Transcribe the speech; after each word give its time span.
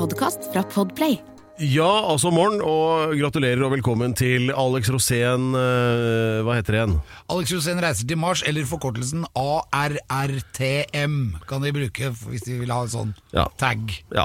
Podkast 0.00 0.46
fra 0.54 0.62
Podplay. 0.64 1.18
Ja, 1.60 1.88
altså 2.08 2.30
morgen, 2.32 2.62
og 2.64 3.10
gratulerer 3.20 3.60
og 3.66 3.74
velkommen 3.74 4.14
til 4.16 4.46
Alex 4.56 4.88
Rosén 4.88 5.50
eh, 5.58 6.38
Hva 6.46 6.54
heter 6.56 6.72
det 6.72 6.78
igjen? 6.78 6.94
Alex 7.34 7.52
Rosén 7.52 7.82
reiser 7.84 8.08
til 8.08 8.16
Mars, 8.16 8.40
eller 8.48 8.64
forkortelsen 8.64 9.26
ARRTM 9.36 11.18
kan 11.50 11.66
de 11.66 11.72
bruke 11.76 12.08
hvis 12.30 12.46
de 12.46 12.56
vil 12.62 12.72
ha 12.72 12.78
en 12.86 12.92
sånn 12.94 13.10
Ja. 13.36 13.44
tag. 13.60 13.92
Ja. 14.16 14.24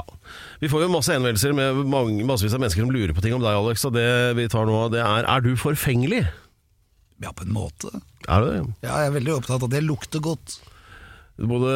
Vi 0.64 0.70
får 0.72 0.86
jo 0.86 0.94
masse 0.94 1.12
henvendelser 1.12 1.52
med 1.58 1.82
mange, 1.92 2.24
massevis 2.24 2.56
av 2.56 2.62
mennesker 2.64 2.86
som 2.86 2.94
lurer 2.94 3.12
på 3.12 3.26
ting 3.26 3.36
om 3.36 3.44
deg, 3.44 3.52
Alex. 3.60 3.84
Og 3.84 3.92
det 3.98 4.08
vi 4.40 4.48
tar 4.48 4.64
nå, 4.70 4.78
det 4.96 5.04
er 5.04 5.28
Er 5.28 5.44
du 5.44 5.52
forfengelig? 5.60 6.22
Ja, 7.20 7.36
på 7.36 7.44
en 7.44 7.52
måte. 7.52 7.92
Er 8.24 8.40
du 8.40 8.48
det? 8.48 8.64
Ja, 8.80 9.02
jeg 9.04 9.12
er 9.12 9.18
veldig 9.20 9.36
opptatt 9.36 9.60
av 9.60 9.68
at 9.68 9.76
det 9.76 9.84
lukter 9.84 10.24
godt. 10.24 10.56
Du 11.36 11.44
både 11.50 11.70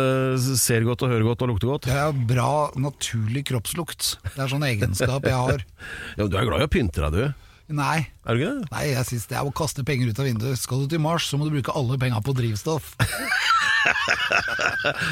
ser 0.57 0.87
godt 0.89 1.03
og 1.05 1.13
hører 1.13 1.27
godt 1.27 1.43
og 1.45 1.51
lukter 1.53 1.69
godt? 1.69 1.87
Jeg 1.91 2.01
har 2.01 2.17
bra, 2.17 2.71
naturlig 2.81 3.43
kroppslukt. 3.51 4.15
Det 4.25 4.41
er 4.41 4.49
sånn 4.49 4.65
egenskap 4.65 5.27
jeg 5.29 5.37
har. 5.37 5.65
Ja, 6.19 6.25
Du 6.25 6.37
er 6.41 6.49
glad 6.49 6.65
i 6.65 6.69
å 6.69 6.73
pynte 6.73 7.05
deg, 7.05 7.13
du. 7.13 7.47
Nei, 7.71 8.09
Er 8.27 8.35
du 8.35 8.41
ikke 8.41 8.55
det? 8.57 8.71
nei 8.73 8.87
jeg 8.89 9.07
synes 9.07 9.29
det 9.31 9.37
er 9.39 9.47
å 9.47 9.53
kaste 9.55 9.85
penger 9.87 10.09
ut 10.11 10.19
av 10.19 10.27
vinduet. 10.27 10.59
Skal 10.59 10.81
du 10.83 10.91
til 10.91 11.03
Mars, 11.05 11.29
så 11.31 11.39
må 11.39 11.47
du 11.47 11.53
bruke 11.55 11.75
alle 11.77 12.01
penga 12.03 12.19
på 12.25 12.35
drivstoff. 12.37 12.95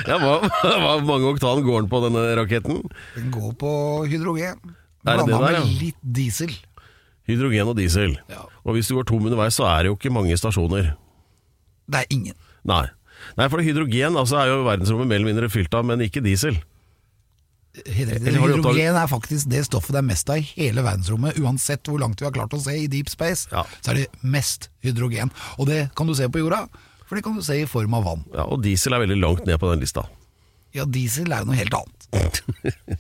Ja, 0.08 0.19
hva, 0.20 0.34
hva 0.44 0.91
mange 1.04 1.30
oktan 1.32 1.62
går 1.64 1.84
den 1.84 1.91
på 1.92 2.00
denne 2.04 2.24
raketten? 2.36 2.82
Den 3.14 3.30
går 3.32 3.54
på 3.60 3.70
hydrogen. 4.08 4.60
Blanda 5.06 5.38
ja? 5.38 5.60
med 5.62 5.70
litt 5.80 5.98
diesel. 6.02 6.52
Hydrogen 7.28 7.70
og 7.72 7.78
diesel. 7.78 8.16
Ja. 8.32 8.44
Og 8.64 8.76
hvis 8.76 8.91
du 8.91 8.96
går 8.98 9.08
tom 9.08 9.24
underveis, 9.28 9.56
så 9.56 9.66
er 9.70 9.84
det 9.86 9.92
jo 9.92 9.96
ikke 9.96 10.12
mange 10.12 10.36
stasjoner. 10.41 10.92
Det 11.88 12.02
er 12.02 12.12
ingen. 12.12 12.36
Nei. 12.69 12.84
Nei, 13.36 13.48
for 13.52 13.60
hydrogen 13.62 14.16
altså, 14.16 14.36
er 14.40 14.46
jo 14.52 14.64
verdensrommet 14.66 15.06
mer 15.10 15.16
eller 15.20 15.32
mindre 15.32 15.48
fylt 15.52 15.74
av, 15.74 15.84
men 15.84 16.00
ikke 16.06 16.22
diesel. 16.24 16.56
Hydrogen 17.86 18.96
er 18.98 19.06
faktisk 19.10 19.46
det 19.52 19.60
stoffet 19.68 19.92
det 19.94 20.00
er 20.00 20.06
mest 20.08 20.30
av 20.32 20.36
i 20.40 20.46
hele 20.56 20.82
verdensrommet. 20.82 21.38
Uansett 21.38 21.86
hvor 21.86 21.98
langt 22.02 22.18
vi 22.20 22.26
har 22.26 22.34
klart 22.34 22.54
å 22.56 22.60
se 22.62 22.74
i 22.74 22.88
deep 22.90 23.08
space, 23.12 23.46
Ja. 23.52 23.62
så 23.84 23.90
er 23.92 23.94
det 24.02 24.06
mest 24.22 24.68
hydrogen. 24.82 25.30
Og 25.58 25.66
det 25.70 25.91
kan 25.94 26.06
du 26.08 26.14
se 26.14 26.26
på 26.28 26.38
jorda, 26.42 26.64
for 27.06 27.14
det 27.16 27.22
kan 27.25 27.36
du 27.36 27.42
se 27.42 27.60
i 27.62 27.66
form 27.66 27.94
av 27.94 28.04
vann. 28.04 28.25
Ja, 28.34 28.44
Og 28.48 28.62
diesel 28.64 28.92
er 28.94 28.98
veldig 29.04 29.20
langt 29.20 29.47
ned 29.47 29.58
på 29.60 29.70
den 29.70 29.80
lista. 29.84 30.03
Ja, 30.74 30.84
diesel 30.84 31.32
er 31.32 31.38
jo 31.44 31.53
noe 31.53 31.56
helt 31.56 31.74
annet. 31.74 32.12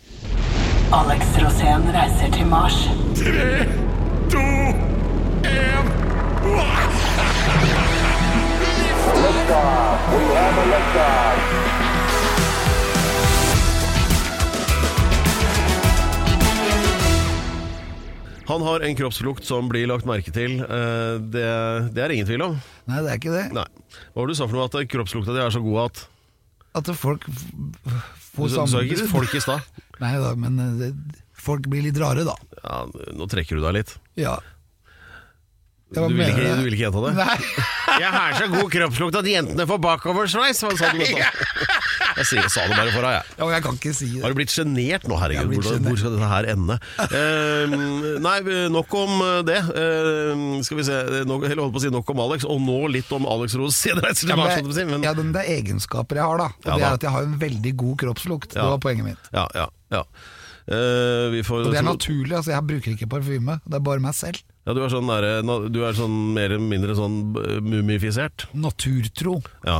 Alex 0.98 1.24
Rosén 1.36 1.84
reiser 1.92 2.30
til 2.32 2.46
Mars. 2.46 2.88
Han 18.48 18.62
har 18.62 18.80
en 18.80 18.96
kroppslukt 18.96 19.44
som 19.44 19.68
blir 19.68 19.86
lagt 19.90 20.06
merke 20.08 20.32
til. 20.32 20.60
eh, 20.64 21.18
Det, 21.20 21.48
det 21.92 22.04
er 22.04 22.14
ingen 22.14 22.26
tvil 22.28 22.42
om. 22.46 22.54
Nei, 22.88 23.02
det 23.04 23.10
er 23.12 23.18
ikke 23.20 23.34
det. 23.34 23.46
Nei. 23.52 23.66
Hva 24.14 24.22
var 24.22 24.26
det 24.30 24.36
du 24.36 24.38
sa 24.40 24.46
for 24.48 24.56
noe? 24.56 24.68
At 24.70 24.88
kroppslukta 24.88 25.34
di 25.36 25.42
er 25.44 25.52
så 25.52 25.60
god 25.64 25.80
at 25.90 26.06
At 26.80 26.88
folk 26.96 27.26
f- 27.28 27.44
får 28.36 28.48
sa- 28.54 28.64
du 28.64 28.72
sa 28.72 28.80
ikke 28.80 28.96
sammenbrudd. 29.02 29.12
folk 29.12 29.34
i 29.34 29.40
stad. 29.44 29.60
Nei 30.04 30.14
da, 30.22 30.32
men 30.40 30.58
eh, 30.64 30.72
det, 30.80 30.90
folk 31.36 31.68
blir 31.68 31.84
litt 31.84 32.00
rare, 32.00 32.24
da. 32.24 32.36
Ja, 32.64 32.78
nå 33.18 33.28
trekker 33.28 33.58
du 33.60 33.64
deg 33.66 33.74
litt. 33.82 33.92
Ja. 34.16 34.38
Du 35.88 36.02
vil, 36.04 36.20
ikke, 36.20 36.42
du? 36.44 36.64
vil 36.66 36.74
ikke 36.76 36.84
gjenta 36.84 37.02
det? 37.06 37.14
Nei. 37.16 37.36
Jeg 38.02 38.10
har 38.12 38.34
så 38.36 38.46
god 38.52 38.68
kroppslukt 38.70 39.16
at 39.18 39.26
jentene 39.26 39.64
får 39.66 39.78
bakoversveis! 39.82 40.60
Sa 40.60 40.92
du? 40.92 41.00
Jeg 42.18 42.26
sier, 42.28 42.48
sa 42.52 42.66
det 42.68 42.76
bare 42.76 42.90
for 42.90 43.04
deg, 43.06 43.14
jeg. 43.14 43.34
Ja, 43.38 43.46
jeg 43.52 43.62
kan 43.62 43.76
ikke 43.78 43.92
si 43.94 44.06
det. 44.10 44.22
Har 44.24 44.32
du 44.32 44.38
blitt 44.40 44.50
sjenert 44.50 45.04
nå, 45.06 45.14
herregud? 45.20 45.52
Hvor, 45.62 45.76
hvor 45.84 45.98
skal 46.00 46.14
dette 46.16 46.30
her 46.32 46.48
ende? 46.50 46.76
Uh, 46.98 47.76
nei, 48.24 48.34
nok 48.74 48.96
om 48.98 49.22
det. 49.46 49.58
Uh, 49.70 50.58
skal 50.66 50.80
vi 50.80 50.86
se 50.88 50.96
nok, 51.28 51.46
Eller 51.46 51.62
holdt 51.62 51.76
på 51.76 51.82
å 51.82 51.84
si 51.84 51.92
nok 51.94 52.10
om 52.14 52.22
Alex, 52.26 52.46
og 52.48 52.58
nå 52.64 52.80
litt 52.96 53.12
om 53.14 53.28
Alex 53.30 53.54
Rose 53.60 53.94
reiser 54.00 54.32
Ja, 54.32 54.38
men, 54.40 54.72
si, 54.74 54.88
men- 54.88 55.06
ja, 55.06 55.14
men 55.14 55.30
det 55.36 55.44
er 55.44 55.60
egenskaper 55.60 56.18
jeg 56.18 56.26
har, 56.26 56.42
da. 56.42 56.50
Og 56.58 56.72
Ja, 56.72 56.74
det 56.74 56.88
er 56.88 56.98
at 56.98 57.06
jeg 57.06 57.14
har 57.20 57.30
en 57.30 57.38
veldig 57.44 57.74
god 57.84 57.96
kroppslukt. 58.02 58.50
Ja. 58.50 58.64
Det 58.64 58.74
var 58.74 58.82
poenget 58.88 59.10
mitt. 59.12 59.30
Ja, 59.34 59.46
ja, 59.54 59.68
ja. 59.94 60.02
Uh, 60.68 61.30
vi 61.32 61.46
får, 61.46 61.68
Og 61.68 61.72
det 61.72 61.80
er 61.80 61.86
naturlig, 61.86 62.34
altså 62.36 62.52
jeg 62.52 62.66
bruker 62.68 62.92
ikke 62.98 63.08
parfyme. 63.14 63.60
Det 63.64 63.78
er 63.78 63.84
bare 63.86 64.02
meg 64.04 64.18
selv. 64.18 64.42
Ja, 64.68 64.74
du 64.76 64.82
er 64.84 64.90
sånn, 64.92 65.08
nære, 65.08 65.40
du 65.72 65.78
er 65.80 65.94
sånn 65.96 66.14
mer 66.36 66.52
eller 66.52 66.60
mindre 66.60 66.92
sånn 66.92 67.22
eh, 67.40 67.56
mumifisert. 67.64 68.44
Naturtro. 68.52 69.38
Ja. 69.64 69.78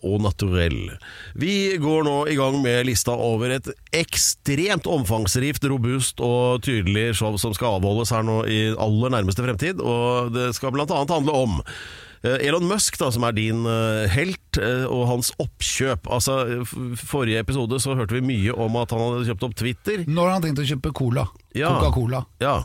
Og 0.00 0.22
naturell. 0.24 0.94
Vi 1.36 1.76
går 1.82 2.06
nå 2.06 2.14
i 2.32 2.36
gang 2.38 2.56
med 2.64 2.86
lista 2.88 3.12
over 3.12 3.52
et 3.52 3.68
ekstremt 3.92 4.88
omfangsrikt, 4.88 5.66
robust 5.68 6.22
og 6.24 6.62
tydelig 6.64 7.18
show 7.20 7.36
som 7.40 7.52
skal 7.56 7.76
avholdes 7.76 8.14
her 8.14 8.24
nå 8.24 8.38
i 8.48 8.60
aller 8.80 9.12
nærmeste 9.12 9.44
fremtid. 9.44 9.84
Og 9.84 10.32
det 10.32 10.54
skal 10.56 10.72
annet 10.72 11.12
handle 11.12 11.36
om 11.36 11.60
eh, 11.60 12.48
Elon 12.48 12.64
Musk, 12.70 12.96
da, 13.02 13.10
som 13.12 13.28
er 13.28 13.36
din 13.36 13.60
eh, 13.68 14.08
helt, 14.16 14.62
og 14.88 15.04
hans 15.12 15.34
oppkjøp. 15.36 16.08
Altså, 16.08 16.64
Forrige 16.96 17.44
episode 17.44 17.76
så 17.84 17.92
hørte 17.98 18.16
vi 18.16 18.24
mye 18.24 18.56
om 18.56 18.80
at 18.80 18.96
han 18.96 19.04
hadde 19.04 19.28
kjøpt 19.28 19.46
opp 19.50 19.60
Twitter. 19.60 20.08
Når 20.08 20.30
har 20.30 20.36
han 20.38 20.48
tenkt 20.48 20.64
å 20.64 20.68
kjøpe 20.72 20.96
cola? 20.96 21.28
Ja. 21.52 21.76
Coca-Cola. 21.76 22.24
Ja. 22.40 22.56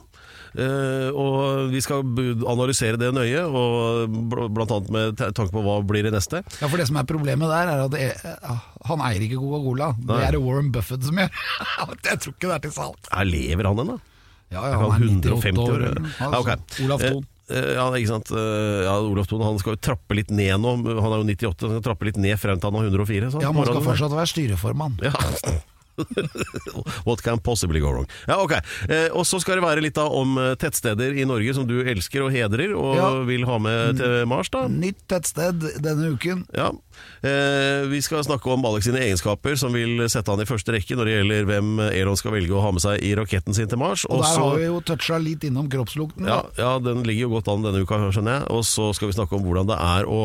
Eh, 0.53 1.09
og 1.18 1.72
vi 1.74 1.81
skal 1.81 2.03
analysere 2.50 3.00
det 3.02 3.09
nøye, 3.16 3.41
og 3.50 4.14
bl.a. 4.53 4.80
med 4.94 5.18
tanke 5.18 5.50
på 5.53 5.64
hva 5.66 5.80
blir 5.88 6.06
det 6.06 6.14
neste. 6.14 6.44
Ja, 6.62 6.69
for 6.69 6.78
det 6.78 6.88
som 6.91 7.00
er 7.02 7.09
problemet 7.09 7.50
der, 7.50 7.74
er 7.74 7.84
at 7.88 7.97
er, 7.97 8.64
han 8.90 9.06
eier 9.09 9.25
ikke 9.25 9.41
Coca-Cola. 9.41 9.91
Det 9.97 10.22
er 10.28 10.38
det 10.38 10.41
Warren 10.44 10.72
Buffett 10.74 11.06
som 11.08 11.22
gjør. 11.24 11.44
Jeg 12.09 12.22
tror 12.22 12.36
ikke 12.36 12.50
det 12.50 12.58
er 12.58 12.66
til 12.68 12.75
salg. 12.78 13.12
Her 13.12 13.30
lever 13.30 13.72
han 13.72 13.86
ennå? 13.86 14.00
Ja, 14.53 14.62
ja, 14.69 14.78
han 14.78 14.91
er 14.94 15.06
150 15.09 15.34
98 15.34 15.62
år? 15.64 15.72
år. 15.74 16.02
Altså, 16.03 16.22
Ja, 16.22 16.41
ok. 16.44 16.81
Olaf 16.85 17.02
Thon. 17.08 17.24
Eh, 17.50 17.58
eh, 17.58 17.70
ja, 17.74 17.90
ikke 17.97 18.12
sant. 18.12 18.31
Eh, 18.38 18.80
ja, 18.85 18.96
Olaf 19.02 19.30
Thon 19.31 19.41
han 19.47 19.59
skal 19.62 19.74
jo 19.75 19.81
trappe 19.90 20.18
litt 20.20 20.30
ned 20.30 20.53
nå. 20.62 20.78
Han 20.78 21.18
er 21.18 21.24
jo 21.24 21.28
98, 21.34 21.66
han 21.66 21.78
skal 21.80 21.85
trappe 21.90 22.09
litt 22.12 22.22
ned 22.22 22.38
frem 22.41 22.62
til 22.62 22.70
han 22.70 22.84
er 22.84 22.94
104. 22.94 23.34
sånn. 23.34 23.46
Ja, 23.47 23.53
man 23.56 23.66
skal 23.70 23.85
fortsatt 23.90 24.14
være 24.14 24.34
styreformann. 24.35 25.00
Ja. 25.02 25.16
What 27.07 27.22
can 27.23 27.40
possibly 27.40 27.79
go 27.84 27.91
wrong? 27.93 28.07
Ja, 28.28 28.37
ok. 28.43 28.53
Eh, 28.90 29.09
og 29.13 29.25
så 29.28 29.40
skal 29.41 29.59
det 29.59 29.66
være 29.66 29.84
litt 29.85 29.95
da 29.97 30.05
om 30.09 30.37
eh, 30.41 30.53
tettsteder 30.59 31.16
i 31.19 31.25
Norge 31.29 31.53
som 31.57 31.67
du 31.69 31.79
elsker 31.84 32.25
og 32.25 32.31
hedrer, 32.34 32.73
og 32.78 32.95
Ja. 32.97 33.09
vil 33.28 33.45
ha 33.49 33.57
med 33.61 33.97
til 33.99 34.25
Mars. 34.29 34.49
da. 34.53 34.66
Nytt 34.69 35.03
tettsted 35.09 35.63
denne 35.84 36.13
uken. 36.16 36.45
Ja. 36.55 36.72
Eh, 37.25 37.85
vi 37.90 38.01
skal 38.05 38.23
snakke 38.25 38.51
om 38.53 38.66
Alex 38.69 38.85
sine 38.87 39.01
egenskaper, 39.01 39.55
som 39.59 39.73
vil 39.73 40.05
sette 40.11 40.29
han 40.34 40.41
i 40.43 40.47
første 40.49 40.73
rekke 40.75 40.95
når 40.97 41.09
det 41.09 41.16
gjelder 41.17 41.47
hvem 41.49 41.72
Elon 41.91 42.17
skal 42.19 42.35
velge 42.35 42.53
å 42.57 42.61
ha 42.63 42.72
med 42.75 42.84
seg 42.84 43.01
i 43.03 43.13
raketten 43.17 43.55
sin 43.57 43.67
til 43.72 43.79
Mars. 43.81 44.05
Og 44.09 44.22
der 44.22 44.29
så- 44.29 44.43
har 44.49 44.57
vi 44.59 44.66
jo 44.69 44.79
toucha 44.81 45.17
litt 45.22 45.43
innom 45.43 45.69
kroppslukten. 45.69 46.25
ja, 46.28 46.41
ja, 46.57 46.79
den 46.79 47.03
ligger 47.03 47.28
jo 47.28 47.29
godt 47.39 47.47
an 47.53 47.63
denne 47.63 47.81
uka, 47.84 47.97
skjønner 48.11 48.39
jeg. 48.39 48.47
Og 48.51 48.63
så 48.63 48.93
skal 48.96 49.07
vi 49.09 49.13
snakke 49.17 49.34
om 49.37 49.43
hvordan 49.43 49.67
det 49.67 49.78
er 49.79 50.05
å 50.05 50.22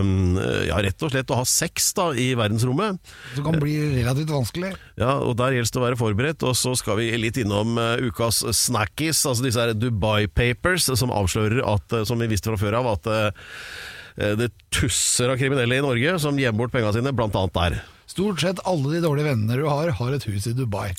um, 0.00 0.36
Ja, 0.66 0.76
rett 0.82 1.02
og 1.02 1.10
slett 1.10 1.30
å 1.30 1.36
ha 1.36 1.44
sex 1.44 1.92
da 1.94 2.10
i 2.12 2.34
verdensrommet. 2.38 2.98
Som 3.34 3.44
kan 3.44 3.58
bli 3.60 3.74
relativt 4.02 4.30
vanskelig. 4.30 4.74
Ja, 4.96 5.11
og 5.20 5.36
der 5.40 5.56
gjelder 5.56 5.74
det 5.74 5.80
å 5.80 5.86
være 5.86 6.00
forberedt. 6.00 6.46
Og 6.48 6.56
så 6.58 6.74
skal 6.78 6.98
vi 7.00 7.10
litt 7.20 7.40
innom 7.42 7.76
uh, 7.80 7.96
ukas 8.00 8.42
snackies, 8.56 9.24
altså 9.28 9.46
disse 9.46 9.60
her 9.62 9.74
Dubai 9.76 10.26
Papers, 10.26 10.88
som 10.98 11.12
avslører 11.14 11.62
at, 11.66 11.86
uh, 11.92 12.06
som 12.08 12.20
vi 12.22 12.30
visste 12.32 12.52
fra 12.52 12.60
før 12.60 12.80
av, 12.80 12.92
at 12.96 13.10
uh, 13.12 14.36
det 14.40 14.50
tusser 14.74 15.32
av 15.32 15.38
kriminelle 15.40 15.78
i 15.78 15.84
Norge 15.84 16.18
som 16.20 16.36
gjemmer 16.36 16.64
bort 16.64 16.74
pengene 16.74 16.92
sine, 16.96 17.14
blant 17.16 17.36
annet 17.38 17.56
der. 17.56 17.80
Stort 18.12 18.42
sett 18.44 18.60
alle 18.68 18.90
de 18.92 19.00
dårlige 19.00 19.30
vennene 19.30 19.56
du 19.56 19.64
har, 19.64 19.88
har 19.96 20.12
et 20.12 20.26
hus 20.28 20.46
i 20.50 20.52
Dubai. 20.56 20.90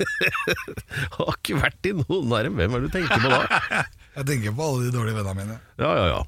Har 1.16 1.32
ikke 1.38 1.56
vært 1.62 1.88
i 1.88 1.94
noen 1.96 2.28
nærm. 2.28 2.58
Hvem 2.58 2.76
er 2.76 2.82
det 2.82 2.90
du 2.90 2.92
tenker 2.98 3.22
på 3.22 3.30
da? 3.32 3.40
Jeg 4.18 4.28
tenker 4.28 4.52
på 4.56 4.66
alle 4.66 4.88
de 4.88 4.92
dårlige 4.98 5.16
vennene 5.16 5.38
mine. 5.38 5.56
Ja, 5.80 5.94
ja, 5.96 6.06
ja. 6.18 6.20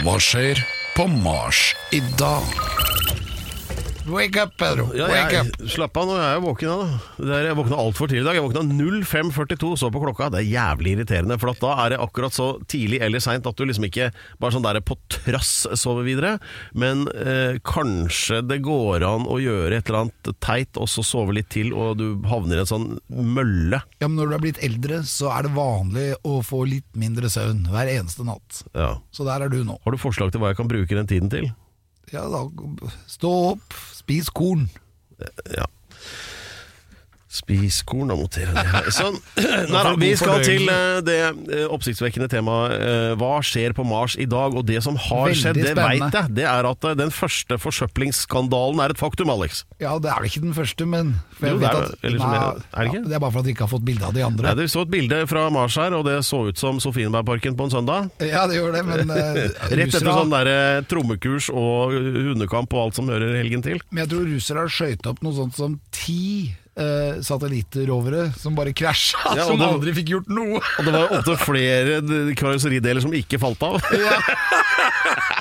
Hva 0.00 0.16
skjer 0.22 0.56
på 0.96 1.06
Mars 1.20 1.74
i 1.92 2.00
dag? 2.18 2.99
Wake 4.08 4.40
up, 4.40 4.52
Pedro. 4.56 4.86
Ja, 4.96 5.08
jeg, 5.12 5.50
slapp 5.68 5.98
av, 6.00 6.08
nå 6.08 6.16
er 6.16 6.38
jo 6.38 6.44
våken 6.46 6.70
er, 7.20 7.48
jeg 7.50 7.56
våkna 7.58 7.78
altfor 7.82 8.08
tidlig 8.08 8.22
i 8.22 8.28
dag. 8.28 8.38
Jeg 8.38 8.44
våkna 8.46 8.62
05.42, 8.64 9.72
så 9.82 9.90
på 9.92 10.02
klokka. 10.02 10.30
Det 10.32 10.40
er 10.40 10.48
jævlig 10.48 10.94
irriterende, 10.96 11.36
for 11.40 11.52
at 11.52 11.60
da 11.62 11.74
er 11.84 11.94
det 11.94 12.00
akkurat 12.02 12.36
så 12.36 12.48
tidlig 12.70 13.02
eller 13.04 13.22
seint 13.22 13.46
at 13.46 13.58
du 13.58 13.66
liksom 13.68 13.86
ikke 13.90 14.08
bare 14.40 14.56
sånn 14.56 14.64
der 14.64 14.80
på 14.84 14.96
trass 15.12 15.52
sover 15.78 16.06
videre. 16.08 16.34
Men 16.72 17.06
eh, 17.12 17.60
kanskje 17.66 18.40
det 18.48 18.62
går 18.64 19.04
an 19.06 19.28
å 19.30 19.40
gjøre 19.42 19.76
et 19.76 19.90
eller 19.90 20.06
annet 20.06 20.32
teit, 20.42 20.80
og 20.80 20.88
så 20.90 21.04
sove 21.06 21.36
litt 21.36 21.50
til, 21.52 21.74
og 21.76 22.00
du 22.00 22.06
havner 22.30 22.60
i 22.60 22.64
en 22.64 22.72
sånn 22.72 22.90
mølle. 23.08 23.82
Ja, 24.00 24.08
men 24.08 24.18
Når 24.20 24.32
du 24.32 24.38
er 24.38 24.44
blitt 24.48 24.62
eldre, 24.64 25.02
så 25.08 25.32
er 25.34 25.46
det 25.46 25.56
vanlig 25.56 26.12
å 26.26 26.40
få 26.46 26.64
litt 26.68 26.88
mindre 26.98 27.30
søvn 27.32 27.66
hver 27.70 27.90
eneste 27.92 28.24
natt. 28.26 28.64
Ja. 28.72 28.94
Så 29.12 29.28
der 29.28 29.44
er 29.44 29.52
du 29.52 29.60
nå. 29.64 29.80
Har 29.84 29.94
du 29.94 30.00
forslag 30.00 30.32
til 30.32 30.42
hva 30.42 30.54
jeg 30.54 30.60
kan 30.62 30.70
bruke 30.70 30.96
den 30.96 31.10
tiden 31.10 31.32
til? 31.32 31.50
Ja, 32.10 32.24
da 32.28 32.48
Stå 33.06 33.32
opp, 33.52 33.74
spis 33.94 34.30
korn. 34.34 34.68
Ja. 35.56 35.66
Spis 37.30 37.76
korn, 37.86 38.10
og 38.10 38.24
noter. 38.24 38.48
Sånn. 38.90 39.14
Nei 39.70 39.82
da, 39.86 39.92
vi 39.94 40.08
skal 40.18 40.40
til 40.42 40.64
eh, 40.66 40.96
det 41.06 41.18
eh, 41.22 41.60
oppsiktsvekkende 41.70 42.26
temaet 42.32 42.72
eh, 42.74 43.12
Hva 43.20 43.36
skjer 43.46 43.70
på 43.76 43.84
Mars 43.86 44.16
i 44.18 44.26
dag? 44.26 44.56
Og 44.58 44.64
det 44.66 44.80
som 44.82 44.96
har 44.98 45.28
Veldig 45.28 45.38
skjedd, 45.38 45.60
det 45.62 45.74
veit 45.78 46.02
jeg. 46.18 46.32
Det 46.40 46.46
er 46.50 46.66
at 46.66 46.88
den 46.98 47.12
første 47.14 47.54
forsøplingsskandalen 47.62 48.82
er 48.82 48.94
et 48.96 48.98
faktum, 48.98 49.30
Alex. 49.30 49.62
Ja, 49.78 49.92
det 50.02 50.10
er 50.10 50.18
vel 50.18 50.26
ikke 50.32 50.42
den 50.42 50.56
første, 50.56 50.88
men 50.90 51.12
Jo, 51.38 51.54
det 51.62 51.70
er- 51.70 51.78
at, 51.84 52.02
Nei, 52.02 52.10
jeg- 52.10 52.64
er 52.74 52.90
det? 52.90 52.94
Ja, 52.98 53.02
det 53.06 53.14
er 53.14 53.22
bare 53.22 53.30
for 53.36 53.44
at 53.44 53.46
vi 53.46 53.54
ikke 53.54 53.66
har 53.68 53.72
fått 53.76 53.84
bilde 53.86 54.08
av 54.10 54.14
de 54.16 54.24
andre. 54.26 54.48
Nei, 54.48 54.54
Dere 54.58 54.72
så 54.74 54.82
et 54.82 54.90
bilde 54.90 55.20
fra 55.30 55.44
Mars 55.54 55.76
her, 55.78 55.94
og 55.94 56.04
det 56.10 56.16
så 56.26 56.42
ut 56.50 56.58
som 56.58 56.80
Sofienbergparken 56.82 57.54
på 57.54 57.68
en 57.68 57.70
søndag. 57.70 58.10
Ja, 58.26 58.46
det 58.50 58.58
gjør 58.58 58.74
det, 58.74 58.82
men 58.90 59.14
Rett 59.70 59.86
etter 59.86 60.02
sånn 60.10 60.34
der, 60.34 60.82
trommekurs 60.90 61.46
og 61.54 61.94
hundekamp 61.94 62.74
og 62.74 62.88
alt 62.88 62.98
som 62.98 63.06
hører 63.06 63.38
helgen 63.38 63.62
til. 63.62 63.78
Men 63.94 64.02
jeg 64.04 64.12
tror 64.16 64.26
russere 64.34 64.66
har 64.66 64.74
skøyta 64.80 65.14
opp 65.14 65.22
noe 65.22 65.38
sånt 65.38 65.54
som 65.54 65.78
ti 65.94 66.56
eh, 66.76 67.20
satellittrovere 67.24 68.30
som 68.38 68.54
bare 68.54 68.72
krasja, 68.72 69.18
Ja, 69.36 69.44
som 69.46 69.58
det- 69.58 69.66
aldri 69.66 69.94
fikk 69.94 70.08
gjort 70.14 70.28
noe. 70.28 70.60
Og 70.78 70.84
det 70.86 70.92
var 70.94 71.08
opptil 71.18 71.36
flere 71.36 72.00
karosserideler 72.38 73.00
som 73.02 73.12
ikke 73.12 73.38
falt 73.42 73.62
av. 73.62 73.80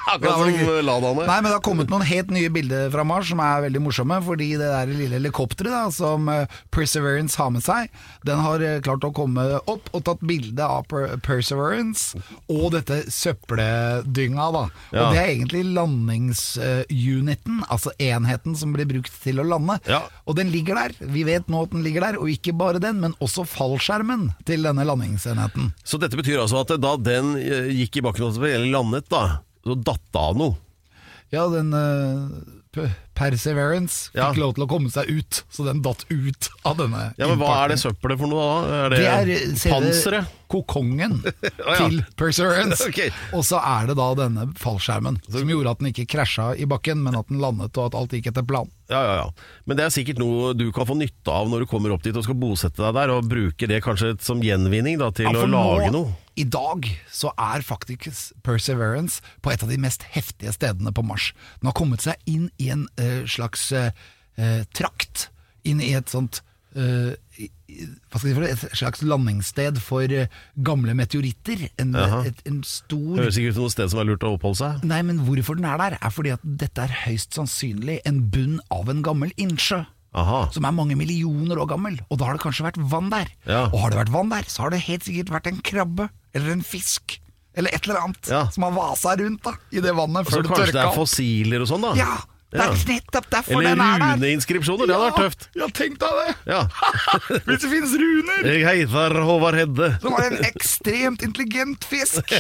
Akkurat 0.09 0.39
som 0.39 0.85
Ladaene. 0.85 1.25
Nei, 1.27 1.37
men 1.41 1.49
det 1.49 1.55
har 1.57 1.63
kommet 1.65 1.91
noen 1.91 2.05
helt 2.07 2.31
nye 2.33 2.49
bilder 2.53 2.89
fra 2.93 3.05
Mars 3.07 3.29
som 3.29 3.41
er 3.43 3.65
veldig 3.67 3.81
morsomme, 3.83 4.17
fordi 4.25 4.51
det 4.59 4.69
der 4.71 4.89
lille 4.89 5.19
helikopteret 5.19 5.73
da, 5.73 5.83
som 5.93 6.29
eh, 6.31 6.59
Perseverance 6.73 7.37
har 7.39 7.51
med 7.53 7.63
seg, 7.65 7.91
den 8.27 8.41
har 8.43 8.63
eh, 8.65 8.79
klart 8.85 9.05
å 9.05 9.11
komme 9.15 9.45
opp 9.59 9.89
og 9.93 10.05
tatt 10.07 10.23
bilde 10.25 10.65
av 10.65 10.87
per 10.89 11.17
Perseverance 11.25 12.19
og 12.49 12.71
dette 12.75 13.03
søppeldynga 13.13 14.49
da. 14.55 14.65
Ja. 14.93 15.03
Og 15.03 15.13
det 15.13 15.21
er 15.21 15.33
egentlig 15.33 15.63
landingsuniten, 15.77 17.63
altså 17.69 17.93
enheten 18.01 18.57
som 18.57 18.73
blir 18.75 18.89
brukt 18.89 19.13
til 19.23 19.41
å 19.41 19.47
lande. 19.47 19.79
Ja. 19.89 20.03
Og 20.25 20.37
den 20.39 20.51
ligger 20.53 20.79
der. 20.79 20.95
Vi 21.13 21.25
vet 21.27 21.49
nå 21.51 21.65
at 21.65 21.73
den 21.75 21.85
ligger 21.85 22.07
der, 22.07 22.19
og 22.21 22.31
ikke 22.31 22.55
bare 22.57 22.81
den, 22.81 23.01
men 23.03 23.17
også 23.23 23.45
fallskjermen 23.49 24.29
til 24.49 24.65
denne 24.65 24.85
landingsenheten. 24.87 25.73
Så 25.83 26.01
dette 26.01 26.17
betyr 26.19 26.41
altså 26.41 26.63
at 26.63 26.73
da 26.81 26.95
den 26.99 27.35
eh, 27.39 27.69
gikk 27.81 27.99
i 27.99 28.05
bakken 28.05 28.29
og 28.29 28.37
landet, 28.69 29.09
da, 29.11 29.38
så 29.65 29.75
datt 29.75 30.05
det 30.13 30.23
av 30.23 30.39
noe. 30.39 30.55
Ja, 31.29 31.43
den 31.53 31.73
uh, 31.77 32.79
Perseverance 33.13 34.09
fikk 34.09 34.17
Ja. 34.17 34.31
lov 34.37 34.55
til 34.55 34.63
å 34.63 34.67
komme 34.69 34.89
seg 34.93 35.09
ut, 35.09 35.43
så 35.51 35.65
den 35.67 35.81
datt 35.85 36.05
ut 36.09 36.49
av 36.65 36.77
denne 36.79 37.13
Ja, 37.19 37.27
men 37.27 37.37
Hva 37.41 37.65
er 37.65 37.73
det 37.73 37.79
søppelet 37.81 38.17
for 38.21 38.31
noe 38.31 38.45
da? 38.45 38.85
Er 38.85 38.89
det, 38.89 38.99
Det 38.99 39.09
er 39.13 39.31
eh, 39.35 39.55
selve 39.59 40.21
kokongen 40.49 41.19
ja. 41.25 41.75
til 41.77 41.99
Perseverance. 42.17 42.81
okay. 42.89 43.11
Og 43.37 43.43
så 43.45 43.59
er 43.61 43.89
det 43.91 43.97
da 43.99 44.07
denne 44.17 44.47
fallskjermen 44.57 45.19
som 45.29 45.51
gjorde 45.53 45.75
at 45.75 45.83
den 45.83 45.91
ikke 45.91 46.07
krasja 46.15 46.51
i 46.57 46.65
bakken, 46.69 47.03
men 47.05 47.17
at 47.19 47.29
den 47.29 47.41
landet 47.43 47.77
og 47.77 47.91
at 47.91 47.97
alt 47.99 48.15
gikk 48.17 48.31
etter 48.31 48.47
plan. 48.49 48.69
Ja, 48.89 49.03
ja, 49.05 49.15
ja. 49.21 49.27
Men 49.69 49.77
det 49.77 49.85
er 49.85 49.93
sikkert 49.93 50.21
noe 50.21 50.55
du 50.57 50.71
kan 50.73 50.89
få 50.89 50.97
nytte 50.97 51.29
av 51.29 51.51
når 51.51 51.65
du 51.65 51.69
kommer 51.69 51.93
opp 51.93 52.01
dit 52.07 52.15
og 52.17 52.25
skal 52.25 52.39
bosette 52.41 52.81
deg 52.81 52.95
der, 52.97 53.13
og 53.13 53.29
bruke 53.29 53.69
det 53.69 53.83
kanskje 53.85 54.15
som 54.25 54.41
gjenvinning 54.41 54.97
da, 55.01 55.11
til 55.13 55.29
Ja, 55.29 55.35
å 55.45 55.49
lage 55.49 55.91
nå, 55.93 55.99
noe. 56.07 56.17
I 56.39 56.45
dag 56.47 56.87
så 57.11 57.33
er 57.35 57.65
faktisk 57.65 58.35
Perseverance 58.47 59.19
på 59.43 59.51
et 59.51 59.63
av 59.65 59.71
de 59.71 59.79
mest 59.81 60.05
heftige 60.13 60.53
stedene 60.55 60.93
på 60.95 61.03
Mars. 61.03 61.33
Den 61.59 61.71
har 61.71 61.77
kommet 61.77 62.05
seg 62.05 62.19
inn 62.29 62.47
i 62.61 62.69
en 62.71 62.87
uh, 63.01 63.25
slags 63.27 63.69
eh, 63.75 63.91
trakt. 64.75 65.27
Inn 65.67 65.83
i 65.83 65.91
et 65.97 66.11
sånt 66.11 66.39
si? 66.69 67.49
Et 67.69 68.63
slags 68.77 69.01
landingssted 69.01 69.79
for 69.81 70.11
gamle 70.65 70.93
meteoritter. 70.95 71.65
En, 71.81 71.95
et, 71.97 72.41
en 72.47 72.59
stor 72.67 73.19
Høres 73.19 73.39
ikke 73.39 73.51
ut 73.51 73.57
som 73.57 73.65
noe 73.65 73.73
sted 73.73 73.91
som 73.91 74.01
er 74.01 74.09
lurt 74.11 74.25
å 74.27 74.35
oppholde 74.37 74.61
seg. 74.61 74.85
Nei, 74.87 75.01
men 75.05 75.23
hvorfor 75.25 75.57
den 75.59 75.67
er 75.69 75.81
der, 75.81 75.97
er 75.99 76.13
fordi 76.13 76.35
at 76.35 76.45
dette 76.45 76.85
er 76.85 76.93
høyst 77.07 77.35
sannsynlig 77.37 77.99
en 78.09 78.21
bunn 78.31 78.59
av 78.73 78.91
en 78.93 79.01
gammel 79.05 79.33
innsjø. 79.41 79.81
Aha. 80.17 80.49
Som 80.51 80.65
er 80.65 80.73
mange 80.73 80.95
millioner 80.97 81.59
år 81.61 81.67
gammel, 81.69 81.99
og 82.09 82.17
da 82.17 82.25
har 82.25 82.33
det 82.37 82.41
kanskje 82.41 82.65
vært 82.65 82.79
vann 82.89 83.11
der. 83.13 83.27
Ja. 83.45 83.67
Og 83.69 83.79
har 83.83 83.91
det 83.93 83.99
vært 84.01 84.13
vann 84.13 84.29
der, 84.33 84.47
så 84.49 84.63
har 84.65 84.73
det 84.73 84.81
helt 84.87 85.03
sikkert 85.05 85.29
vært 85.35 85.47
en 85.51 85.59
krabbe, 85.61 86.09
eller 86.33 86.55
en 86.55 86.63
fisk, 86.65 87.19
eller 87.55 87.69
et 87.75 87.85
eller 87.85 88.01
annet 88.01 88.29
Ja. 88.31 88.47
som 88.49 88.63
har 88.65 88.71
vasa 88.73 89.15
rundt 89.19 89.43
da, 89.43 89.53
i 89.71 89.79
det 89.81 89.93
vannet 89.93 90.25
Så 90.25 90.37
før 90.39 90.43
det 90.43 90.51
kanskje 90.53 90.73
det 90.73 90.83
er 90.85 90.95
fossiler 90.97 91.61
og 91.61 91.67
sånn, 91.69 91.81
da? 91.81 91.93
Ja, 91.99 92.17
det 92.49 92.59
er 92.63 92.71
nettopp 92.89 93.27
derfor 93.29 93.59
Eller 93.59 93.75
den 93.75 93.81
er 93.85 93.99
der. 94.01 94.13
runeinskripsjoner, 94.17 94.87
det 94.89 94.95
hadde 94.95 95.09
vært 95.09 95.19
tøft. 95.21 95.43
Ja, 95.59 95.67
tenk 95.79 95.99
deg 96.01 96.15
det! 96.17 96.31
Ja. 96.49 96.61
Hvis 97.45 97.61
det 97.61 97.69
finnes 97.69 97.93
runer! 98.01 98.39
Jeg 98.49 98.63
heter 98.65 99.19
Håvard 99.27 99.57
Hedde, 99.59 99.89
Som 100.01 100.15
var 100.17 100.25
en 100.31 100.39
ekstremt 100.47 101.21
intelligent 101.27 101.85
fisk. 101.85 102.33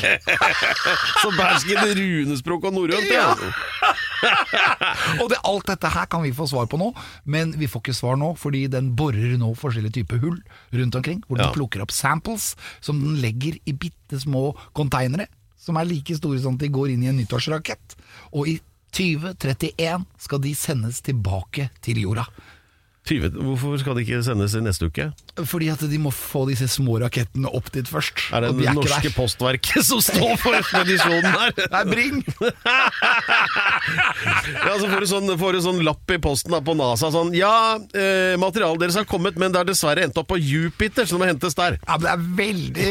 som 1.21 1.37
bærsken 1.37 1.93
runespråk 1.99 2.65
og 2.71 2.73
norrønt. 2.79 3.11
Ja. 3.13 3.35
Og 5.21 5.29
det, 5.31 5.37
alt 5.47 5.69
dette 5.69 5.91
her 5.93 6.07
kan 6.11 6.23
vi 6.25 6.33
få 6.35 6.47
svar 6.49 6.65
på 6.71 6.79
nå, 6.81 6.89
men 7.29 7.53
vi 7.59 7.69
får 7.71 7.83
ikke 7.85 7.95
svar 7.95 8.17
nå, 8.19 8.33
fordi 8.39 8.65
den 8.71 8.91
borer 8.99 9.37
nå 9.39 9.53
forskjellige 9.57 9.99
typer 10.01 10.19
hull 10.23 10.39
rundt 10.75 10.97
omkring, 10.99 11.21
hvor 11.27 11.37
den 11.39 11.47
Ja. 11.47 11.53
plukker 11.55 11.81
opp 11.85 11.91
samples, 11.95 12.55
som 12.83 12.99
den 12.99 13.21
legger 13.21 13.55
i 13.65 13.71
bitte 13.73 14.19
små 14.19 14.49
konteinere, 14.75 15.27
som 15.59 15.77
er 15.77 15.85
like 15.87 16.15
store 16.17 16.39
som 16.41 16.55
at 16.57 16.65
de 16.65 16.69
går 16.73 16.89
inn 16.95 17.03
i 17.03 17.07
en 17.11 17.17
nyttårsrakett. 17.21 17.95
Og 18.33 18.47
i 18.47 18.59
2031 18.95 20.05
skal 20.19 20.41
de 20.43 20.55
sendes 20.55 21.01
tilbake 21.05 21.69
til 21.85 22.01
jorda. 22.03 22.25
20, 23.09 23.33
hvorfor 23.41 23.79
skal 23.81 23.97
det 23.97 24.03
ikke 24.05 24.21
sendes 24.25 24.53
i 24.57 24.61
neste 24.63 24.89
uke? 24.89 25.09
Fordi 25.49 25.69
at 25.73 25.81
de 25.89 25.99
må 26.01 26.11
få 26.13 26.43
disse 26.49 26.67
små 26.71 26.99
rakettene 27.01 27.49
opp 27.55 27.71
dit 27.73 27.87
først. 27.89 28.21
Er 28.35 28.45
det 28.45 28.51
de 28.59 28.67
det 28.67 28.75
norske 28.77 29.07
der. 29.07 29.15
postverket 29.15 29.85
som 29.87 30.01
står 30.03 30.35
for 30.41 30.57
ekspedisjonen 30.61 31.25
her? 31.29 31.55
Nei, 31.73 31.83
Bring! 31.89 32.21
Ja, 34.59 34.75
så 34.77 34.87
får 34.89 35.01
du 35.03 35.07
sånn, 35.09 35.31
får 35.39 35.55
du 35.55 35.59
sånn 35.63 35.79
lapp 35.85 36.11
i 36.13 36.17
posten 36.21 36.53
da, 36.53 36.59
på 36.65 36.73
NASA 36.77 37.09
sånn 37.13 37.31
Ja, 37.37 37.77
eh, 37.97 38.35
materialet 38.39 38.83
deres 38.83 38.97
har 38.99 39.07
kommet, 39.09 39.37
men 39.39 39.53
det 39.53 39.61
har 39.61 39.67
dessverre 39.67 40.03
endt 40.05 40.17
opp 40.19 40.29
på 40.29 40.37
Jupiter, 40.37 41.07
så 41.07 41.15
det 41.15 41.21
må 41.23 41.29
hentes 41.29 41.55
der. 41.57 41.77
Ja, 41.87 41.97
men 41.97 42.05
det 42.05 42.11
er 42.11 42.25
veldig 42.39 42.89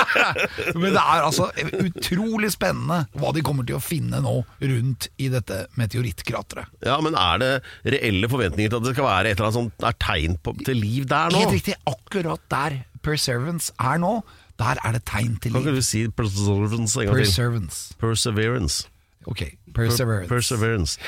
Men 0.80 0.94
det 0.96 1.02
er 1.02 1.26
altså 1.26 1.48
utrolig 1.84 2.50
spennende 2.54 3.04
hva 3.20 3.32
de 3.36 3.44
kommer 3.46 3.66
til 3.68 3.78
å 3.78 3.82
finne 3.84 4.20
nå 4.24 4.34
rundt 4.64 5.08
i 5.22 5.28
dette 5.32 5.64
meteorittkrateret. 5.78 6.72
Ja, 6.86 6.98
men 7.04 7.16
er 7.18 7.40
det 7.42 7.52
reelle 7.96 8.30
forventninger 8.32 8.72
til 8.72 8.80
at 8.80 8.88
det 8.88 8.94
skal 8.96 9.08
være 9.08 9.30
et 9.30 9.38
eller 9.38 9.43
annet 9.44 9.58
som 9.58 9.68
er 9.88 9.96
tegn 10.00 10.38
på, 10.42 10.54
til 10.64 10.76
liv 10.80 11.04
der 11.10 11.30
nå? 11.34 11.38
Helt 11.44 11.52
riktig, 11.58 11.74
akkurat 11.86 12.40
der 12.50 12.78
Perseverance 13.04 13.72
er 13.80 13.98
nå, 14.00 14.14
der 14.58 14.78
er 14.84 14.92
det 14.96 15.02
tegn 15.04 15.34
til 15.42 15.52
Kan 15.52 15.60
ikke 15.60 15.70
liv. 15.74 15.82
du 15.82 15.84
si 15.84 16.06
perseverance 16.08 17.00
en 17.00 17.06
gang 17.10 17.16
til? 17.16 17.24
Perseverance. 17.26 17.94
Perseverance. 18.00 18.86
Ok, 19.26 19.42
Perseverance. 19.74 20.28
Perseverance. 20.28 20.98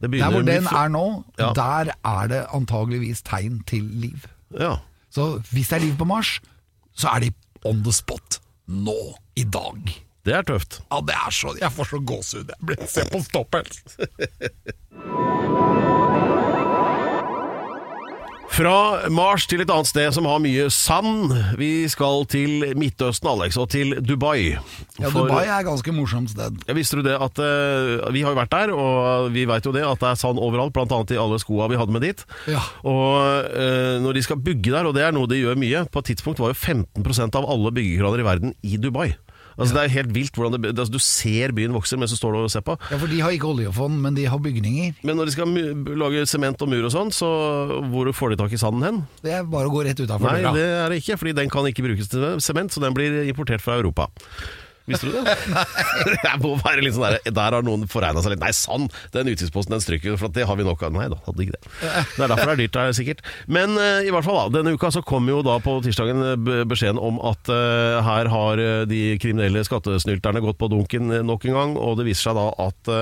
Det 0.00 0.10
Der 0.12 0.30
hvor 0.30 0.42
den 0.46 0.66
er 0.66 0.88
nå, 0.88 1.24
Ja. 1.38 1.52
der 1.54 1.92
er 2.04 2.26
det 2.30 2.46
antageligvis 2.54 3.22
tegn 3.22 3.62
til 3.66 3.82
liv. 3.82 4.26
Ja. 4.58 4.76
Så 5.10 5.42
hvis 5.52 5.68
det 5.68 5.76
er 5.76 5.80
liv 5.86 5.96
på 5.96 6.04
Mars, 6.04 6.40
så 6.94 7.08
er 7.14 7.18
de 7.20 7.30
on 7.64 7.82
the 7.84 7.92
spot 7.92 8.40
nå, 8.68 9.14
i 9.36 9.44
dag. 9.44 10.00
Det 10.24 10.34
er 10.34 10.42
tøft. 10.42 10.80
Ja, 10.90 11.00
det 11.00 11.14
er 11.14 11.30
så 11.30 11.54
Jeg 11.60 11.72
får 11.72 11.84
så 11.84 11.98
gåsehud. 12.06 12.44
Jeg 12.48 12.66
blir 12.66 12.86
Se 12.88 13.00
på 13.12 13.20
stopphels. 13.22 13.82
Fra 18.52 19.08
Mars 19.10 19.48
til 19.50 19.64
et 19.64 19.70
annet 19.72 19.88
sted 19.88 20.12
som 20.14 20.26
har 20.30 20.38
mye 20.42 20.68
sand. 20.70 21.32
Vi 21.58 21.88
skal 21.90 22.22
til 22.30 22.62
Midtøsten, 22.78 23.26
Alex, 23.32 23.56
og 23.58 23.66
til 23.72 23.96
Dubai. 24.06 24.52
Ja, 25.00 25.08
For- 25.10 25.24
Dubai 25.26 25.48
er 25.48 25.56
et 25.58 25.66
ganske 25.66 25.90
morsomt 25.96 26.30
sted. 26.30 26.60
Ja, 26.68 26.76
visste 26.76 27.00
du 27.00 27.02
det 27.02 27.16
at 27.18 27.40
uh, 27.42 28.12
Vi 28.14 28.22
har 28.22 28.30
jo 28.30 28.38
vært 28.38 28.52
der, 28.54 28.70
og 28.76 29.32
vi 29.34 29.42
vet 29.50 29.66
jo 29.66 29.72
det 29.74 29.82
at 29.82 29.98
det 29.98 30.12
er 30.12 30.20
sand 30.20 30.38
overalt, 30.38 30.72
bl.a. 30.76 30.86
i 30.86 31.18
alle 31.18 31.40
skoa 31.42 31.66
vi 31.72 31.80
hadde 31.80 31.96
med 31.96 32.06
dit. 32.06 32.22
Ja. 32.46 32.62
Og 32.86 33.50
uh, 33.50 33.98
når 34.04 34.12
de 34.20 34.22
skal 34.22 34.38
bygge 34.38 34.70
der, 34.70 34.86
og 34.86 34.94
det 34.94 35.02
er 35.08 35.16
noe 35.16 35.26
de 35.30 35.40
gjør 35.42 35.58
mye 35.58 35.84
På 35.90 35.98
et 36.04 36.12
tidspunkt 36.12 36.38
var 36.38 36.54
jo 36.54 36.60
15% 36.60 37.34
av 37.40 37.50
alle 37.50 37.74
byggekraner 37.74 38.22
i 38.22 38.28
verden 38.30 38.54
i 38.62 38.76
Dubai. 38.78 39.10
Altså 39.58 39.74
Det 39.76 39.82
er 39.84 39.92
helt 39.94 40.14
vilt 40.14 40.34
hvordan 40.38 40.56
det, 40.58 40.72
altså, 40.74 40.92
Du 40.92 40.98
ser 41.02 41.52
byen 41.54 41.74
vokser 41.76 42.00
mens 42.00 42.10
du 42.14 42.18
står 42.18 42.38
og 42.40 42.50
ser 42.50 42.64
på. 42.66 42.74
Ja, 42.90 42.98
for 42.98 43.10
de 43.10 43.20
har 43.22 43.30
ikke 43.36 43.50
oljefond, 43.52 44.00
men 44.02 44.16
de 44.18 44.26
har 44.30 44.38
bygninger. 44.42 44.94
Men 45.06 45.16
når 45.20 45.30
de 45.30 45.36
skal 45.36 45.54
lage 46.00 46.26
sement 46.30 46.62
og 46.64 46.72
mur 46.72 46.88
og 46.88 46.92
sånn, 46.94 47.12
så 47.14 47.28
hvor 47.92 48.10
får 48.16 48.34
de 48.34 48.40
tak 48.42 48.52
i 48.56 48.60
sanden 48.60 48.82
hen? 48.86 49.00
Det 49.22 49.32
er 49.38 49.46
bare 49.46 49.70
å 49.70 49.74
gå 49.74 49.84
rett 49.86 50.00
utafor 50.02 50.26
Nei, 50.30 50.42
døra. 50.42 50.52
det 50.58 50.66
er 50.82 50.88
det 50.94 51.00
ikke, 51.02 51.18
fordi 51.20 51.36
den 51.38 51.52
kan 51.52 51.66
ikke 51.70 51.86
brukes 51.86 52.10
til 52.12 52.26
sement, 52.42 52.74
så 52.74 52.82
den 52.82 52.94
blir 52.96 53.22
importert 53.30 53.62
fra 53.64 53.78
Europa. 53.78 54.08
Visste 54.84 55.08
du 55.08 55.14
det? 55.16 55.34
Jeg 56.26 56.40
må 56.42 56.54
være 56.60 56.84
litt 56.84 56.96
sånn 56.96 57.06
der, 57.06 57.32
der 57.32 57.56
har 57.56 57.64
noen 57.64 57.86
foregna 57.88 58.20
seg 58.24 58.34
litt. 58.34 58.42
Nei, 58.42 58.52
sann! 58.56 58.90
Den 59.14 59.30
utgiftsposten 59.32 59.72
den 59.72 59.84
stryker 59.84 60.18
for 60.20 60.32
det 60.34 60.44
har 60.48 60.58
vi 60.60 60.66
nok 60.66 60.82
av. 60.84 60.92
Nei 60.92 61.06
da, 61.12 61.18
hadde 61.24 61.46
ikke 61.46 61.56
det. 61.56 61.62
Det 61.80 62.26
er 62.26 62.34
derfor 62.34 62.50
det 62.50 62.56
er 62.56 62.60
dyrt 62.60 62.76
der, 62.76 62.92
sikkert. 62.98 63.24
Men 63.48 63.78
uh, 63.80 64.04
i 64.04 64.12
hvert 64.12 64.26
fall 64.26 64.42
da, 64.42 64.58
denne 64.58 64.74
uka 64.76 64.92
så 64.92 65.04
kom 65.06 65.30
jo 65.30 65.40
da 65.46 65.56
på 65.64 65.78
tirsdagen 65.84 66.20
eh, 66.34 66.60
beskjeden 66.68 67.00
om 67.00 67.16
at 67.24 67.48
uh, 67.48 68.02
her 68.04 68.28
har 68.32 68.62
de 68.90 69.00
kriminelle 69.22 69.64
skattesnylterne 69.64 70.44
gått 70.44 70.60
på 70.60 70.68
dunken 70.72 71.10
nok 71.24 71.48
en 71.48 71.58
gang, 71.58 71.74
og 71.80 71.98
det 71.98 72.08
viser 72.10 72.30
seg 72.30 72.40
da 72.40 72.48
at 72.68 72.94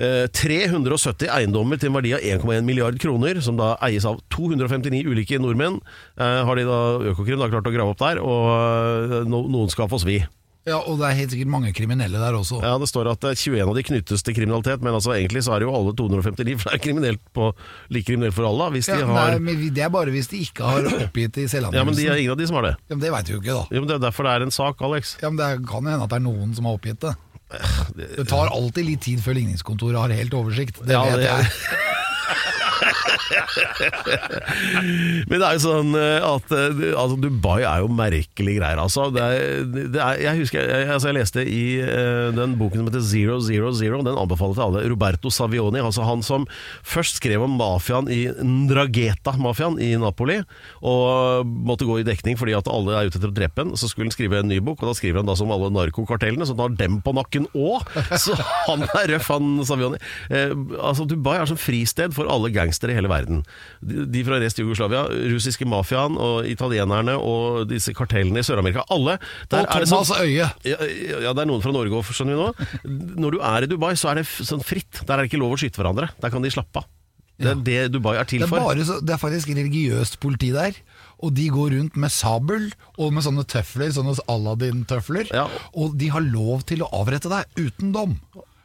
Eh, 0.00 0.24
370 0.32 1.28
eiendommer 1.28 1.76
til 1.76 1.90
en 1.90 1.96
verdi 1.98 2.14
av 2.16 2.22
1,1 2.24 2.64
milliard 2.64 2.96
kroner, 3.02 3.36
som 3.44 3.58
da 3.58 3.74
eies 3.84 4.06
av 4.08 4.16
259 4.32 5.02
ulike 5.04 5.36
nordmenn, 5.36 5.76
har 6.16 6.56
de 6.56 6.64
da 6.64 6.78
Økokrim 7.12 7.36
da 7.42 7.50
klart 7.52 7.68
å 7.68 7.74
grave 7.74 7.92
opp 7.92 8.00
der, 8.00 8.22
og 8.24 9.28
noen 9.28 9.68
skal 9.72 9.90
få 9.92 10.00
svi. 10.00 10.22
Ja, 10.68 10.76
Og 10.84 10.98
det 11.00 11.06
er 11.08 11.14
helt 11.16 11.32
sikkert 11.32 11.48
mange 11.48 11.70
kriminelle 11.72 12.18
der 12.20 12.36
også. 12.36 12.58
Ja, 12.60 12.74
Det 12.78 12.88
står 12.90 13.08
at 13.14 13.24
eh, 13.24 13.32
21 13.34 13.62
av 13.64 13.74
de 13.78 13.82
knyttes 13.88 14.22
til 14.26 14.34
kriminalitet, 14.36 14.82
men 14.84 14.92
altså 14.92 15.14
egentlig 15.16 15.40
så 15.46 15.54
er 15.56 15.62
det 15.62 15.68
jo 15.70 15.74
alle 15.78 15.94
259, 15.96 16.58
for 16.60 16.68
det 16.70 16.76
er 16.76 16.82
kriminelt 16.84 17.22
på, 17.32 17.46
like 17.88 18.06
kriminelt 18.10 18.36
for 18.36 18.44
alle, 18.50 18.68
Hvis 18.76 18.90
ja, 18.90 18.98
de 19.00 19.08
har 19.08 19.30
nei, 19.32 19.38
men 19.40 19.62
det 19.74 19.86
er 19.86 19.88
bare 19.94 20.12
hvis 20.12 20.28
de 20.28 20.42
ikke 20.44 20.68
har 20.68 20.84
oppgitt 21.06 21.40
i 21.40 21.46
Ja, 21.48 21.84
men 21.84 21.96
de 21.96 22.06
er 22.06 22.20
ingen 22.20 22.34
av 22.36 22.38
de 22.42 22.46
som 22.50 22.60
har 22.60 22.68
det. 22.68 22.74
Ja, 22.90 22.94
men 22.94 23.00
det 23.06 23.12
veit 23.16 23.28
vi 23.32 23.38
jo 23.38 23.40
ikke, 23.40 23.56
da. 23.56 23.64
Ja, 23.72 23.80
men 23.80 23.88
Det 23.88 23.96
er 23.96 24.04
derfor 24.04 24.28
det 24.28 24.36
er 24.36 24.42
en 24.42 24.50
sak, 24.54 24.82
Alex. 24.82 25.16
Ja, 25.22 25.30
men 25.32 25.40
Det 25.40 25.66
kan 25.68 25.84
jo 25.84 25.90
hende 25.96 26.04
at 26.04 26.12
det 26.12 26.20
er 26.20 26.26
noen 26.28 26.54
som 26.54 26.68
har 26.68 26.76
oppgitt 26.76 27.00
det. 27.00 27.16
Det 27.96 28.28
tar 28.30 28.52
alltid 28.52 28.84
litt 28.86 29.00
tid 29.02 29.18
før 29.24 29.34
ligningskontoret 29.40 29.98
har 29.98 30.12
helt 30.14 30.36
oversikt. 30.38 30.84
Det 30.84 30.92
Ja, 30.92 31.02
vet 31.08 31.24
det- 31.24 31.30
jeg. 31.32 31.96
Men 35.30 35.36
det 35.36 35.46
er 35.46 35.56
jo 35.56 35.62
sånn 35.62 35.94
eh, 35.98 36.24
at 36.24 36.52
eh, 36.54 36.82
altså, 36.98 37.18
Dubai 37.20 37.60
er 37.62 37.82
jo 37.84 37.90
merkelige 37.92 38.60
greier, 38.60 38.80
altså. 38.80 39.08
Det 39.14 39.22
er, 39.22 39.64
det 39.94 40.00
er, 40.00 40.20
jeg 40.24 40.42
husker 40.42 40.64
jeg, 40.64 40.88
altså, 40.94 41.10
jeg 41.10 41.18
leste 41.18 41.44
i 41.46 41.62
uh, 41.82 42.28
den 42.36 42.56
boken 42.60 42.82
som 42.82 42.90
heter 42.90 43.04
Zero 43.06 43.38
Zero 43.44 43.72
Zero, 43.76 44.00
den 44.06 44.18
anbefaler 44.18 44.56
til 44.58 44.66
alle. 44.66 44.84
Roberto 44.90 45.32
Savioni, 45.34 45.82
altså 45.82 46.06
han 46.06 46.24
som 46.26 46.46
først 46.86 47.20
skrev 47.20 47.44
om 47.46 47.56
mafiaen 47.60 48.10
i 48.12 48.22
Ndrageta-mafiaen 48.30 49.78
i 49.82 49.92
Napoli, 50.00 50.40
og 50.86 51.46
måtte 51.46 51.88
gå 51.88 52.00
i 52.00 52.06
dekning 52.06 52.38
fordi 52.40 52.56
at 52.58 52.70
alle 52.70 52.96
er 52.96 53.10
ute 53.10 53.20
etter 53.20 53.30
å 53.30 53.36
drepe 53.36 53.64
en. 53.64 53.74
Så 53.78 53.90
skulle 53.90 54.08
han 54.08 54.14
skrive 54.14 54.40
en 54.40 54.50
ny 54.50 54.60
bok, 54.64 54.82
og 54.82 54.90
da 54.90 54.96
skriver 54.98 55.22
han 55.22 55.30
da 55.30 55.36
som 55.38 55.52
alle 55.54 55.70
narkokartellene, 55.74 56.46
så 56.48 56.56
han 56.56 56.64
har 56.66 56.78
dem 56.80 57.00
på 57.04 57.14
nakken 57.16 57.48
òg. 57.54 57.86
Så 58.20 58.34
han 58.66 58.82
er 58.84 59.14
røff, 59.14 59.30
han 59.32 59.60
Savioni. 59.66 60.00
Uh, 60.30 60.52
altså, 60.80 61.06
Dubai 61.08 61.38
er 61.38 61.48
som 61.48 61.58
fristed 61.60 62.14
for 62.16 62.28
alle 62.30 62.50
gangstere 62.54 62.94
i 62.94 62.98
hele 62.98 63.10
verden. 63.10 63.19
De, 63.26 64.04
de 64.06 64.22
fra 64.24 64.38
rest 64.40 64.58
Jugoslavia, 64.58 65.04
russiske 65.32 65.66
mafiaen 65.68 66.16
og 66.20 66.46
italienerne 66.46 67.16
og 67.18 67.66
disse 67.68 67.92
kartellene 67.96 68.38
i 68.40 68.46
Sør-Amerika. 68.46 68.84
Alle. 68.90 69.18
Der 69.50 69.64
Og 69.66 69.74
er 69.76 69.80
det 69.84 69.88
Thomas 69.90 70.08
sånn- 70.10 70.22
Øye. 70.24 70.50
ja, 70.64 70.78
ja, 71.26 71.32
det 71.32 71.42
er 71.42 71.50
noen 71.50 71.62
fra 71.64 71.72
Norge 71.72 71.90
òg, 72.00 72.04
skjønner 72.14 72.36
vi 72.36 72.40
nå. 72.40 73.18
Når 73.20 73.30
du 73.36 73.40
er 73.40 73.62
i 73.62 73.66
Dubai, 73.66 73.92
så 73.96 74.10
er 74.12 74.14
det 74.22 74.26
sånn 74.26 74.62
fritt. 74.64 75.04
Der 75.06 75.14
er 75.18 75.22
det 75.24 75.30
ikke 75.32 75.40
lov 75.42 75.52
å 75.56 75.60
skyte 75.60 75.76
hverandre. 75.82 76.10
Der 76.20 76.30
kan 76.30 76.42
de 76.42 76.50
slappe 76.50 76.82
av. 76.84 76.88
Det 77.40 77.48
er 77.48 77.60
det 77.64 77.92
Dubai 77.94 78.18
er 78.20 78.24
til 78.28 78.40
Det 78.42 78.44
er, 78.44 78.50
for. 78.52 78.60
bare 78.68 78.84
så, 78.84 78.98
det 79.00 79.14
er 79.14 79.20
faktisk 79.22 79.48
religiøst 79.48 80.18
politi 80.20 80.50
der. 80.52 80.74
Og 81.24 81.32
de 81.34 81.46
går 81.48 81.70
rundt 81.72 81.96
med 81.96 82.10
sabel 82.12 82.66
og 82.98 83.12
med 83.16 83.24
sånne 83.24 83.46
tøfler, 83.48 83.88
sånne 83.96 84.12
Aladdin-tøfler. 84.28 85.30
Ja. 85.32 85.46
Og 85.74 85.96
de 85.96 86.08
har 86.12 86.20
lov 86.20 86.64
til 86.68 86.82
å 86.84 86.88
avrette 86.92 87.28
deg 87.32 87.44
uten 87.56 87.92
dom. 87.96 88.18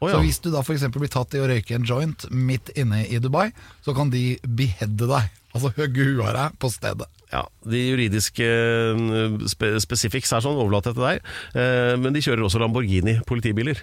Å, 0.06 0.12
ja. 0.12 0.20
Så 0.20 0.24
hvis 0.26 0.40
du 0.46 0.52
da 0.54 0.62
f.eks. 0.62 0.86
blir 0.94 1.12
tatt 1.12 1.34
i 1.36 1.42
å 1.42 1.50
røyke 1.50 1.76
en 1.78 1.88
joint 1.88 2.28
midt 2.32 2.72
inne 2.78 3.04
i 3.10 3.20
Dubai, 3.24 3.50
så 3.86 3.96
kan 3.98 4.14
de 4.14 4.36
beheade 4.46 5.10
deg. 5.10 5.34
Altså 5.56 5.72
hugge 5.78 6.04
huet 6.04 6.26
av 6.30 6.34
deg 6.38 6.58
på 6.62 6.70
stedet. 6.74 7.08
Ja, 7.32 7.42
De 7.66 7.80
juridiske 7.82 8.46
eh, 8.46 9.38
spe 9.52 9.74
specifics 9.84 10.32
er 10.36 10.44
sånn, 10.46 10.60
overlater 10.60 10.94
jeg 10.94 11.00
til 11.00 11.08
deg. 11.08 11.30
Eh, 11.58 11.94
men 12.00 12.16
de 12.16 12.24
kjører 12.24 12.46
også 12.46 12.62
Lamborghini 12.62 13.18
politibiler. 13.28 13.82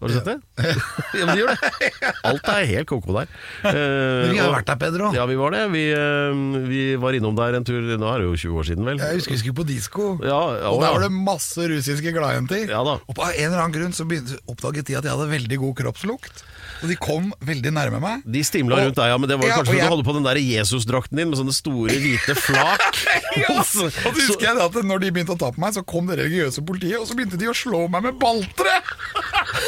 Har 0.00 0.08
du 0.08 0.14
sett 0.16 0.24
det? 0.24 0.36
ja, 1.18 1.26
men 1.26 1.32
de 1.36 1.42
gjør 1.42 1.50
det. 1.52 2.12
Alt 2.26 2.48
er 2.48 2.64
helt 2.70 2.88
koko 2.90 3.14
der. 3.18 3.28
Eh, 3.68 3.72
Men 4.22 4.32
vi 4.32 4.38
har 4.40 4.48
jo 4.48 4.54
vært 4.56 4.70
der, 4.72 4.78
Pedro. 4.80 5.10
Ja, 5.14 5.26
vi 5.28 5.36
var 5.38 5.52
det. 5.54 5.60
Vi, 5.74 5.82
eh, 5.94 6.40
vi 6.70 6.80
var 7.02 7.18
innom 7.18 7.36
der 7.38 7.58
en 7.58 7.66
tur, 7.68 7.78
nå 7.84 8.08
er 8.10 8.22
det 8.24 8.30
jo 8.30 8.38
20 8.48 8.62
år 8.62 8.68
siden 8.70 8.88
vel. 8.88 9.02
Jeg 9.02 9.20
husker 9.20 9.36
vi 9.36 9.40
skulle 9.44 9.58
på 9.60 9.66
disko, 9.68 10.08
Ja, 10.24 10.40
og 10.72 10.80
der 10.82 10.96
var 10.96 11.04
det 11.04 11.12
masse 11.12 11.68
russiske 11.70 12.14
gladjenter. 12.16 12.64
Ja 12.72 12.80
da. 12.88 12.96
Og 13.04 13.18
på 13.18 13.28
en 13.28 13.36
eller 13.50 13.60
annen 13.66 13.76
grunn 13.76 13.94
så 13.96 14.08
oppdaget 14.48 14.88
de 14.88 14.98
at 14.98 15.04
jeg 15.06 15.12
hadde 15.12 15.28
veldig 15.30 15.60
god 15.66 15.76
kroppslukt. 15.82 16.42
Og 16.82 16.88
de 16.90 16.96
kom 16.98 17.28
veldig 17.46 17.70
nærme 17.76 18.00
meg. 18.02 18.24
De 18.26 18.40
stimla 18.42 18.80
rundt 18.80 18.96
deg, 18.98 19.12
ja, 19.12 19.18
men 19.20 19.30
det 19.30 19.36
var 19.38 19.46
Ja, 19.46 19.54
kanskje 19.60 19.70
fordi 19.70 19.78
jeg- 19.78 19.86
du 19.86 19.94
hadde 19.94 20.06
på 20.08 20.14
den 20.16 20.24
der 20.26 20.40
Jesus-drakten 20.42 21.20
din 21.20 21.28
med 21.30 21.38
sånne 21.38 21.54
store, 21.54 21.94
hvite 21.94 22.34
flak. 22.34 22.82
Ja, 23.38 23.48
og 23.54 23.64
så 23.64 23.86
husker 24.12 24.44
jeg 24.44 24.58
at 24.60 24.74
når 24.84 25.00
de 25.00 25.10
begynte 25.14 25.32
å 25.32 25.38
ta 25.40 25.48
på 25.54 25.62
meg, 25.62 25.72
så 25.72 25.80
kom 25.88 26.10
det 26.10 26.18
religiøse 26.18 26.60
politiet, 26.68 26.98
og 27.00 27.06
så 27.08 27.14
begynte 27.16 27.38
de 27.40 27.46
å 27.48 27.54
slå 27.56 27.86
meg 27.88 28.02
med 28.10 28.18
baltre! 28.20 28.74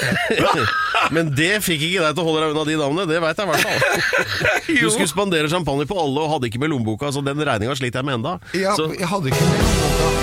Men 1.15 1.31
det 1.37 1.59
fikk 1.65 1.83
ikke 1.89 2.05
deg 2.07 2.17
til 2.17 2.23
å 2.23 2.27
holde 2.29 2.43
deg 2.45 2.55
unna 2.55 2.65
de 2.69 2.77
damene, 2.81 3.07
det 3.11 3.21
veit 3.23 3.41
jeg 3.41 3.47
i 3.47 3.53
hvert 3.53 3.65
fall. 3.67 3.81
Du 4.85 4.91
skulle 4.91 5.09
spandere 5.11 5.49
champagne 5.53 5.87
på 5.89 5.97
alle 6.01 6.25
og 6.25 6.33
hadde 6.35 6.49
ikke 6.49 6.61
med 6.63 6.73
lommeboka, 6.73 7.11
så 7.15 7.23
den 7.25 7.41
regninga 7.45 7.77
sliter 7.79 8.01
jeg 8.01 8.09
med 8.09 8.19
enda. 8.21 8.37
Ja, 8.57 8.75
Så, 8.79 8.89
jeg 8.97 9.09
hadde 9.11 9.31
ikke 9.31 9.49
det. 9.51 9.65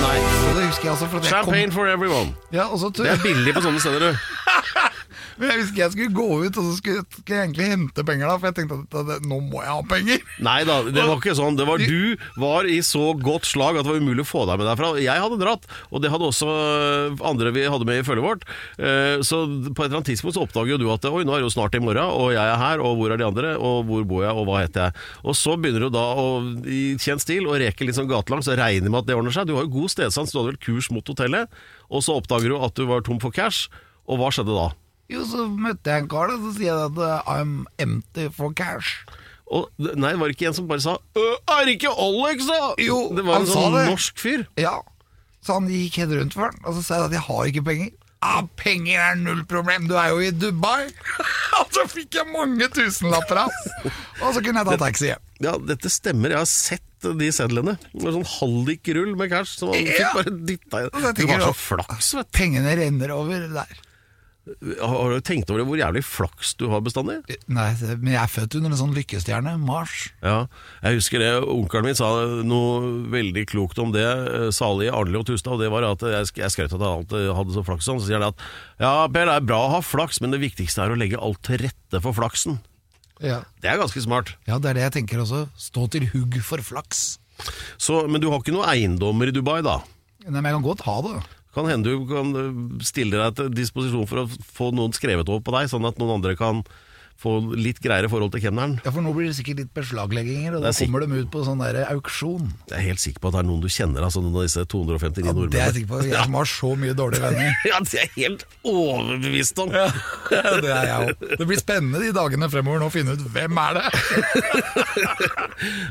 Nei. 0.02 0.16
Det 0.52 0.66
husker 0.66 0.88
jeg 0.88 0.92
altså, 0.94 1.08
for 1.12 1.24
champagne 1.26 1.68
kom, 1.70 1.76
for 1.76 1.90
everyone. 1.90 2.34
ja, 2.54 2.66
Det 2.98 3.10
er 3.14 3.22
billig 3.22 3.54
på 3.56 3.62
sånne 3.64 3.82
steder, 3.82 4.10
du. 4.12 4.31
Men 5.38 5.48
jeg 5.52 5.60
husker 5.62 5.82
jeg 5.82 5.92
skulle 5.94 6.14
gå 6.16 6.26
ut, 6.44 6.56
og 6.60 6.66
så 6.68 6.74
skulle, 6.78 7.04
skulle 7.14 7.38
jeg 7.38 7.46
egentlig 7.48 7.68
hente 7.72 8.04
penger 8.08 8.28
da, 8.28 8.36
for 8.38 8.50
jeg 8.50 8.56
tenkte 8.58 8.78
at, 8.82 9.12
at 9.16 9.26
nå 9.28 9.38
må 9.46 9.62
jeg 9.62 9.72
ha 9.72 9.82
penger. 9.88 10.24
Nei 10.44 10.58
da, 10.68 10.76
det 10.88 11.04
var 11.08 11.16
ikke 11.20 11.36
sånn. 11.38 11.56
Det 11.58 11.66
var 11.68 11.82
Du 11.92 12.16
var 12.40 12.68
i 12.70 12.78
så 12.86 13.04
godt 13.18 13.46
slag 13.48 13.76
at 13.80 13.86
det 13.86 13.92
var 13.94 14.00
umulig 14.02 14.24
å 14.24 14.28
få 14.28 14.44
deg 14.48 14.60
med 14.60 14.68
derfra. 14.70 14.92
Jeg 15.02 15.22
hadde 15.24 15.38
dratt, 15.40 15.66
og 15.90 16.02
det 16.04 16.10
hadde 16.12 16.28
også 16.28 16.48
øh, 16.52 17.16
andre 17.32 17.52
vi 17.56 17.64
hadde 17.68 17.88
med 17.88 18.00
i 18.02 18.06
følget 18.06 18.26
vårt. 18.26 18.46
Eh, 18.78 19.18
Så 19.26 19.42
på 19.72 19.82
et 19.82 19.88
eller 19.88 19.98
annet 20.00 20.10
tidspunkt 20.12 20.36
så 20.38 20.44
oppdager 20.46 20.74
jo 20.74 20.80
du 20.82 20.86
at 20.92 21.04
oi, 21.10 21.22
nå 21.26 21.34
er 21.34 21.42
det 21.42 21.48
jo 21.48 21.54
snart 21.56 21.74
i 21.78 21.82
morgen, 21.82 22.04
og 22.12 22.32
jeg 22.34 22.42
er 22.42 22.60
her, 22.60 22.82
og 22.84 22.96
hvor 23.00 23.12
er 23.14 23.20
de 23.20 23.26
andre, 23.26 23.54
og 23.58 23.84
hvor 23.88 24.04
bor 24.08 24.24
jeg, 24.24 24.32
og 24.36 24.46
hva 24.48 24.60
heter 24.62 24.88
jeg. 24.88 25.06
Og 25.26 25.36
så 25.38 25.56
begynner 25.60 25.86
du 25.88 25.94
da 25.96 26.04
å, 26.18 26.26
i 26.66 26.82
kjent 27.02 27.22
stil 27.24 27.48
å 27.50 27.56
reke 27.60 27.86
litt 27.88 27.98
sånn 27.98 28.10
gatelangs, 28.10 28.48
og 28.52 28.58
regner 28.60 28.92
med 28.92 29.02
at 29.02 29.10
det 29.10 29.16
ordner 29.18 29.34
seg. 29.34 29.48
Du 29.50 29.56
har 29.58 29.66
jo 29.66 29.74
god 29.80 29.92
stedsans, 29.94 30.32
du 30.32 30.38
hadde 30.40 30.52
vel 30.54 30.60
kurs 30.62 30.90
mot 30.94 31.06
hotellet, 31.12 31.50
og 31.92 32.04
så 32.06 32.16
oppdager 32.20 32.52
du 32.54 32.60
at 32.62 32.76
du 32.78 32.86
var 32.88 33.04
tom 33.06 33.20
for 33.22 33.34
cash, 33.34 33.66
og 34.08 34.18
hva 34.22 34.30
skjedde 34.34 34.54
da? 34.56 34.70
Jo, 35.10 35.24
så 35.28 35.48
møtte 35.50 35.90
jeg 35.90 36.04
en 36.04 36.08
kar, 36.12 36.30
da, 36.30 36.38
så 36.40 36.52
sier 36.56 36.70
jeg 36.70 36.90
at 36.92 36.98
uh, 37.02 37.30
I'm 37.30 37.64
empty 37.82 38.28
for 38.32 38.54
cash. 38.56 39.02
Og, 39.52 39.66
nei, 39.78 40.14
var 40.16 40.30
det 40.30 40.36
ikke 40.38 40.48
en 40.48 40.54
som 40.56 40.68
bare 40.70 40.80
sa 40.80 40.94
«Øh, 41.18 41.34
Er 41.52 41.66
det 41.68 41.74
ikke 41.76 41.90
Alex, 42.00 42.46
da? 42.48 42.70
Jo, 42.80 43.00
det 43.12 43.24
var 43.26 43.42
en 43.42 43.50
sånn 43.50 43.74
norsk 43.90 44.22
fyr. 44.22 44.46
Ja, 44.56 44.78
så 45.44 45.58
han 45.58 45.66
gikk 45.68 45.98
helt 46.00 46.14
rundt 46.16 46.36
for 46.38 46.48
den, 46.54 46.62
og 46.64 46.78
så 46.78 46.84
sa 46.86 47.00
jeg 47.02 47.10
at 47.10 47.16
jeg 47.18 47.26
har 47.26 47.50
ikke 47.50 47.64
penger. 47.66 47.90
Ah, 48.22 48.44
penger 48.56 49.00
er 49.02 49.16
null 49.18 49.42
problem, 49.50 49.88
du 49.90 49.96
er 49.98 50.12
jo 50.14 50.20
i 50.22 50.30
Dubai! 50.30 50.86
Og 51.58 51.72
så 51.74 51.82
fikk 51.90 52.14
jeg 52.20 52.28
mange 52.30 52.68
tusenlapper, 52.70 53.40
ass! 53.42 53.64
Og 54.22 54.36
så 54.36 54.38
kunne 54.46 54.62
jeg 54.62 54.68
ta 54.70 54.76
taxi 54.78 55.08
hjem. 55.08 55.24
Ja, 55.42 55.56
dette 55.58 55.90
stemmer. 55.90 56.30
Jeg 56.30 56.38
har 56.38 56.46
sett 56.46 57.08
de 57.18 57.28
sedlene. 57.34 57.74
Det 57.90 58.04
var 58.06 58.14
sånn 58.14 58.28
hallikrull 58.38 59.16
med 59.18 59.32
cash 59.34 59.56
som 59.58 59.72
man 59.72 59.82
Ja. 59.82 60.12
fikk 60.12 60.14
bare 60.20 60.34
dytta 60.52 60.82
Og 60.86 61.00
inn. 61.02 61.16
Du 61.18 61.24
var 61.32 61.42
så 61.48 61.56
flaks, 61.58 62.12
vet 62.20 62.30
Pengene 62.38 62.76
renner 62.78 63.10
over 63.16 63.48
der. 63.58 63.82
Har 64.42 65.12
du 65.12 65.20
tenkt 65.22 65.50
over 65.52 65.60
det, 65.60 65.66
hvor 65.68 65.78
jævlig 65.78 66.00
flaks 66.02 66.56
du 66.58 66.64
har 66.72 66.80
bestandig? 66.82 67.20
Nei, 67.46 67.68
men 67.94 68.08
jeg 68.10 68.18
er 68.18 68.30
født 68.32 68.56
under 68.58 68.72
en 68.72 68.80
sånn 68.80 68.94
lykkestjerne, 68.96 69.52
Mars. 69.62 70.08
Ja, 70.18 70.48
jeg 70.82 70.98
husker 70.98 71.22
det. 71.22 71.28
Onkelen 71.46 71.86
min 71.86 71.98
sa 71.98 72.08
noe 72.42 72.80
veldig 73.12 73.44
klokt 73.52 73.78
om 73.78 73.92
det, 73.94 74.02
eh, 74.02 74.48
salig 74.50 74.90
Arnli 74.90 75.20
og 75.20 75.28
Tustad, 75.28 75.54
og 75.54 75.62
det 75.62 75.70
var 75.70 75.86
at 75.86 76.02
jeg, 76.02 76.32
jeg 76.42 76.54
skrøt 76.56 76.74
at 76.74 76.82
jeg 76.82 76.90
alltid 76.96 77.30
hadde 77.38 77.54
så 77.54 77.62
flaks 77.68 77.86
sånn. 77.86 78.00
Så 78.02 78.10
sier 78.10 78.18
han 78.18 78.32
at 78.32 78.42
ja, 78.82 78.92
Per, 79.14 79.30
det 79.30 79.36
er 79.38 79.46
bra 79.46 79.60
å 79.68 79.72
ha 79.76 79.80
flaks, 79.86 80.18
men 80.24 80.34
det 80.34 80.42
viktigste 80.42 80.82
er 80.82 80.90
å 80.94 80.98
legge 80.98 81.22
alt 81.22 81.38
til 81.46 81.62
rette 81.62 82.02
for 82.02 82.18
flaksen. 82.18 82.58
Ja. 83.22 83.44
Det 83.62 83.70
er 83.70 83.78
ganske 83.78 84.02
smart. 84.02 84.34
ja, 84.50 84.58
det 84.58 84.72
er 84.72 84.80
det 84.80 84.86
jeg 84.88 84.94
tenker 84.98 85.22
også. 85.22 85.44
Stå 85.54 85.86
til 85.94 86.08
hugg 86.10 86.40
for 86.42 86.58
flaks. 86.66 87.20
Så, 87.78 88.02
men 88.10 88.18
du 88.18 88.26
har 88.32 88.42
ikke 88.42 88.54
noen 88.56 88.66
eiendommer 88.74 89.30
i 89.30 89.34
Dubai, 89.34 89.60
da? 89.62 89.78
Nei, 90.26 90.40
men 90.40 90.50
jeg 90.50 90.58
kan 90.58 90.66
godt 90.66 90.84
ha 90.88 90.96
det. 91.06 91.14
Kan 91.52 91.68
hende 91.68 91.92
du 91.92 92.06
kan 92.08 92.32
øh, 92.36 92.54
stille 92.84 93.18
deg 93.18 93.36
til 93.36 93.52
disposisjon 93.52 94.08
for 94.08 94.22
å 94.22 94.28
få 94.56 94.70
noen 94.72 94.94
skrevet 94.96 95.28
over 95.28 95.44
på 95.44 95.54
deg, 95.56 95.68
sånn 95.72 95.88
at 95.88 96.00
noen 96.00 96.16
andre 96.16 96.36
kan 96.38 96.62
få 97.22 97.32
litt 97.54 97.78
greiere 97.84 98.08
forhold 98.10 98.32
til 98.34 98.42
kemneren. 98.48 98.74
Ja, 98.84 98.90
for 98.94 99.00
nå 99.04 99.10
blir 99.14 99.26
det 99.30 99.36
sikkert 99.38 99.58
litt 99.62 99.72
beslaglegginger, 99.76 100.52
og 100.58 100.64
da 100.66 100.72
er 100.72 100.78
kommer 100.82 101.00
de 101.06 101.20
ut 101.22 101.30
på 101.32 101.44
sånn 101.46 101.62
der 101.62 101.74
auksjon. 101.92 102.44
Jeg 102.70 102.76
er 102.80 102.86
helt 102.90 103.02
sikker 103.02 103.20
på 103.22 103.26
at 103.30 103.34
det 103.38 103.42
er 103.44 103.48
noen 103.50 103.62
du 103.62 103.70
kjenner, 103.72 104.02
altså 104.06 104.20
noen 104.24 104.36
av 104.40 104.46
disse 104.48 104.62
259 104.66 105.22
Ja, 105.22 105.30
nordmennene. 105.32 105.52
det 105.54 105.62
er 105.62 105.66
jeg 105.70 105.76
sikker 105.80 105.90
på. 105.92 105.96
Jeg 106.10 106.26
som 106.26 106.38
har 106.40 106.48
så 106.52 106.70
mye 106.82 106.94
dårlige 106.98 107.22
venner. 107.28 107.48
Ja, 107.70 107.76
det 107.86 107.94
er 107.94 108.02
jeg 108.02 108.12
helt 108.18 108.42
overbevist 108.66 109.56
om. 109.62 109.68
Ja, 109.78 109.86
det 110.62 110.72
er 110.74 110.84
jeg 110.90 110.98
òg. 111.12 111.16
Det 111.38 111.46
blir 111.52 111.60
spennende 111.62 112.02
de 112.02 112.10
dagene 112.16 112.50
fremover 112.52 112.78
nå 112.82 112.86
å 112.90 112.94
finne 112.94 113.14
ut 113.16 113.22
hvem 113.32 113.54
er 113.62 113.72
det 113.78 113.86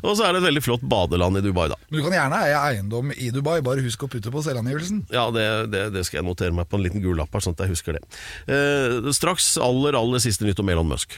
Og 0.05 0.15
så 0.17 0.25
er 0.27 0.35
det 0.35 0.41
et 0.41 0.47
veldig 0.49 0.63
flott 0.65 0.83
badeland 0.91 1.39
i 1.39 1.43
Dubai, 1.45 1.67
da. 1.71 1.77
Men 1.89 1.99
Du 2.01 2.05
kan 2.05 2.15
gjerne 2.17 2.39
eie 2.45 2.59
eiendom 2.71 3.11
i 3.15 3.29
Dubai, 3.33 3.59
bare 3.65 3.83
husk 3.85 4.05
å 4.05 4.09
putte 4.11 4.31
på 4.33 4.43
selvangivelsen. 4.45 5.03
Ja, 5.13 5.27
det, 5.33 5.45
det, 5.71 5.85
det 5.95 6.03
skal 6.07 6.21
jeg 6.21 6.27
notere 6.27 6.55
meg 6.55 6.69
på 6.71 6.79
en 6.79 6.85
liten 6.85 7.03
gul 7.03 7.17
lapp 7.19 7.33
her, 7.37 7.43
sånn 7.45 7.55
at 7.55 7.63
jeg 7.65 7.73
husker 7.75 7.97
det. 7.97 8.03
Eh, 8.51 9.11
straks 9.15 9.53
aller, 9.61 9.97
aller 9.99 10.23
siste 10.23 10.47
nytt 10.47 10.61
om 10.63 10.71
Elon 10.73 10.89
Musk. 10.91 11.17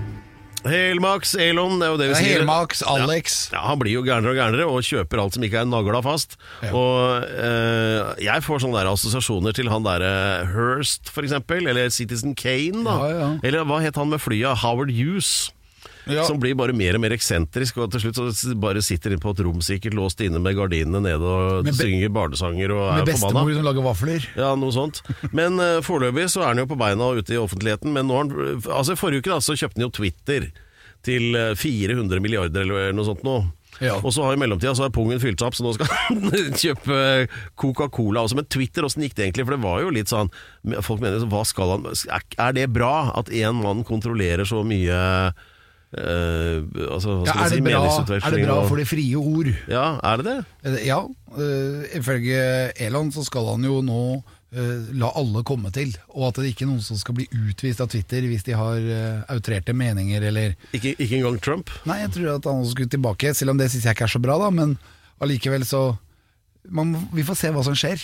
det 1.81 1.87
er 1.87 1.93
jo 1.93 1.97
det 1.97 2.07
vi 2.11 2.13
er 2.13 2.19
sier. 2.19 2.35
Helmax, 2.41 2.83
Alex. 2.85 3.37
Ja, 3.53 3.63
Han 3.65 3.79
blir 3.81 3.95
jo 3.95 4.03
gærnere 4.05 4.35
og 4.35 4.37
gærnere 4.37 4.67
og 4.69 4.85
kjøper 4.85 5.21
alt 5.23 5.37
som 5.37 5.45
ikke 5.47 5.63
er 5.63 5.69
nagla 5.69 6.01
fast. 6.05 6.37
Og 6.69 7.25
eh, 7.25 8.11
Jeg 8.21 8.45
får 8.45 8.61
sånne 8.61 8.77
der 8.77 8.91
assosiasjoner 8.91 9.55
til 9.57 9.71
han 9.73 9.87
derre 9.87 10.11
Hirst, 10.51 11.09
for 11.09 11.25
eksempel. 11.25 11.65
Eller 11.71 11.89
Citizen 11.89 12.35
Kane, 12.37 12.85
da. 12.85 12.97
Ja, 13.01 13.17
ja. 13.23 13.31
Eller 13.41 13.65
hva 13.65 13.81
het 13.81 13.97
han 13.97 14.13
med 14.13 14.21
flyet? 14.21 14.61
Howard 14.61 14.93
Hughes. 14.93 15.49
Ja. 16.09 16.23
Som 16.25 16.39
blir 16.41 16.55
bare 16.57 16.73
mer 16.73 16.97
og 16.97 17.03
mer 17.03 17.13
eksentrisk, 17.13 17.77
og 17.77 17.91
til 17.93 18.01
slutt 18.05 18.17
så 18.17 18.55
bare 18.57 18.81
sitter 18.81 19.13
inne 19.13 19.21
på 19.21 19.35
et 19.35 19.43
rom 19.45 19.61
sikkert 19.61 19.93
låst 19.97 20.23
inne 20.25 20.41
med 20.41 20.57
gardinene 20.57 21.03
nede 21.03 21.21
og 21.21 21.67
Med 21.67 21.77
synger 21.77 22.09
barnesanger 22.15 22.73
og 22.73 22.81
Med 22.87 23.03
er 23.03 23.13
forbanna. 23.13 23.45
bestemor 23.45 23.53
som 23.59 23.69
lager 23.69 23.85
vafler. 23.85 24.27
Ja, 24.39 24.51
noe 24.57 24.73
sånt. 24.75 25.03
Men 25.31 25.61
uh, 25.61 25.77
foreløpig 25.85 26.27
så 26.33 26.41
er 26.41 26.53
han 26.53 26.63
jo 26.63 26.69
på 26.71 26.79
beina 26.79 27.11
og 27.11 27.21
ute 27.21 27.35
i 27.37 27.41
offentligheten. 27.41 27.93
Men 27.93 28.09
nå 28.09 28.17
har 28.17 28.29
han, 28.31 28.61
altså 28.71 28.97
forrige 28.99 29.21
uke 29.25 29.33
da, 29.35 29.41
så 29.43 29.57
kjøpte 29.57 29.77
han 29.77 29.87
jo 29.89 29.95
Twitter 30.01 30.49
til 31.05 31.33
eh, 31.33 31.55
400 31.57 32.21
milliarder 32.21 32.61
eller 32.61 32.93
noe 32.93 33.07
sånt 33.07 33.23
nå. 33.25 33.39
Ja. 33.81 33.95
Og 34.03 34.11
så 34.13 34.21
har 34.25 34.35
i 34.35 34.39
mellomtida 34.41 34.75
så 34.77 34.85
har 34.85 34.91
pungen 34.93 35.21
fylt 35.21 35.41
seg 35.41 35.47
opp, 35.47 35.55
så 35.57 35.63
nå 35.65 35.71
skal 35.73 35.89
han 35.95 36.57
kjøpe 36.59 36.97
Coca-Cola 37.57 38.25
også. 38.27 38.37
Men 38.37 38.49
Twitter, 38.51 38.85
åssen 38.85 39.05
gikk 39.05 39.15
det 39.17 39.29
egentlig? 39.29 39.47
For 39.47 39.55
det 39.55 39.63
var 39.63 39.79
jo 39.81 39.93
litt 39.95 40.11
sånn 40.11 40.29
Folk 40.85 41.01
mener 41.01 41.23
hva 41.31 41.41
skal 41.47 41.73
han 41.77 41.87
er 41.89 42.53
det 42.57 42.67
bra 42.75 43.09
at 43.17 43.31
én 43.33 43.57
mann 43.63 43.81
kontrollerer 43.87 44.45
så 44.45 44.61
mye 44.67 44.99
eh, 45.97 46.61
altså, 46.87 47.21
Ja, 47.27 47.35
er, 47.35 47.49
si, 47.51 47.59
det 47.59 47.65
bra, 47.67 47.81
er 48.17 48.35
det 48.35 48.43
bra 48.45 48.59
for 48.67 48.81
det 48.81 48.87
frie 48.89 49.17
ord? 49.19 49.49
Ja, 49.71 49.85
er 50.03 50.21
det 50.21 50.27
det? 50.29 50.37
Eh, 50.67 50.85
Ja, 50.91 51.01
Uh, 51.31 51.85
ifølge 51.95 52.73
Elon 52.75 53.07
så 53.15 53.21
skal 53.23 53.45
han 53.53 53.63
jo 53.63 53.77
nå 53.87 53.99
uh, 54.19 54.89
la 54.99 55.13
alle 55.15 55.45
komme 55.47 55.69
til, 55.71 55.93
og 56.11 56.25
at 56.27 56.41
det 56.41 56.49
ikke 56.49 56.65
er 56.65 56.69
noen 56.73 56.81
som 56.83 56.99
skal 56.99 57.15
bli 57.15 57.23
utvist 57.31 57.79
av 57.79 57.87
Twitter 57.87 58.27
hvis 58.27 58.43
de 58.43 58.57
har 58.59 58.83
outrerte 59.31 59.71
meninger 59.71 60.25
eller 60.27 60.57
Ikke, 60.75 60.91
ikke 60.97 61.21
engang 61.21 61.39
Trump? 61.39 61.71
Nei, 61.87 62.01
jeg 62.01 62.11
tror 62.17 62.33
at 62.33 62.49
han 62.51 62.59
også 62.65 62.75
skulle 62.75 62.91
tilbake, 62.91 63.31
selv 63.31 63.55
om 63.55 63.63
det 63.63 63.69
syns 63.71 63.87
jeg 63.87 63.95
ikke 63.95 64.09
er 64.09 64.15
så 64.17 64.19
bra, 64.27 64.35
da, 64.43 64.51
men 64.51 64.75
allikevel 65.23 65.63
så 65.63 65.85
man, 66.67 66.97
Vi 67.15 67.23
får 67.23 67.39
se 67.39 67.53
hva 67.55 67.63
som 67.63 67.77
skjer. 67.77 68.03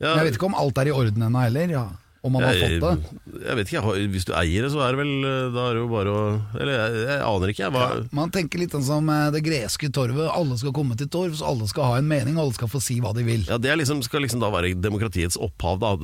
Ja, 0.00 0.14
Men 0.14 0.22
jeg 0.22 0.30
vet 0.30 0.38
ikke 0.38 0.48
om 0.48 0.56
alt 0.56 0.78
er 0.80 0.88
i 0.88 0.94
orden 0.94 1.26
ennå 1.26 1.42
heller, 1.42 1.74
ja. 1.74 1.84
Om 2.22 2.32
man 2.36 2.42
har 2.44 2.52
Jeg, 2.52 2.80
fått 2.82 3.00
det. 3.00 3.20
jeg 3.46 3.56
vet 3.56 3.70
ikke, 3.70 3.80
jeg 3.96 4.08
hvis 4.12 4.26
du 4.28 4.32
eier 4.36 4.66
det, 4.66 4.70
så 4.74 4.80
er 4.84 4.92
det 4.92 4.98
vel 5.00 5.12
eh, 5.24 5.46
Da 5.54 5.62
er 5.70 5.76
det 5.78 5.80
jo 5.80 5.86
bare 5.88 6.10
å 6.12 6.24
Eller 6.60 6.74
jeg, 6.76 6.98
jeg 7.08 7.20
aner 7.24 7.52
ikke, 7.52 7.62
jeg. 7.64 7.72
Hva, 7.72 7.86
Man 8.12 8.32
tenker 8.34 8.60
litt 8.60 8.74
sånn 8.76 8.84
som 8.84 9.08
eh, 9.08 9.30
det 9.32 9.40
greske 9.46 9.88
torvet. 9.96 10.28
Alle 10.28 10.58
skal 10.60 10.74
komme 10.76 10.98
til 11.00 11.08
torvs, 11.08 11.40
alle 11.40 11.68
skal 11.70 11.88
ha 11.88 11.94
en 12.02 12.08
mening, 12.10 12.36
alle 12.36 12.52
skal 12.52 12.68
få 12.68 12.80
si 12.84 12.98
hva 13.00 13.14
de 13.16 13.24
vil. 13.24 13.46
ja, 13.48 13.56
Det 13.56 13.70
er 13.72 13.80
liksom, 13.80 14.02
skal 14.04 14.20
liksom 14.26 14.42
da 14.44 14.50
være 14.52 14.74
demokratiets 14.76 15.38
opphav, 15.40 15.80
da. 15.80 15.94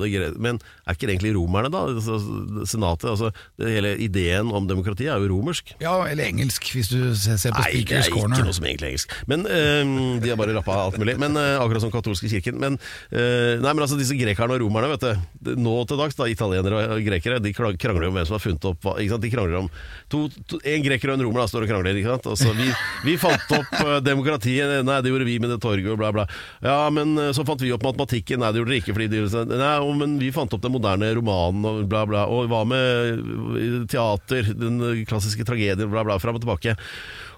Men 0.41 0.57
er 0.87 0.97
ikke 0.97 1.05
det 1.05 1.17
egentlig 1.19 1.35
romerne, 1.37 1.69
da? 1.73 1.83
Altså, 1.93 2.17
Senatet? 2.65 3.09
altså 3.13 3.29
det 3.59 3.75
Hele 3.77 3.93
ideen 4.01 4.49
om 4.55 4.65
demokrati 4.69 5.05
er 5.11 5.21
jo 5.21 5.29
romersk. 5.35 5.75
Ja, 5.83 5.93
eller 6.09 6.31
engelsk, 6.31 6.65
hvis 6.73 6.89
du 6.89 7.13
se- 7.13 7.37
ser 7.37 7.53
på 7.53 7.61
Nei, 7.61 7.83
det 7.85 7.99
er 8.01 8.09
ikke 8.09 8.25
noe 8.33 8.53
som 8.57 8.65
egentlig 8.65 8.87
er 8.89 8.93
engelsk. 8.95 9.13
Men 9.29 9.45
øh, 9.45 9.93
De 10.23 10.33
har 10.33 10.39
bare 10.39 10.57
rappa 10.57 10.79
alt 10.87 10.97
mulig. 10.97 11.17
Men 11.21 11.37
øh, 11.37 11.59
Akkurat 11.61 11.85
som 11.85 11.93
katolske 11.93 12.29
kirken. 12.31 12.57
Men, 12.61 12.79
øh, 13.11 13.61
nei, 13.61 13.69
men 13.73 13.85
altså 13.85 13.97
disse 13.99 14.17
grekerne 14.17 14.57
og 14.57 14.61
romerne, 14.65 14.89
vet 14.95 15.05
du. 15.05 15.55
Nå 15.61 15.77
til 15.87 15.99
dags, 16.07 16.17
da, 16.17 16.27
italienere 16.31 16.83
og 16.95 17.03
grekere, 17.05 17.39
de 17.43 17.53
krangler 17.53 18.07
om 18.07 18.15
hvem 18.15 18.27
som 18.27 18.37
har 18.37 18.43
funnet 18.43 18.67
opp 18.69 18.87
ikke 18.95 19.11
sant? 19.11 19.23
De 19.23 19.31
krangler 19.31 19.59
om 19.61 19.69
to, 20.11 20.23
to, 20.47 20.59
En 20.63 20.83
greker 20.85 21.11
og 21.11 21.17
en 21.17 21.25
romer 21.25 21.43
da, 21.43 21.47
står 21.51 21.65
og 21.65 21.71
krangler. 21.71 21.99
Ikke 21.99 22.15
sant? 22.15 22.29
Så, 22.39 22.53
vi, 22.57 22.67
vi 23.05 23.17
fant 23.21 23.55
opp 23.57 23.73
eh, 23.81 23.97
demokratiet, 24.05 24.79
nei 24.87 24.99
det 25.03 25.11
gjorde 25.11 25.27
vi 25.27 25.37
med 25.43 25.53
det 25.53 25.59
torget 25.63 25.91
og 25.93 25.99
bla, 25.99 26.13
bla. 26.15 26.27
Ja, 26.63 26.79
men 26.93 27.15
eh, 27.21 27.33
så 27.35 27.45
fant 27.47 27.63
vi 27.63 27.73
opp 27.75 27.85
matematikken, 27.85 28.41
nei 28.41 28.53
det 28.53 28.61
gjorde 28.61 28.73
dere 28.73 28.81
ikke 28.83 28.97
fordi 28.97 29.09
de 29.13 29.25
Nei, 29.57 29.73
men 29.99 30.17
vi 30.21 30.31
fant 30.35 30.53
opp 30.55 30.63
den 30.63 30.73
moderne 30.73 31.09
romanen 31.17 31.67
og 31.67 31.83
bla, 31.91 32.05
bla. 32.09 32.25
Og 32.31 32.49
hva 32.51 32.63
med 32.67 33.21
eh, 33.59 33.77
teater, 33.91 34.53
den 34.57 34.81
klassiske 35.09 35.45
tragedien, 35.47 35.91
bla, 35.91 36.05
bla, 36.07 36.19
fram 36.21 36.39
og 36.39 36.45
tilbake. 36.45 36.77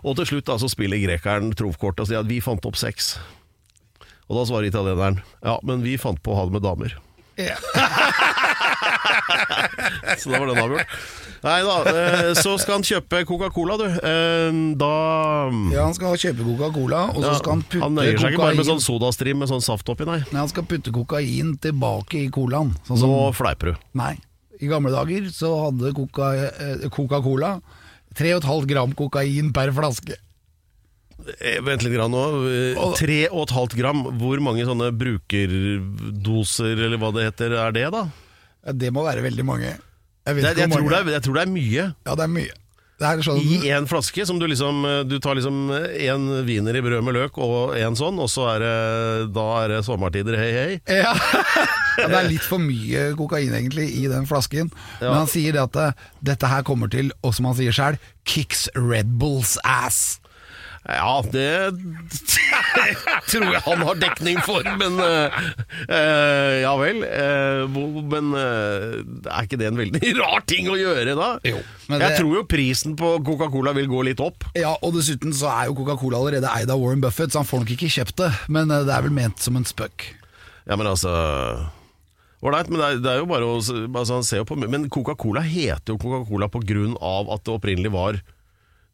Og 0.05 0.15
til 0.19 0.34
slutt 0.34 0.47
da, 0.47 0.55
så 0.62 0.69
spiller 0.71 1.01
grekeren 1.01 1.51
trumfkortet 1.58 2.05
og 2.05 2.12
sier 2.12 2.21
at 2.21 2.29
vi 2.29 2.39
fant 2.43 2.65
opp 2.69 2.79
sex. 2.79 3.17
Og 4.29 4.38
da 4.38 4.45
svarer 4.45 4.69
italieneren 4.69 5.23
ja, 5.41 5.58
men 5.65 5.82
vi 5.84 5.97
fant 5.99 6.21
på 6.23 6.36
å 6.36 6.39
ha 6.39 6.47
det 6.47 6.55
med 6.60 6.65
damer. 6.65 6.99
Ja. 7.39 7.55
Så 10.20 10.32
da 10.32 10.39
var 10.39 10.48
den 10.52 10.62
avgjort. 10.63 10.94
Nei 11.44 11.58
da, 11.63 11.76
eh, 11.88 12.30
så 12.36 12.56
skal 12.60 12.80
han 12.80 12.84
kjøpe 12.84 13.22
Coca-Cola, 13.30 13.78
du. 13.80 13.86
Eh, 13.88 14.60
Da 14.82 14.89
Ja, 15.74 15.86
han 15.86 15.94
skal 15.96 16.18
kjøpe 16.20 16.44
Coca-Cola, 16.48 17.04
og 17.15 17.22
så 17.24 17.36
skal 17.39 17.54
han 17.58 17.63
putte 17.63 17.84
han 17.86 17.96
nøyer 17.96 18.20
seg 18.20 18.34
ikke 18.36 18.42
bare 18.44 18.58
med 18.60 18.68
sånn 18.68 18.82
sodastream 18.84 19.39
med 19.44 19.52
sånn 19.52 19.63
saft 19.63 19.88
oppi, 19.94 20.08
nei. 20.10 20.20
Nei, 20.34 20.39
han 20.42 20.52
skal 20.52 20.68
putte 20.68 20.92
kokain 20.96 21.54
tilbake 21.63 22.26
i 22.26 22.30
colaen. 22.34 22.74
Sånn 22.88 23.00
Nå 23.00 23.04
som, 23.06 23.38
fleiper 23.39 23.72
du. 23.74 23.86
nei, 24.02 24.15
i 24.60 24.68
gamle 24.68 24.92
dager 24.92 25.30
så 25.32 25.54
hadde 25.70 25.94
Coca- 25.96 26.34
eh, 26.52 26.89
Coca-Cola 26.92 27.60
3,5 28.20 28.65
gram 28.68 28.92
kokain 28.98 29.54
per 29.56 29.72
flaske. 29.72 30.18
Vent 31.63 31.84
litt 31.84 31.94
grann 31.94 32.12
nå. 32.12 32.22
Eh, 32.48 32.94
Tre 32.96 33.18
og 33.30 33.44
et 33.48 33.52
halvt 33.56 33.74
gram. 33.76 34.04
Hvor 34.20 34.39
mange 34.44 34.63
sånne 34.68 34.88
brukerdoser, 34.96 36.80
eller 36.80 36.98
hva 37.02 37.12
det 37.15 37.26
heter, 37.30 37.56
er 37.60 37.72
det, 37.76 37.88
da? 37.92 38.06
Ja, 38.65 38.76
det 38.76 38.93
må 38.95 39.06
være 39.08 39.24
veldig 39.26 39.45
mange. 39.48 39.76
Jeg, 39.76 40.36
vet 40.36 40.43
Det, 40.43 40.58
jeg, 40.58 40.72
tror 40.72 40.84
mange. 40.84 40.89
det 40.89 41.00
er, 41.00 41.13
jeg 41.17 41.26
tror 41.26 41.38
det 41.39 41.45
er 41.45 41.54
mye. 41.54 41.86
Ja, 42.06 42.15
det 42.15 42.26
er 42.26 42.34
mye. 42.34 42.58
Det 43.00 43.24
sånn 43.24 43.38
I 43.39 43.60
én 43.72 43.86
flaske, 43.88 44.26
som 44.28 44.41
du 44.41 44.45
liksom 44.50 44.82
eh, 44.84 45.02
Du 45.08 45.15
tar 45.24 45.38
liksom 45.39 45.69
én 45.72 46.26
wiener 46.43 46.76
i 46.76 46.82
brød 46.84 47.06
med 47.08 47.15
løk 47.15 47.38
og 47.39 47.78
én 47.80 47.95
sånn, 47.95 48.19
og 48.19 48.28
så 48.32 48.50
er 48.58 48.63
det 48.65 48.74
Da 49.38 49.45
er 49.62 49.72
det 49.72 49.80
sommertider, 49.88 50.36
hei, 50.39 50.50
hei. 50.52 50.98
Ja. 51.00 51.13
ja, 52.02 52.10
Det 52.10 52.17
er 52.19 52.28
litt 52.28 52.43
for 52.43 52.60
mye 52.60 53.13
kokain 53.19 53.56
egentlig 53.56 53.88
i 54.02 54.08
den 54.12 54.28
flasken. 54.30 54.72
Ja. 55.00 55.13
Men 55.13 55.22
han 55.22 55.32
sier 55.32 55.56
det 55.56 55.63
at 55.63 55.80
eh, 55.80 56.08
dette 56.34 56.52
her 56.52 56.65
kommer 56.67 56.91
til, 56.91 57.13
og 57.24 57.36
som 57.38 57.48
han 57.48 57.56
sier 57.60 57.76
sjøl, 57.76 58.00
kicks 58.28 58.67
Red 58.76 59.15
Bulls 59.22 59.56
ass. 59.63 60.19
Ja, 60.88 61.20
det 61.28 61.50
tror 63.30 63.46
jeg 63.52 63.62
han 63.65 63.82
har 63.86 63.98
dekning 64.00 64.39
for, 64.46 64.63
men 64.80 64.96
eh, 65.04 66.60
Ja 66.63 66.72
vel. 66.80 67.02
hvor- 67.74 68.06
men 68.10 68.32
eh, 68.39 69.02
er 69.30 69.46
ikke 69.46 69.60
det 69.60 69.68
en 69.70 69.78
veldig 69.80 70.13
rar 70.22 70.42
ting 70.50 70.70
å 70.72 70.78
gjøre, 70.80 71.15
da? 71.20 71.30
Jo, 71.46 71.60
men 71.89 72.00
jeg 72.02 72.10
det- 72.15 72.20
tror 72.22 72.38
jo 72.39 72.46
prisen 72.50 72.96
på 73.00 73.12
Coca-Cola 73.28 73.74
vil 73.78 73.89
gå 73.92 74.04
litt 74.08 74.24
opp. 74.24 74.48
Ja, 74.58 74.76
og 74.82 74.96
dessuten 74.98 75.34
så 75.36 75.52
er 75.52 75.68
jo 75.70 75.76
Coca-Cola 75.82 76.18
allerede 76.24 76.50
eid 76.56 76.72
av 76.74 76.80
Warren 76.82 77.02
Buffett, 77.04 77.32
så 77.36 77.44
han 77.44 77.50
får 77.50 77.65
nok 77.65 77.76
ikke 77.76 77.92
kjøpt 78.00 78.15
det. 78.24 78.32
Men 78.48 78.72
det 78.72 78.88
er 78.89 79.06
vel 79.06 79.13
ment 79.15 79.39
som 79.44 79.60
en 79.60 79.68
spøk. 79.68 80.10
Ja, 80.70 80.76
men 80.80 80.88
altså 80.88 81.12
Ålreit, 82.39 82.70
men 82.72 82.80
det 82.80 82.86
er, 82.88 83.00
det 83.04 83.10
er 83.12 83.18
jo 83.20 83.26
bare 83.28 83.44
å 83.44 83.58
altså, 83.60 84.44
Men 84.63 84.86
Coca-Cola 84.88 85.42
heter 85.44 85.92
jo 85.92 85.98
Coca-Cola 86.00 86.48
på 86.48 86.62
grunn 86.63 86.94
av 87.04 87.28
at 87.36 87.44
det 87.44 87.52
opprinnelig 87.58 87.92
var 87.92 88.20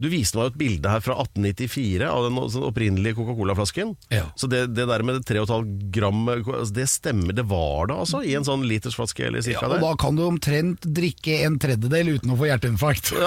Du 0.02 0.10
viste 0.12 0.36
meg 0.36 0.50
jo 0.50 0.52
et 0.52 0.58
bilde 0.60 0.92
her 0.92 1.00
fra 1.04 1.16
1894 1.24 2.08
av 2.12 2.26
den 2.28 2.40
sånn 2.52 2.66
opprinnelige 2.68 3.16
Coca-Cola-flasken. 3.16 3.94
Ja. 4.12 4.26
Så 4.36 4.50
det, 4.52 4.66
det 4.76 4.88
der 4.90 5.06
med 5.08 5.22
3,5 5.24 5.70
gram 5.96 6.26
altså 6.36 6.74
Det 6.76 6.88
stemmer, 6.92 7.32
det 7.38 7.46
var 7.48 7.88
det 7.88 7.96
altså? 8.04 8.20
I 8.28 8.36
en 8.36 8.44
sånn 8.48 8.66
litersflaske 8.68 9.24
eller 9.30 9.40
Ja, 9.40 9.48
cirka 9.54 9.70
og 9.70 9.78
det? 9.78 9.82
da 9.86 9.94
kan 10.04 10.20
du 10.20 10.26
omtrent 10.28 10.84
drikke 11.00 11.40
en 11.48 11.56
tredjedel 11.64 12.18
uten 12.18 12.36
å 12.36 12.40
få 12.42 12.50
hjerteinfarkt. 12.52 13.14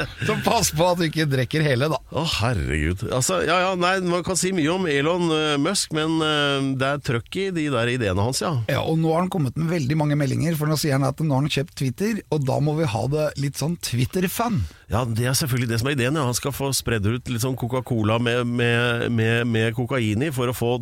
Så 0.26 0.36
pass 0.44 0.70
på 0.74 0.86
at 0.86 1.00
du 1.00 1.06
ikke 1.06 1.26
drikker 1.30 1.64
hele, 1.64 1.88
da. 1.92 1.98
Å, 2.12 2.24
herregud. 2.38 3.04
Altså, 3.12 3.40
ja, 3.46 3.58
ja, 3.66 3.72
nei, 3.78 3.94
Man 4.06 4.24
kan 4.26 4.38
si 4.38 4.52
mye 4.56 4.70
om 4.72 4.86
Elon 4.90 5.28
eh, 5.34 5.56
Musk, 5.60 5.94
men 5.96 6.18
uh, 6.22 6.72
det 6.78 6.88
er 6.88 7.02
trøkk 7.04 7.40
i 7.40 7.46
de 7.54 7.68
der 7.72 7.92
ideene 7.94 8.26
hans, 8.28 8.42
ja. 8.44 8.54
Ja, 8.70 8.82
og 8.84 9.00
nå 9.00 9.12
har 9.14 9.24
han 9.24 9.32
kommet 9.32 9.58
med 9.60 9.72
veldig 9.72 9.98
mange 10.00 10.18
meldinger, 10.18 10.56
for 10.58 10.70
nå 10.70 10.78
sier 10.80 10.96
han 10.98 11.08
at 11.08 11.20
nå 11.22 11.32
har 11.32 11.44
han 11.44 11.52
kjøpt 11.52 11.76
Twitter, 11.82 12.22
og 12.32 12.46
da 12.48 12.58
må 12.64 12.76
vi 12.78 12.88
ha 12.88 13.02
det 13.12 13.28
litt 13.42 13.60
sånn 13.60 13.76
Twitter-fan. 13.82 14.62
Ja, 14.92 15.04
Det 15.08 15.24
er 15.24 15.36
selvfølgelig 15.36 15.70
det 15.70 15.80
som 15.80 15.88
er 15.88 15.96
ideen. 15.96 16.18
Ja. 16.18 16.26
Han 16.28 16.36
skal 16.36 16.52
få 16.52 16.68
spredd 16.76 17.06
ut 17.08 17.30
litt 17.32 17.44
sånn 17.44 17.56
Coca-Cola 17.56 18.18
med, 18.20 18.44
med, 18.46 19.08
med, 19.12 19.46
med 19.48 19.76
kokain 19.76 20.26
i 20.26 20.32
for 20.34 20.52
å 20.52 20.56
få, 20.56 20.74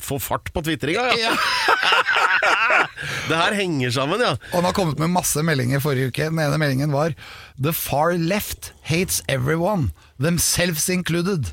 få 0.00 0.20
fart 0.22 0.52
på 0.54 0.64
tvitringa. 0.64 1.10
Ja. 1.20 1.36
det 3.28 3.38
her 3.38 3.56
henger 3.58 3.92
sammen, 3.94 4.22
ja. 4.22 4.36
Og 4.52 4.56
han 4.60 4.68
har 4.68 4.76
kommet 4.76 5.02
med 5.02 5.12
masse 5.14 5.42
meldinger 5.46 5.82
forrige 5.82 6.12
uke. 6.12 6.30
Den 6.30 6.40
ene 6.42 6.60
meldingen 6.60 6.94
var 6.94 7.16
The 7.60 7.74
far 7.76 8.16
left 8.18 8.72
hates 8.88 9.22
everyone, 9.28 9.90
themselves 10.20 10.88
included. 10.88 11.52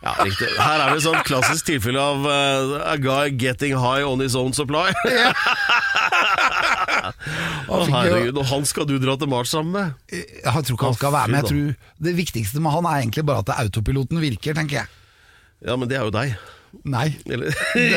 Ja, 0.00 0.14
riktig. 0.24 0.48
Her 0.56 0.80
er 0.80 0.94
det 0.94 1.02
et 1.02 1.04
sånt 1.04 1.26
klassisk 1.28 1.66
tilfelle 1.68 2.00
av 2.00 2.24
uh, 2.24 2.78
a 2.88 2.96
guy 2.96 3.28
getting 3.36 3.74
high 3.76 4.00
on 4.06 4.22
his 4.24 4.36
own 4.38 4.54
supply. 4.56 4.88
Å, 7.70 7.76
oh, 7.76 7.84
herregud, 7.84 8.38
og 8.40 8.46
han 8.48 8.64
skal 8.68 8.86
du 8.88 8.96
dra 9.00 9.16
til 9.20 9.28
Mars 9.30 9.52
sammen 9.52 9.74
med? 9.76 9.92
Jeg 10.12 10.44
tror 10.46 10.76
ikke 10.76 10.88
han 10.88 10.96
skal 10.96 11.12
være 11.14 11.32
med. 11.32 11.42
Jeg 11.42 11.50
tror 11.50 12.06
Det 12.08 12.14
viktigste 12.16 12.62
med 12.64 12.74
han 12.74 12.88
er 12.88 13.02
egentlig 13.02 13.26
bare 13.28 13.44
at 13.44 13.52
autopiloten 13.60 14.22
virker, 14.22 14.56
tenker 14.56 14.82
jeg. 14.82 14.96
Ja, 15.68 15.76
men 15.76 15.90
det 15.90 16.00
er 16.00 16.08
jo 16.08 16.14
deg. 16.14 16.32
Nei. 16.84 17.08
Eller? 17.26 17.50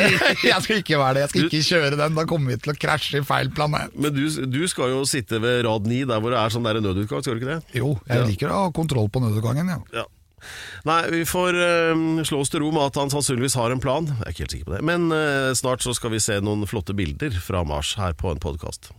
jeg 0.43 0.57
skal 0.65 0.79
ikke 0.81 0.97
være 0.99 1.13
det. 1.19 1.21
Jeg 1.25 1.29
skal 1.33 1.45
ikke 1.49 1.61
kjøre 1.67 1.97
den. 1.99 2.17
Da 2.17 2.25
kommer 2.29 2.53
vi 2.53 2.57
til 2.63 2.73
å 2.73 2.77
krasje 2.81 3.21
i 3.21 3.25
feil 3.27 3.51
planet. 3.53 3.93
Men 3.95 4.15
du, 4.15 4.23
du 4.49 4.61
skal 4.71 4.91
jo 4.95 5.03
sitte 5.09 5.39
ved 5.43 5.61
rad 5.67 5.87
9, 5.89 6.01
der 6.09 6.19
hvor 6.23 6.33
det 6.33 6.41
er 6.41 6.53
sånn 6.55 6.65
der 6.67 6.81
nødutgang, 6.83 7.21
skal 7.23 7.37
du 7.37 7.43
ikke 7.43 7.53
det? 7.55 7.61
Jo, 7.79 7.93
jeg 8.09 8.23
Ja. 8.23 8.27
liker 8.31 8.51
å 8.53 8.65
ha 8.65 8.73
kontroll 8.75 9.09
på 9.13 9.21
nødutgangen, 9.23 9.69
ja. 9.69 9.79
Ja. 10.01 10.05
Nei, 10.83 10.97
vi 11.13 11.21
får 11.23 11.55
eh, 11.55 12.01
slå 12.27 12.41
oss 12.43 12.51
til 12.51 12.59
ro 12.65 12.71
med 12.75 12.89
at 12.89 12.97
han 12.99 13.13
sannsynligvis 13.13 13.55
har 13.55 13.71
en 13.71 13.79
plan. 13.79 14.09
Jeg 14.11 14.25
er 14.27 14.33
ikke 14.33 14.43
helt 14.43 14.55
sikker 14.57 14.67
på 14.71 14.75
det. 14.75 14.81
Men 14.89 15.07
eh, 15.15 15.53
snart 15.55 15.85
så 15.85 15.95
skal 15.95 16.11
vi 16.11 16.19
se 16.19 16.41
noen 16.43 16.67
flotte 16.67 16.91
bilder 16.97 17.31
fra 17.45 17.63
Mars 17.63 17.93
her 18.01 18.11
på 18.19 18.33
en 18.33 18.41
podkast. 18.43 18.91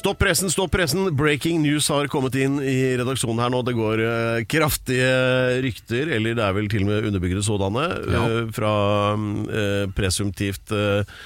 Stopp 0.00 0.16
pressen, 0.16 0.48
stopp 0.48 0.70
pressen! 0.72 1.10
Breaking 1.12 1.58
news 1.60 1.90
har 1.92 2.08
kommet 2.08 2.32
inn 2.40 2.54
i 2.64 2.96
redaksjonen 2.96 3.42
her 3.42 3.50
nå. 3.52 3.58
Det 3.68 3.74
går 3.76 4.00
eh, 4.00 4.38
kraftige 4.48 5.10
rykter, 5.60 6.08
eller 6.16 6.38
det 6.38 6.44
er 6.46 6.54
vel 6.56 6.70
til 6.72 6.86
og 6.86 6.88
med 6.88 7.08
underbyggede 7.10 7.42
sådanne, 7.44 7.82
eh, 8.08 8.38
fra 8.56 8.70
eh, 9.12 9.82
presumptivt 9.92 10.72
eh, 10.72 11.20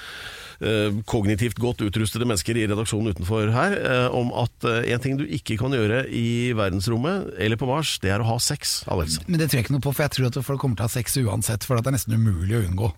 eh, 0.59 0.99
kognitivt 1.07 1.61
godt 1.63 1.85
utrustede 1.87 2.27
mennesker 2.27 2.59
i 2.59 2.67
redaksjonen 2.67 3.15
utenfor 3.15 3.53
her, 3.55 3.77
eh, 3.79 4.09
om 4.11 4.35
at 4.43 4.67
eh, 4.67 4.91
en 4.91 5.05
ting 5.07 5.15
du 5.21 5.23
ikke 5.23 5.55
kan 5.61 5.71
gjøre 5.77 6.03
i 6.11 6.51
verdensrommet 6.59 7.31
eller 7.39 7.61
på 7.61 7.71
Mars, 7.71 7.95
det 8.03 8.11
er 8.11 8.25
å 8.25 8.27
ha 8.33 8.37
sex. 8.43 8.81
Alex. 8.91 9.21
Men 9.29 9.39
det 9.39 9.47
tror 9.53 9.61
jeg 9.61 9.69
ikke 9.69 9.77
noe 9.77 9.87
på, 9.87 9.95
for 9.95 10.09
jeg 10.09 10.17
tror 10.17 10.33
at 10.33 10.43
folk 10.51 10.65
kommer 10.67 10.75
til 10.75 10.89
å 10.89 10.91
ha 10.91 10.97
sex 10.99 11.15
uansett, 11.23 11.63
for 11.63 11.79
det 11.79 11.93
er 11.93 11.95
nesten 12.01 12.19
umulig 12.19 12.59
å 12.59 12.65
unngå. 12.67 12.91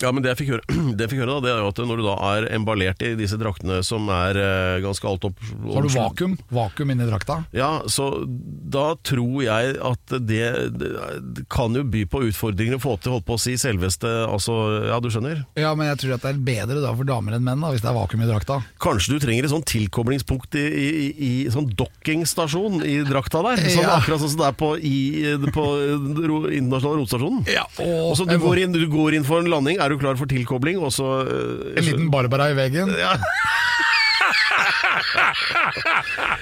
Ja, 0.00 0.08
men 0.14 0.24
det 0.24 0.30
jeg 0.32 0.38
fikk 0.40 0.50
høre, 0.54 0.64
det 0.96 1.04
jeg 1.04 1.10
fikk 1.12 1.20
høre 1.20 1.34
da, 1.36 1.42
det 1.44 1.50
er 1.52 1.60
jo 1.60 1.70
at 1.72 1.80
når 1.84 2.00
du 2.00 2.04
da 2.06 2.14
er 2.32 2.46
emballert 2.56 3.02
i 3.04 3.12
disse 3.18 3.36
draktene 3.40 3.82
som 3.84 4.08
er 4.14 4.38
eh, 4.40 4.78
ganske 4.84 5.04
alt 5.10 5.26
opp 5.28 5.42
Så 5.44 5.74
har 5.76 5.84
du 5.84 5.90
vakuum, 5.92 6.36
vakuum 6.54 6.94
inni 6.94 7.08
drakta. 7.10 7.42
Ja, 7.56 7.82
så 7.92 8.06
da 8.26 8.92
tror 9.04 9.42
jeg 9.44 9.74
at 9.84 10.14
det, 10.24 10.42
det 10.80 11.44
kan 11.52 11.76
jo 11.76 11.84
by 11.84 12.06
på 12.08 12.22
utfordringer 12.30 12.78
å 12.78 12.82
få 12.82 12.96
til, 13.02 13.12
holdt 13.16 13.26
på 13.28 13.36
å 13.36 13.42
si, 13.42 13.56
selveste 13.60 14.08
Altså, 14.22 14.54
ja, 14.88 14.96
du 15.02 15.10
skjønner? 15.12 15.42
Ja, 15.58 15.74
men 15.76 15.88
jeg 15.90 16.00
tror 16.02 16.14
at 16.16 16.24
det 16.24 16.30
er 16.32 16.40
bedre 16.46 16.80
da 16.82 16.92
for 16.96 17.08
damer 17.08 17.36
enn 17.36 17.44
menn, 17.44 17.60
da, 17.62 17.72
hvis 17.74 17.82
det 17.84 17.90
er 17.90 17.96
vakuum 17.96 18.22
i 18.24 18.28
drakta. 18.30 18.60
Kanskje 18.82 19.16
du 19.16 19.22
trenger 19.22 19.46
et 19.48 19.52
sånn 19.52 19.64
tilkoblingspunkt 19.68 20.56
i, 20.58 20.64
i, 20.64 20.88
i, 20.88 21.10
i 21.28 21.30
sånn 21.52 21.68
dockingstasjon 21.78 22.80
i 22.86 22.96
drakta 23.08 23.42
der? 23.46 23.62
Sånn, 23.72 23.82
Ja. 23.82 23.96
Akkurat 23.98 24.22
sånn 24.22 24.32
som 24.32 24.40
det 24.42 24.48
er 24.48 24.56
på, 24.58 24.68
i, 24.78 24.96
på 25.52 25.64
ro, 26.28 26.36
internasjonale 26.48 27.00
romstasjonen? 27.02 27.42
Ja, 27.50 27.64
Og 27.82 28.14
så 28.18 28.26
du 28.28 28.34
går, 28.40 28.62
inn, 28.64 28.74
du 28.74 28.84
går 28.92 29.18
inn 29.18 29.26
for 29.26 29.42
en 29.42 29.50
landing, 29.52 29.80
er 29.84 29.92
du 29.94 29.98
klar 30.00 30.16
for 30.20 30.30
tilkobling, 30.30 30.78
og 30.82 30.92
så 30.94 31.08
eh, 31.26 31.78
En 31.78 31.86
liten 31.88 32.10
Barbara 32.12 32.50
i 32.52 32.56
veggen. 32.58 32.92
ja. 32.98 33.16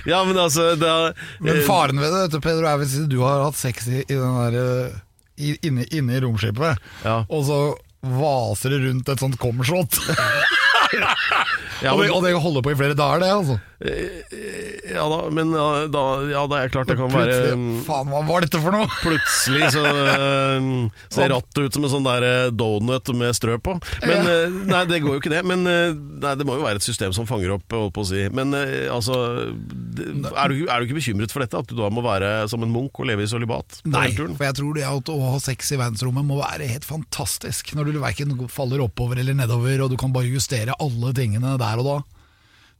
ja, 0.06 0.20
men 0.24 0.38
altså 0.38 0.74
da, 0.80 1.12
Men 1.42 1.56
eh, 1.58 1.64
faren 1.66 2.00
ved 2.00 2.16
det, 2.32 2.40
Pedro, 2.44 2.66
er 2.68 2.80
hvis 2.82 2.96
du 3.10 3.18
har 3.24 3.44
hatt 3.46 3.58
sex 3.58 3.86
i, 3.90 4.02
i 4.04 4.16
den 4.16 4.36
der, 4.40 4.58
eh, 4.60 4.98
i, 5.40 5.54
inne, 5.66 5.86
inne 5.96 6.18
i 6.18 6.22
romskipet, 6.24 6.80
Ja. 7.04 7.22
og 7.28 7.46
så 7.48 7.60
vaser 8.00 8.72
det 8.74 8.82
rundt 8.86 9.08
et 9.12 9.20
sånt 9.20 9.36
kommerslott. 9.40 9.98
ja, 11.84 11.92
og, 11.92 12.00
det, 12.02 12.10
og 12.12 12.22
det 12.24 12.32
holder 12.40 12.64
på 12.64 12.72
i 12.72 12.78
flere 12.78 12.96
dager, 12.98 13.20
det, 13.24 13.32
altså. 13.34 13.58
Ja 13.80 15.06
da, 15.08 15.20
men 15.32 15.52
ja, 15.56 15.66
da, 15.88 16.02
ja, 16.28 16.42
da 16.50 16.58
er 16.58 16.68
det 16.68 16.74
klart 16.74 16.90
det 16.90 16.96
kan 16.98 17.12
være 17.12 17.54
mm, 17.56 17.78
faen, 17.86 18.10
hva 18.12 18.20
var 18.28 18.44
dette 18.44 18.60
for 18.60 18.74
noe? 18.74 18.88
Plutselig 19.00 19.70
så 19.72 19.84
uh, 19.84 20.66
ser 21.14 21.32
rattet 21.32 21.62
ut 21.64 21.78
som 21.78 21.86
en 21.86 21.92
sånn 21.94 22.04
der 22.04 22.26
eh, 22.26 22.50
donut 22.52 23.08
med 23.16 23.32
strø 23.36 23.56
på. 23.62 23.78
Men 24.04 24.28
uh, 24.28 24.58
Nei, 24.68 24.82
det 24.90 25.00
går 25.04 25.16
jo 25.16 25.22
ikke 25.22 25.32
det. 25.32 25.40
Men 25.48 25.64
uh, 25.64 25.94
nei, 25.94 26.34
det 26.36 26.46
må 26.48 26.58
jo 26.58 26.66
være 26.66 26.80
et 26.80 26.86
system 26.86 27.14
som 27.16 27.28
fanger 27.28 27.54
opp, 27.56 27.64
holdt 27.72 27.94
på 27.96 28.04
å 28.04 28.10
si. 28.10 28.26
Men 28.36 28.52
eh, 28.56 28.90
altså 28.92 29.16
det, 29.56 30.10
er, 30.30 30.52
du, 30.52 30.66
er 30.66 30.76
du 30.76 30.88
ikke 30.88 30.98
bekymret 31.00 31.32
for 31.32 31.44
dette? 31.44 31.64
At 31.64 31.70
du 31.70 31.78
da 31.78 31.90
må 31.92 32.04
være 32.04 32.48
som 32.52 32.64
en 32.66 32.72
munk 32.72 33.00
og 33.00 33.08
leve 33.08 33.24
i 33.24 33.30
sølibat? 33.30 33.80
Nei, 33.88 34.10
for 34.18 34.46
jeg 34.46 34.58
tror 34.60 34.76
det 34.76 34.86
at 34.90 35.12
å 35.12 35.18
ha 35.32 35.40
sex 35.42 35.72
i 35.74 35.80
verdensrommet 35.80 36.26
må 36.26 36.40
være 36.42 36.68
helt 36.70 36.88
fantastisk. 36.88 37.74
Når 37.78 37.92
du 37.94 38.00
verken 38.02 38.36
faller 38.52 38.84
oppover 38.84 39.20
eller 39.20 39.36
nedover, 39.38 39.86
og 39.86 39.92
du 39.92 39.98
kan 40.00 40.12
bare 40.14 40.30
justere 40.30 40.76
alle 40.80 41.14
tingene 41.16 41.56
der 41.60 41.80
og 41.82 41.88
da. 41.88 41.98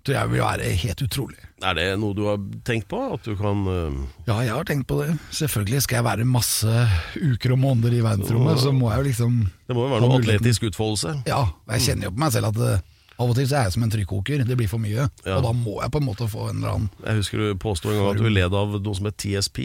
Tror 0.01 0.17
jeg 0.17 0.31
vil 0.33 0.41
være 0.41 0.69
helt 0.81 1.03
utrolig. 1.05 1.41
Er 1.61 1.75
det 1.77 1.87
noe 2.01 2.17
du 2.17 2.23
har 2.25 2.39
tenkt 2.65 2.87
på? 2.89 3.01
At 3.19 3.27
du 3.27 3.35
kan 3.37 3.67
uh... 3.69 3.99
Ja, 4.25 4.39
jeg 4.47 4.55
har 4.55 4.69
tenkt 4.69 4.87
på 4.89 4.97
det. 5.03 5.11
Selvfølgelig 5.37 5.83
skal 5.85 6.01
jeg 6.01 6.07
være 6.07 6.29
masse 6.29 6.77
uker 7.21 7.53
og 7.57 7.61
måneder 7.61 7.99
i 7.99 8.01
verdensrommet, 8.05 8.63
så 8.63 8.73
må 8.73 8.89
jeg 8.95 9.03
jo 9.03 9.09
liksom 9.11 9.37
Det 9.69 9.77
må 9.77 9.85
jo 9.85 9.91
være 9.93 10.07
noe 10.07 10.23
atletisk 10.23 10.65
utfoldelse? 10.71 11.19
Ja, 11.29 11.43
og 11.53 11.77
jeg 11.77 11.85
kjenner 11.91 12.09
jo 12.09 12.15
på 12.17 12.25
meg 12.25 12.33
selv 12.37 12.49
at 12.55 12.63
eh, 12.65 12.89
av 13.21 13.29
og 13.29 13.37
til 13.37 13.51
så 13.51 13.59
er 13.59 13.69
jeg 13.69 13.77
som 13.77 13.85
en 13.85 13.93
trykkoker. 13.93 14.47
Det 14.49 14.57
blir 14.57 14.71
for 14.73 14.81
mye. 14.81 15.05
Ja. 15.27 15.37
Og 15.37 15.45
da 15.45 15.53
må 15.53 15.77
jeg 15.83 15.93
på 15.93 16.01
en 16.01 16.09
måte 16.09 16.31
få 16.33 16.49
en 16.49 16.63
eller 16.63 16.79
annen 16.79 16.89
Jeg 17.05 17.21
husker 17.21 17.45
du 17.45 17.61
påsto 17.61 17.93
en 17.93 18.01
gang 18.01 18.11
at 18.15 18.25
du 18.25 18.33
led 18.33 18.57
av 18.63 18.79
noe 18.81 18.97
som 18.97 19.11
het 19.11 19.21
TSP. 19.21 19.63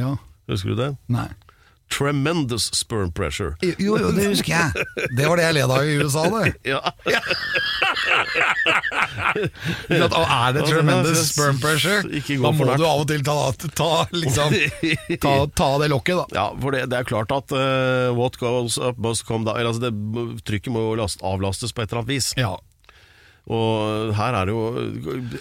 Ja, 0.00 0.16
Husker 0.50 0.74
du 0.74 0.80
det? 0.80 0.90
nei. 1.12 1.28
Tremendous 1.92 2.70
sperm 2.74 3.12
pressure. 3.12 3.54
Jo, 3.60 3.98
jo, 4.00 4.10
det 4.16 4.30
husker 4.32 4.54
jeg. 4.54 4.86
Det 5.16 5.28
var 5.28 5.36
det 5.40 5.44
jeg 5.44 5.56
led 5.58 5.74
av 5.74 5.84
i 5.84 5.98
USA, 6.00 6.24
det. 6.32 6.54
Ja. 6.72 6.80
ja. 7.04 7.20
er 9.90 10.56
det 10.56 10.64
tremendous 10.68 11.26
sperm 11.32 11.60
pressure? 11.60 12.02
Ikke 12.16 12.38
Da 12.40 12.52
må 12.56 12.68
du 12.70 12.86
av 12.86 13.04
og 13.04 13.08
til 13.10 13.24
ta, 13.26 13.36
ta, 13.76 13.90
liksom, 14.14 14.56
ta, 15.22 15.34
ta 15.52 15.70
det 15.82 15.92
lokket, 15.92 16.22
da. 16.22 16.26
Ja, 16.38 16.48
for 16.62 16.74
det, 16.74 16.86
det 16.92 17.02
er 17.02 17.08
klart 17.08 17.32
at 17.34 17.52
uh, 17.52 18.12
what 18.16 18.38
goes 18.40 18.78
up 18.80 19.00
must 19.02 19.26
come 19.28 19.44
down. 19.48 19.60
Altså, 19.60 19.90
det, 19.90 20.40
trykket 20.48 20.72
må 20.72 20.88
jo 20.88 21.08
avlastes 21.20 21.74
på 21.74 21.84
et 21.84 21.90
eller 21.90 22.04
annet 22.04 22.14
vis. 22.16 22.32
Ja. 22.40 22.56
Og 23.50 24.12
her 24.14 24.36
er 24.38 24.46
det 24.46 24.52
jo 24.54 24.60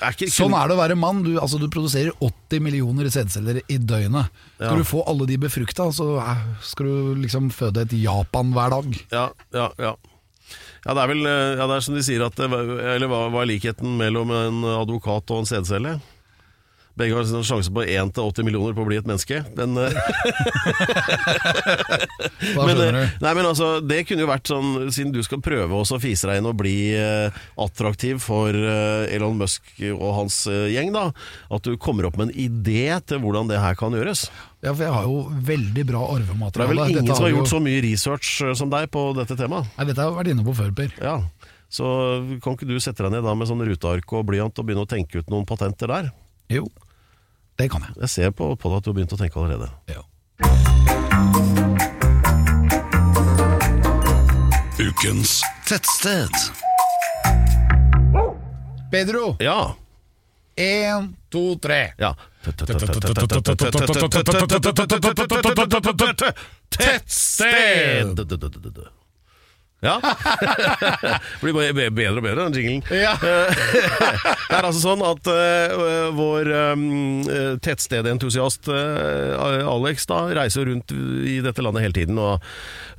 er 0.01 0.15
ikke, 0.15 0.27
Sånn 0.33 0.55
er 0.57 0.67
det 0.71 0.73
å 0.73 0.79
være 0.81 0.95
mann. 0.97 1.19
Du, 1.25 1.35
altså, 1.37 1.59
du 1.61 1.67
produserer 1.69 2.09
80 2.17 2.63
millioner 2.65 3.09
sædceller 3.13 3.59
i 3.69 3.77
døgnet. 3.77 4.31
Skal 4.57 4.71
Ja. 4.71 4.77
du 4.81 4.83
få 4.89 5.03
alle 5.07 5.27
de 5.29 5.37
befrukta, 5.37 5.91
så 5.93 6.15
eh, 6.17 6.41
skal 6.65 6.85
du 6.89 7.15
liksom 7.21 7.51
føde 7.53 7.85
et 7.85 7.93
Japan 7.93 8.51
hver 8.55 8.73
dag. 8.73 8.97
Ja, 9.13 9.27
ja, 9.53 9.69
ja. 9.77 9.93
Ja, 10.81 10.95
det 10.97 11.03
er 11.03 11.07
vel 11.13 11.25
eh, 11.29 11.55
ja, 11.61 11.67
det 11.69 11.75
er 11.77 11.85
som 11.85 11.93
de 11.95 12.01
sier 12.01 12.23
at 12.25 12.39
Eller 12.41 13.05
hva, 13.07 13.27
hva 13.29 13.43
er 13.43 13.51
likheten 13.53 13.93
mellom 13.99 14.31
en 14.33 14.63
advokat 14.65 15.29
og 15.29 15.43
en 15.43 15.45
sædcelle? 15.51 15.99
Begge 16.99 17.15
har 17.15 17.23
en 17.23 17.45
sjanse 17.47 17.71
på 17.71 17.85
1 17.87 18.11
til 18.17 18.25
80 18.27 18.43
millioner 18.45 18.73
på 18.75 18.83
å 18.83 18.87
bli 18.89 18.97
et 18.99 19.07
menneske. 19.07 19.37
Men, 19.55 19.77
eh, 19.79 19.95
men, 22.57 22.81
eh, 22.83 23.09
nei, 23.23 23.33
men 23.37 23.45
altså, 23.47 23.67
det 23.85 24.01
kunne 24.09 24.23
jo 24.25 24.29
vært 24.29 24.49
sånn, 24.51 24.69
siden 24.93 25.13
du 25.15 25.21
skal 25.25 25.41
prøve 25.43 25.75
også 25.77 25.97
å 25.97 26.01
fise 26.03 26.27
deg 26.29 26.41
inn 26.41 26.49
og 26.49 26.57
bli 26.59 26.75
eh, 26.97 27.37
attraktiv 27.61 28.19
for 28.23 28.55
Elon 28.55 29.37
Musk 29.39 29.63
og 29.93 30.09
hans 30.19 30.41
gjeng, 30.47 30.91
da, 30.95 31.07
at 31.53 31.67
du 31.67 31.75
kommer 31.81 32.07
opp 32.09 32.17
med 32.19 32.31
en 32.31 32.39
idé 32.43 32.87
til 33.07 33.21
hvordan 33.23 33.49
det 33.51 33.61
her 33.61 33.77
kan 33.79 33.95
gjøres. 33.95 34.27
Ja, 34.61 34.73
for 34.75 34.83
jeg 34.85 34.93
har 34.93 35.07
jo 35.07 35.21
veldig 35.47 35.83
bra 35.89 36.01
arvemateriale. 36.17 36.59
det 36.59 36.67
er 36.67 36.73
vel 36.75 36.83
ingen 36.91 37.05
Dette 37.07 37.17
som 37.17 37.25
har 37.25 37.31
jo- 37.33 37.39
gjort 37.41 37.53
så 37.55 37.61
mye 37.65 37.81
research 37.87 38.27
som 38.59 38.67
deg 38.73 38.91
på 38.93 39.07
dette 39.17 39.37
temaet. 39.39 39.71
Nei, 39.77 39.87
dette 39.89 40.01
har 40.03 40.11
jeg 40.11 40.19
vært 40.19 40.31
inne 40.35 40.45
på 40.45 40.53
før, 40.59 40.69
Per. 40.75 40.91
Ja, 41.01 41.15
Så 41.71 41.87
kan 42.43 42.57
ikke 42.57 42.67
du 42.67 42.75
sette 42.83 42.99
deg 43.05 43.13
ned 43.15 43.23
da 43.23 43.31
med 43.33 43.47
sånn 43.47 43.63
ruteark 43.63 44.03
og 44.11 44.25
blyant 44.27 44.59
og 44.59 44.65
begynne 44.67 44.83
å 44.83 44.89
tenke 44.91 45.21
ut 45.23 45.29
noen 45.31 45.47
patenter 45.47 45.87
der? 45.87 46.09
Jo, 46.51 46.65
det 47.59 47.69
kan 47.71 47.83
jeg. 47.85 47.93
Jeg 48.03 48.09
ser 48.11 48.31
på, 48.35 48.49
på 48.59 48.71
deg 48.71 48.81
at 48.81 48.83
du 48.83 48.89
har 48.91 48.97
begynt 48.99 49.13
å 49.15 49.19
tenke 49.19 49.39
allerede. 49.39 49.69
Ja. 49.87 50.03
Ukens 54.81 55.41
tettsted. 55.69 56.35
Pedro, 58.91 59.37
Ja. 59.39 59.75
én, 60.57 61.13
to, 61.29 61.55
tre. 61.61 61.93
ja. 61.97 62.15
Tettsted! 66.69 68.19
Ja. 69.81 69.95
Blir 71.41 71.55
bare 71.57 71.73
bedre 71.73 72.19
og 72.19 72.25
bedre, 72.25 72.47
den 72.51 72.61
jinglen. 72.61 72.83
Ja. 72.93 73.15
Det 74.51 74.57
er 74.59 74.65
altså 74.67 74.81
sånn 74.83 75.01
at 75.07 75.27
uh, 75.31 76.09
vår 76.13 76.49
um, 76.75 76.81
tettstedentusiast 77.63 78.67
uh, 78.67 79.39
Alex 79.71 80.03
da 80.09 80.25
reiser 80.35 80.67
rundt 80.67 80.91
i 80.91 81.37
dette 81.41 81.63
landet 81.63 81.85
hele 81.85 81.95
tiden 81.95 82.19
og, 82.19 82.43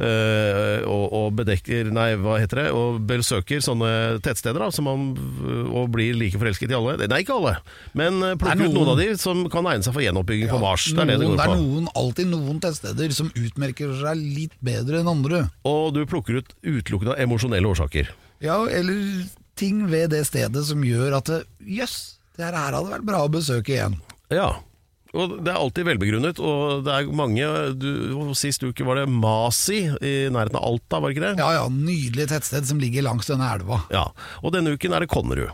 uh, 0.01 0.79
og, 0.89 1.05
og 1.19 1.27
bedekker 1.43 1.91
Nei, 1.93 2.15
hva 2.19 2.39
heter 2.41 2.63
det? 2.63 2.67
Og 2.73 3.03
besøker 3.07 3.61
sånne 3.63 3.91
tettsteder 4.25 4.65
da, 4.65 4.71
som 4.73 4.89
han, 4.89 5.05
og 5.69 5.91
blir 5.93 6.17
like 6.19 6.41
forelsket 6.41 6.73
i 6.73 6.79
alle. 6.79 6.97
Nei, 7.05 7.21
ikke 7.27 7.37
alle, 7.37 7.55
men 8.01 8.19
plukker 8.41 8.57
er 8.57 8.65
ut 8.65 8.65
noen 8.65 8.79
noen- 8.81 8.93
av 8.95 9.03
de 9.05 9.09
som 9.21 9.45
kan 9.53 9.69
egne 9.75 9.85
seg 9.87 9.95
for 9.99 10.07
gjenoppbygging 10.07 10.51
på 10.55 10.63
Mars. 10.65 10.89
Det 10.89 11.05
er 11.05 11.13
det 11.13 11.19
det 11.21 11.29
går 11.29 11.37
på. 11.37 11.43
det 11.43 11.49
er 11.51 11.63
noen, 11.67 11.91
alltid 12.03 12.33
noen 12.33 12.63
tettsteder 12.65 13.15
som 13.21 13.29
utmerker 13.37 13.93
seg 14.01 14.25
litt 14.41 14.57
bedre 14.65 15.03
enn 15.05 15.13
andre. 15.13 15.45
Og 15.69 15.93
du 15.99 16.03
plukker 16.09 16.41
ut 16.41 16.57
utelukkende 16.79 17.15
av 17.15 17.23
emosjonelle 17.25 17.69
årsaker. 17.71 18.11
Ja, 18.43 18.59
eller 18.67 19.23
ting 19.59 19.85
ved 19.91 20.11
det 20.15 20.25
stedet 20.29 20.65
som 20.67 20.83
gjør 20.87 21.19
at 21.21 21.31
jøss, 21.33 21.47
Jøss, 21.79 21.97
det 22.39 22.49
her 22.49 22.57
hadde 22.57 22.89
vært 22.89 23.07
bra 23.07 23.25
å 23.27 23.33
besøke 23.33 23.75
igjen. 23.77 23.99
Ja. 24.33 24.51
Og 25.13 25.35
det 25.45 25.53
er 25.53 25.59
alltid 25.61 25.85
velbegrunnet, 25.85 26.39
og 26.41 26.87
det 26.87 26.93
er 26.95 27.09
mange 27.13 27.45
du, 27.77 27.91
Sist 28.39 28.63
uke 28.65 28.87
var 28.89 28.97
det 28.97 29.11
Masi 29.13 29.83
i 29.85 30.13
nærheten 30.33 30.57
av 30.57 30.65
Alta, 30.71 31.03
var 31.03 31.13
det 31.13 31.19
ikke 31.19 31.27
det? 31.27 31.33
Ja 31.43 31.51
ja, 31.59 31.67
nydelig 31.69 32.31
tettsted 32.31 32.65
som 32.71 32.81
ligger 32.81 33.05
langs 33.05 33.29
denne 33.29 33.51
elva. 33.53 33.83
Ja. 33.93 34.07
Og 34.41 34.55
denne 34.57 34.73
uken 34.73 34.97
er 34.97 35.05
det 35.05 35.11
Konnerud. 35.13 35.53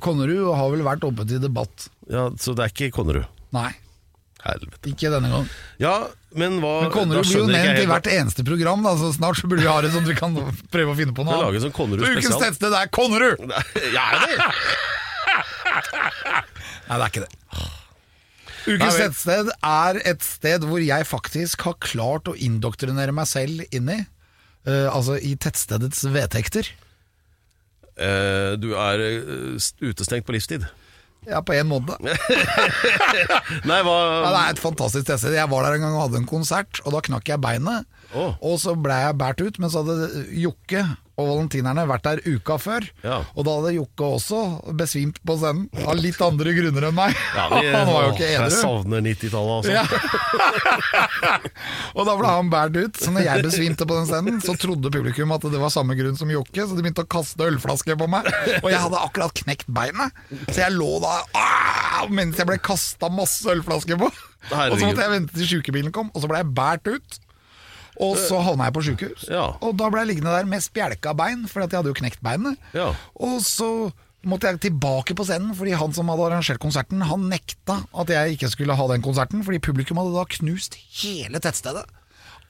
Konnerud 0.00 0.54
har 0.56 0.72
vel 0.72 0.86
vært 0.86 1.04
oppe 1.04 1.26
til 1.28 1.42
debatt. 1.42 1.90
Ja, 2.08 2.30
Så 2.40 2.56
det 2.56 2.64
er 2.64 2.72
ikke 2.72 2.94
Konnerud. 2.96 3.28
Nei, 3.52 3.74
Helvete. 4.40 4.88
ikke 4.88 5.10
denne 5.12 5.28
gang. 5.32 5.48
Ja, 5.82 5.94
men 6.38 6.60
hva 6.62 6.74
Men 6.86 6.92
Konnerud 6.94 7.26
blir 7.26 7.42
jo 7.42 7.48
nevnt 7.50 7.82
i 7.82 7.88
hvert 7.90 8.06
eneste 8.08 8.44
program, 8.46 8.84
da, 8.86 8.94
så 8.96 9.10
snart 9.12 9.36
så 9.40 9.50
burde 9.50 9.64
vi 9.66 9.68
ha 9.68 9.80
det 9.84 9.90
sånn 9.92 10.06
at 10.06 10.12
vi 10.12 10.16
kan 10.16 10.36
prøve 10.72 10.94
å 10.94 10.96
finne 10.96 11.12
på 11.16 11.26
noe. 11.28 11.50
sånn 11.60 11.74
Konnerud 11.76 12.06
Ukens 12.06 12.24
spesial. 12.30 12.40
tettsted 12.46 12.76
er 12.78 12.88
Konnerud! 12.94 13.42
Ja, 13.96 14.06
er 14.14 14.24
det? 14.24 14.48
Nei, 16.88 16.96
det 16.96 17.02
er 17.04 17.10
ikke 17.10 17.24
det. 17.26 17.30
Nei, 17.30 18.76
Ukens 18.76 18.96
vel. 18.96 19.02
tettsted 19.04 19.50
er 19.64 20.00
et 20.12 20.24
sted 20.26 20.64
hvor 20.68 20.82
jeg 20.84 21.06
faktisk 21.08 21.62
har 21.68 21.76
klart 21.84 22.28
å 22.30 22.36
indoktrinere 22.36 23.14
meg 23.16 23.28
selv 23.30 23.64
inn 23.70 23.88
i. 23.92 24.00
eh, 24.68 24.88
altså 24.92 25.16
i 25.16 25.34
tettstedets 25.40 26.02
vedtekter. 26.12 26.68
Eh, 28.00 28.52
du 28.60 28.70
er 28.76 29.00
eh, 29.04 29.70
utestengt 29.84 30.26
på 30.28 30.32
livstid. 30.36 30.66
Ja, 31.28 31.42
på 31.44 31.52
en 31.52 31.68
måte. 31.68 31.98
Nei, 33.68 33.80
hva 33.84 33.96
Ja, 34.24 34.30
det 34.30 34.40
er 34.40 34.54
et 34.54 34.62
fantastisk 34.62 35.08
tettsted. 35.08 35.36
Jeg 35.36 35.50
var 35.52 35.66
der 35.66 35.76
en 35.76 35.84
gang 35.84 35.96
og 35.98 36.06
hadde 36.06 36.22
en 36.22 36.30
konsert, 36.30 36.80
og 36.84 36.94
da 36.96 37.02
knakk 37.04 37.28
jeg 37.28 37.42
beinet. 37.44 37.88
Oh. 38.16 38.32
Og 38.40 38.56
så 38.62 38.72
ble 38.78 38.96
jeg 39.02 39.18
båret 39.20 39.44
ut, 39.44 39.60
men 39.60 39.72
så 39.72 39.84
hadde 39.84 40.24
Jokke 40.40 40.86
og 41.20 41.28
valentinerne 41.34 41.84
vært 41.88 42.06
der 42.06 42.20
uka 42.26 42.56
før. 42.60 42.86
Ja. 43.04 43.20
Og 43.34 43.46
da 43.46 43.56
hadde 43.58 43.74
Jokke 43.76 44.08
også 44.16 44.40
besvimt 44.76 45.20
på 45.26 45.36
scenen, 45.40 45.68
av 45.84 45.98
litt 46.00 46.20
andre 46.24 46.54
grunner 46.56 46.88
enn 46.88 46.96
meg. 46.96 47.16
ja, 47.36 47.46
vi, 47.52 47.62
Han 47.76 47.90
var 47.90 48.06
jo 48.08 48.14
ikke 48.14 48.30
Jeg 48.30 48.54
savner 48.56 49.04
90-tallet, 49.04 49.54
altså. 49.60 49.72
Ja. 49.74 49.84
og 51.96 52.02
da 52.08 52.16
ble 52.20 52.34
han 52.34 52.52
båret 52.52 52.80
ut. 52.80 53.00
Så 53.00 53.12
når 53.14 53.26
jeg 53.28 53.46
besvimte 53.46 53.88
på 53.88 53.98
den 53.98 54.10
scenen, 54.10 54.40
så 54.44 54.56
trodde 54.60 54.92
publikum 54.92 55.36
at 55.36 55.46
det 55.50 55.62
var 55.62 55.74
samme 55.74 55.96
grunn 55.98 56.18
som 56.18 56.32
Jokke, 56.32 56.66
så 56.66 56.76
de 56.76 56.84
begynte 56.84 57.06
å 57.06 57.10
kaste 57.10 57.46
ølflasker 57.46 57.98
på 58.00 58.10
meg. 58.10 58.28
Og 58.62 58.70
jeg 58.72 58.82
hadde 58.82 59.04
akkurat 59.04 59.44
knekt 59.44 59.70
beinet, 59.70 60.16
så 60.50 60.64
jeg 60.64 60.76
lå 60.76 60.90
da 61.04 61.16
ah, 61.38 62.04
mens 62.10 62.38
jeg 62.40 62.48
ble 62.48 62.58
kasta 62.64 63.10
masse 63.12 63.48
ølflasker 63.50 63.98
på. 64.00 64.10
Og 64.50 64.78
så 64.78 64.86
måtte 64.86 65.04
jeg 65.04 65.12
vente 65.12 65.36
til 65.36 65.50
sjukebilen 65.56 65.92
kom, 65.94 66.08
og 66.14 66.22
så 66.22 66.30
ble 66.30 66.40
jeg 66.40 66.54
båret 66.56 66.94
ut. 66.96 67.20
Og 68.00 68.16
så 68.16 68.38
havna 68.42 68.64
jeg 68.70 68.74
på 68.78 68.82
sjukehus. 68.86 69.26
Ja. 69.28 69.46
Og 69.60 69.76
da 69.76 69.90
ble 69.92 70.00
jeg 70.04 70.14
liggende 70.14 70.32
der 70.38 70.46
med 70.48 70.62
spjelka 70.64 71.12
bein, 71.18 71.46
for 71.50 71.60
jeg 71.66 71.70
hadde 71.76 71.92
jo 71.92 71.98
knekt 72.00 72.22
beinet. 72.24 72.56
Ja. 72.72 72.94
Og 73.20 73.40
så 73.44 73.92
måtte 74.24 74.48
jeg 74.50 74.60
tilbake 74.66 75.14
på 75.16 75.24
scenen, 75.28 75.54
fordi 75.56 75.72
han 75.76 75.92
som 75.96 76.08
hadde 76.12 76.26
arrangert 76.30 76.58
konserten, 76.60 77.00
han 77.08 77.28
nekta 77.28 77.78
at 77.96 78.08
jeg 78.12 78.36
ikke 78.38 78.50
skulle 78.52 78.76
ha 78.76 78.86
den 78.88 79.02
konserten, 79.04 79.44
fordi 79.44 79.60
publikum 79.64 80.00
hadde 80.00 80.12
da 80.16 80.24
knust 80.38 80.76
hele 81.02 81.40
tettstedet. 81.40 81.84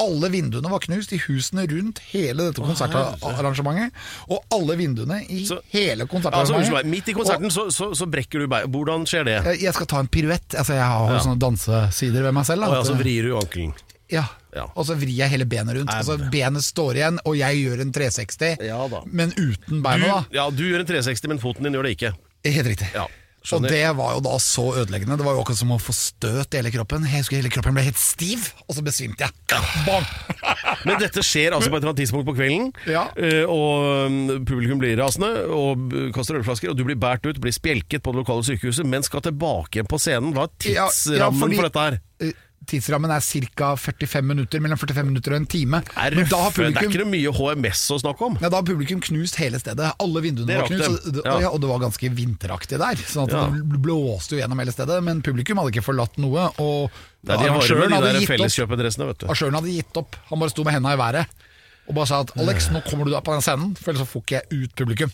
Alle 0.00 0.30
vinduene 0.32 0.70
var 0.72 0.80
knust 0.80 1.12
i 1.12 1.18
husene 1.26 1.66
rundt 1.68 1.98
hele 2.14 2.46
dette 2.48 2.62
konsertarrangementet. 2.64 3.92
Og 4.32 4.40
alle 4.56 4.76
vinduene 4.80 5.18
i 5.28 5.44
Så- 5.44 5.60
hele 5.74 6.04
Altså, 6.06 6.14
konsertarrangementet. 6.14 6.90
midt 6.90 7.08
i 7.08 7.12
konserten 7.12 7.50
så, 7.50 7.66
så, 7.70 7.90
så 7.94 8.06
brekker 8.08 8.38
du 8.40 8.46
bein. 8.48 8.66
Hvordan 8.72 9.04
skjer 9.04 9.24
det? 9.28 9.38
Og 9.46 9.60
jeg 9.60 9.74
skal 9.74 9.86
ta 9.86 9.98
en 10.00 10.08
piruett. 10.08 10.54
Altså, 10.56 10.72
jeg 10.74 10.82
har 10.88 11.12
Ja. 11.12 11.18
sånne 11.20 11.38
dansesider 11.38 12.22
ved 12.22 12.32
meg 12.34 12.46
selv. 12.46 12.62
da. 12.62 12.68
Og 12.68 12.74
ja, 12.74 12.82
så 12.92 12.96
vrir 12.96 13.22
du 13.28 13.36
ankelen. 13.36 13.74
Ja. 14.10 14.24
Ja. 14.54 14.64
Og 14.74 14.82
så 14.88 14.96
vrir 14.98 15.14
jeg 15.14 15.30
hele 15.30 15.46
benet 15.46 15.76
rundt. 15.78 15.92
Altså, 15.94 16.16
benet 16.32 16.64
står 16.66 16.98
igjen, 16.98 17.20
og 17.24 17.36
jeg 17.38 17.60
gjør 17.62 17.84
en 17.84 17.92
360, 17.94 18.56
Ja 18.66 18.80
men 19.06 19.30
uten 19.36 19.78
Du, 19.78 19.80
beina, 19.84 20.06
da. 20.06 20.20
ja, 20.34 20.48
du 20.50 20.64
gjør 20.66 20.82
en 20.82 20.90
360, 20.90 21.28
men 21.30 21.38
foten 21.42 21.62
din 21.68 21.76
gjør 21.78 21.86
det 21.86 21.96
ikke. 21.98 22.10
Helt 22.50 22.66
riktig. 22.72 22.88
Ja, 22.96 23.04
og 23.54 23.62
det 23.64 23.84
var 23.96 24.16
jo 24.16 24.20
da 24.26 24.34
så 24.42 24.64
ødeleggende. 24.82 25.16
Det 25.16 25.24
var 25.24 25.32
jo 25.38 25.40
akkurat 25.44 25.56
som 25.62 25.70
å 25.72 25.78
få 25.80 25.94
støt 25.96 26.52
i 26.52 26.58
hele 26.60 26.72
kroppen. 26.74 27.06
Jeg 27.08 27.22
husker 27.22 27.38
hele 27.38 27.48
kroppen 27.52 27.72
ble 27.78 27.84
helt 27.86 27.96
stiv, 28.00 28.50
og 28.66 28.74
så 28.76 28.82
besvimte 28.84 29.24
jeg. 29.24 29.32
Bang! 29.86 30.04
Men 30.88 30.98
dette 31.00 31.22
skjer 31.24 31.54
altså 31.56 31.70
på 31.70 31.78
et 31.78 31.80
eller 31.84 31.92
annet 31.94 32.02
tidspunkt 32.02 32.26
på 32.28 32.34
kvelden, 32.36 32.68
Ja. 32.90 33.06
eh, 33.16 33.46
og 33.48 34.10
mm, 34.12 34.44
publikum 34.50 34.82
blir 34.82 34.98
rasende 35.00 35.30
og 35.56 35.94
kaster 36.16 36.36
ølflasker, 36.40 36.74
og 36.74 36.76
du 36.76 36.84
blir 36.90 36.98
båret 37.00 37.24
ut, 37.30 37.40
blir 37.40 37.54
spjelket 37.54 38.02
på 38.04 38.12
det 38.12 38.24
lokale 38.24 38.44
sykehuset, 38.50 38.84
men 38.88 39.06
skal 39.06 39.22
tilbake 39.24 39.86
på 39.88 40.02
scenen. 40.02 40.34
Hva 40.36 40.48
er 40.50 40.74
Ja, 40.74 40.84
ja, 40.84 40.90
tidsrammen 40.90 41.40
fordi- 41.46 41.60
for 41.62 41.70
dette 41.70 41.86
her? 41.86 42.00
Tidsrammen 42.68 43.10
er 43.10 43.22
ca. 43.56 43.70
45 43.76 44.22
minutter, 44.22 44.60
mellom 44.60 44.78
45 44.78 45.06
minutter 45.08 45.32
og 45.32 45.40
en 45.40 45.46
time. 45.50 45.80
Er 45.96 46.14
Men 46.14 46.28
da 46.28 46.36
har 46.42 46.50
røffe, 46.52 46.66
det 46.68 46.76
er 46.76 46.88
ikke 46.90 47.00
noe 47.02 47.10
mye 47.14 47.32
HMS 47.34 47.82
å 47.94 47.98
snakke 48.02 48.26
om. 48.28 48.36
Ja, 48.42 48.50
da 48.52 48.60
har 48.60 48.66
publikum 48.68 49.00
knust 49.02 49.38
hele 49.40 49.58
stedet. 49.62 49.88
Alle 49.98 50.22
vinduene 50.22 50.60
var 50.60 50.68
knust. 50.68 51.08
Og, 51.08 51.20
Ja. 51.24 51.38
ja, 51.46 51.50
og 51.50 51.60
det 51.60 51.70
var 51.70 51.80
ganske 51.80 52.10
vinteraktig 52.14 52.78
der. 52.78 52.96
Sånn 52.96 53.28
at 53.28 53.34
Ja. 53.34 53.46
Det 53.50 53.80
blåste 53.82 54.36
jo 54.36 54.42
gjennom 54.42 54.58
hele 54.60 54.72
stedet. 54.72 55.02
Men 55.02 55.22
publikum 55.22 55.58
hadde 55.58 55.72
ikke 55.72 55.88
forlatt 55.88 56.18
noe. 56.18 56.52
Og 56.58 56.90
Nei, 57.24 57.36
de 57.36 57.48
arrangøren 57.48 57.92
hadde 57.92 58.12
de 58.12 58.26
hadde 59.56 59.74
gitt 59.74 59.96
opp. 59.96 60.16
Han 60.28 60.38
bare 60.38 60.50
sto 60.50 60.64
med 60.64 60.74
hendene 60.74 60.94
i 60.94 61.00
været 61.00 61.26
og 61.90 61.96
bare 61.96 62.06
sa 62.06 62.20
at 62.20 62.30
Alex, 62.38 62.68
nå 62.70 62.82
kommer 62.86 63.04
du 63.04 63.10
deg 63.10 63.24
på 63.26 63.34
den 63.34 63.42
scenen, 63.42 63.74
for 63.76 63.90
ellers 63.90 64.06
så 64.06 64.12
får 64.12 64.22
ikke 64.22 64.38
jeg 64.38 64.62
ut 64.62 64.74
publikum. 64.78 65.10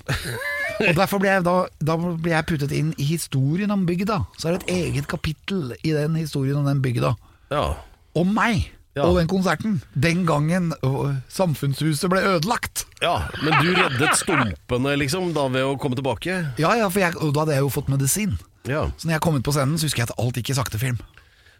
Og 0.77 0.95
Derfor 0.99 1.23
ble 1.23 1.31
jeg, 1.33 1.45
da, 1.47 1.55
da 1.81 1.97
ble 1.97 2.33
jeg 2.35 2.47
puttet 2.51 2.73
inn 2.77 2.91
i 3.01 3.07
historien 3.17 3.71
om 3.73 3.87
bygda. 3.89 4.19
Så 4.37 4.51
er 4.51 4.59
det 4.59 4.67
et 4.67 4.75
eget 4.93 5.09
kapittel 5.09 5.73
i 5.81 5.95
den 5.97 6.19
historien 6.21 6.59
om 6.61 6.67
den 6.69 6.83
bygda. 6.85 7.15
Ja. 7.53 7.77
Om 8.17 8.33
meg 8.35 8.73
Ja. 8.97 9.05
og 9.05 9.19
den 9.19 9.29
konserten. 9.29 9.83
Den 9.93 10.25
gangen 10.27 10.73
øh, 10.83 11.17
samfunnshuset 11.29 12.09
ble 12.11 12.23
ødelagt. 12.25 12.87
ja, 13.03 13.29
men 13.43 13.53
du 13.63 13.75
reddet 13.77 14.17
stumpene 14.17 14.97
liksom 14.97 15.35
da 15.37 15.49
ved 15.53 15.63
å 15.69 15.77
komme 15.79 15.95
tilbake? 15.99 16.39
Ja, 16.59 16.75
ja, 16.81 16.89
for 16.89 17.01
jeg, 17.05 17.13
da 17.13 17.41
hadde 17.45 17.53
jeg 17.59 17.61
jo 17.67 17.69
fått 17.75 17.91
medisin. 17.93 18.39
Ja. 18.67 18.87
Så 18.97 19.07
når 19.07 19.19
jeg 19.19 19.21
kom 19.27 19.37
ut 19.37 19.45
på 19.45 19.53
scenen, 19.53 19.77
så 19.79 19.85
husker 19.87 20.03
jeg 20.03 20.09
at 20.11 20.19
alt 20.19 20.41
gikk 20.41 20.51
i 20.51 20.57
sakte 20.57 20.81
film. 20.81 20.97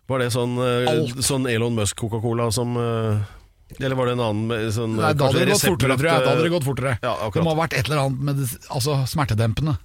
Var 0.09 0.19
det 0.23 0.31
sånn, 0.33 0.57
eh, 0.63 1.13
sånn 1.21 1.47
Elon 1.51 1.75
Musk-Coca-Cola 1.77 2.49
som 2.55 2.77
eh, 2.79 3.21
Eller 3.83 3.97
var 3.99 4.07
det 4.07 4.13
en 4.15 4.21
annen 4.23 4.47
med 4.47 4.69
sånn 4.73 4.93
Nei, 4.97 5.13
da 5.19 5.27
hadde 5.27 5.41
det 5.45 5.53
gått 5.53 5.65
fortere, 5.67 5.97
tror 5.99 6.09
jeg. 6.09 6.23
Da 6.25 6.31
hadde 6.31 6.43
det 6.47 6.53
gått 6.55 6.65
fortere. 6.69 6.93
Ja, 7.03 7.15
det 7.35 7.43
må 7.43 7.51
ha 7.53 7.59
vært 7.65 7.75
et 7.75 7.89
eller 7.91 8.05
annet 8.07 8.21
medis 8.29 8.53
altså 8.71 9.01
smertedempende. 9.11 9.77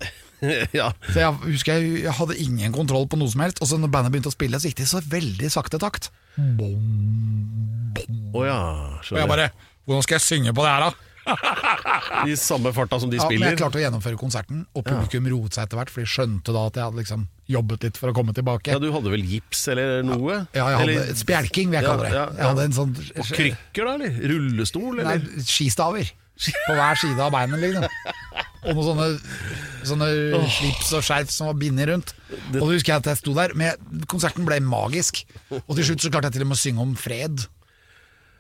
ja. 0.80 0.88
Så 1.12 1.20
jeg 1.22 1.34
husker 1.46 1.78
jeg, 1.78 2.04
jeg 2.08 2.16
hadde 2.18 2.38
ingen 2.42 2.74
kontroll 2.76 3.06
på 3.12 3.20
noe 3.22 3.30
som 3.32 3.44
helst. 3.46 3.62
Og 3.62 3.68
så 3.70 3.78
når 3.78 3.92
bandet 3.94 4.12
begynte 4.16 4.32
å 4.32 4.36
spille, 4.36 4.58
så 4.62 4.70
gikk 4.72 4.80
det 4.82 4.88
i 4.88 4.92
så 4.96 5.02
veldig 5.06 5.50
sakte 5.54 5.78
takt. 5.82 6.10
Å 8.32 8.44
ja, 8.48 8.60
Og 9.12 9.18
jeg 9.20 9.28
bare 9.30 9.50
Hvordan 9.86 10.04
skal 10.06 10.16
jeg 10.20 10.24
synge 10.28 10.54
på 10.56 10.64
det 10.64 10.72
her, 10.72 10.86
da? 10.88 10.92
I 12.32 12.34
samme 12.40 12.72
farta 12.74 12.98
som 13.02 13.12
de 13.12 13.20
Ja, 13.20 13.28
men 13.30 13.44
jeg 13.52 13.58
klarte 13.60 13.78
å 13.78 13.82
gjennomføre 13.84 14.18
konserten, 14.18 14.64
og 14.78 14.86
publikum 14.88 15.28
roet 15.30 15.54
seg 15.58 15.68
etter 15.68 15.78
hvert, 15.78 15.92
for 15.94 16.02
de 16.02 16.10
skjønte 16.10 16.54
da 16.56 16.64
at 16.70 16.78
jeg 16.80 16.86
hadde 16.88 16.98
liksom 17.02 17.26
jobbet 17.52 17.86
litt 17.86 18.00
for 18.02 18.10
å 18.10 18.16
komme 18.18 18.34
tilbake. 18.38 18.74
Ja, 18.74 18.80
Du 18.82 18.88
hadde 18.96 19.12
vel 19.14 19.26
gips 19.28 19.66
eller 19.74 20.02
noe? 20.08 20.40
Ja, 20.56 20.70
jeg 20.72 20.80
hadde 20.80 20.96
Eller- 20.96 21.20
spjelking, 21.20 21.70
vil 21.74 21.78
jeg 21.82 21.86
Ja, 21.86 21.92
kalle 21.92 22.08
det. 22.08 22.14
ja, 22.16 22.26
Jeg 22.38 22.48
hadde 22.50 22.64
en 22.70 22.78
sånn 22.80 22.96
Og 22.98 23.30
krykker, 23.38 23.84
da? 23.86 23.94
eller? 24.00 24.18
Rullestol, 24.34 25.04
Nei, 25.04 25.18
skistaver. 25.46 26.10
På 26.68 26.74
hver 26.80 26.98
side 27.04 27.20
av 27.22 27.32
beinet, 27.36 27.60
liksom. 27.68 28.48
Og 28.62 28.78
noen 28.78 28.86
sånne, 28.86 29.08
sånne 29.90 30.08
slips 30.54 30.92
og 30.94 31.06
skjerf 31.08 31.32
som 31.34 31.50
var 31.50 31.58
bindet 31.62 31.90
rundt. 31.90 32.14
Og 32.54 32.60
da 32.60 32.68
husker 32.70 32.94
jeg 32.94 33.02
at 33.02 33.10
jeg 33.10 33.20
sto 33.24 33.34
der, 33.38 33.56
men 33.58 34.06
konserten 34.12 34.46
ble 34.46 34.60
magisk. 34.62 35.24
Og 35.66 35.74
til 35.80 35.88
slutt 35.90 36.06
så 36.06 36.12
klarte 36.14 36.30
jeg 36.30 36.38
til 36.40 36.46
og 36.46 36.52
med 36.52 36.60
å 36.60 36.62
synge 36.62 36.86
om 36.86 36.96
fred. 37.00 37.46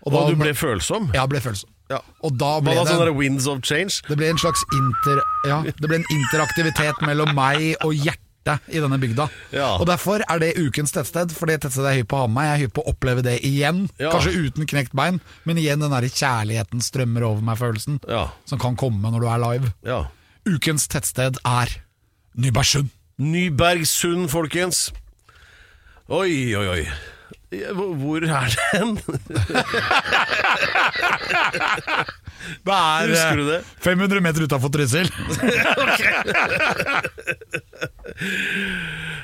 Og 0.05 0.13
da- 0.13 0.29
du 0.29 0.35
ble 0.37 0.53
følsom? 0.57 1.09
Ja, 1.13 1.25
ble 1.29 1.41
følsom. 1.41 1.69
Ja. 1.91 1.99
Og 2.23 2.37
da 2.39 2.59
ble 2.63 2.71
det, 2.77 2.87
sånne 2.87 3.15
winds 3.17 3.47
of 3.51 3.59
change? 3.67 4.01
det 4.07 4.15
ble 4.17 4.29
en 4.31 4.37
slags 4.39 4.61
inter, 4.77 5.19
ja, 5.45 5.61
det 5.65 5.89
ble 5.89 5.97
en 5.99 6.05
interaktivitet 6.09 7.01
mellom 7.03 7.33
meg 7.35 7.75
og 7.83 7.91
hjertet 7.93 8.19
hjertet 8.45 8.73
i 8.73 8.79
denne 8.81 8.97
bygda. 9.01 9.27
Ja. 9.53 9.75
Og 9.79 9.85
Derfor 9.89 10.21
er 10.27 10.39
det 10.41 10.53
ukens 10.57 10.91
tettsted, 10.95 11.31
for 11.35 11.45
det 11.49 11.59
tettstedet 11.61 11.91
er 11.91 11.97
hypp 12.01 12.09
på 12.11 12.17
å 12.17 12.19
ha 12.23 12.27
med 12.27 12.35
meg. 12.39 12.45
Jeg 12.47 12.53
er 12.57 12.61
hypp 12.65 12.73
på 12.77 12.83
å 12.85 12.89
oppleve 12.93 13.21
det 13.25 13.35
igjen. 13.45 13.83
Ja. 14.01 14.09
Kanskje 14.15 14.33
uten 14.47 14.65
knekt 14.69 14.93
bein, 14.97 15.19
men 15.45 15.57
igjen 15.61 15.79
den 15.83 15.91
der 15.93 16.07
kjærligheten 16.09 16.81
strømmer 16.81 17.21
over 17.27 17.41
meg-følelsen 17.45 17.99
Ja. 18.09 18.27
som 18.45 18.59
kan 18.59 18.75
komme 18.75 19.11
når 19.11 19.19
du 19.21 19.27
er 19.29 19.37
live. 19.45 19.73
Ja. 19.85 20.01
Ukens 20.49 20.87
tettsted 20.89 21.37
er 21.45 21.67
Nybergsund. 22.35 22.89
Nybergsund, 23.19 24.29
folkens. 24.31 24.91
Oi, 26.09 26.55
oi, 26.55 26.67
oi. 26.67 26.87
Hvor 27.75 28.23
er 28.23 28.47
den? 28.71 28.97
Det 32.67 32.73
er 32.75 33.11
Husker 33.11 33.39
du 33.39 33.45
eh, 33.45 33.51
det? 33.55 33.61
500 33.85 34.21
meter 34.23 34.45
utafor 34.47 34.69
Trysil. 34.73 35.09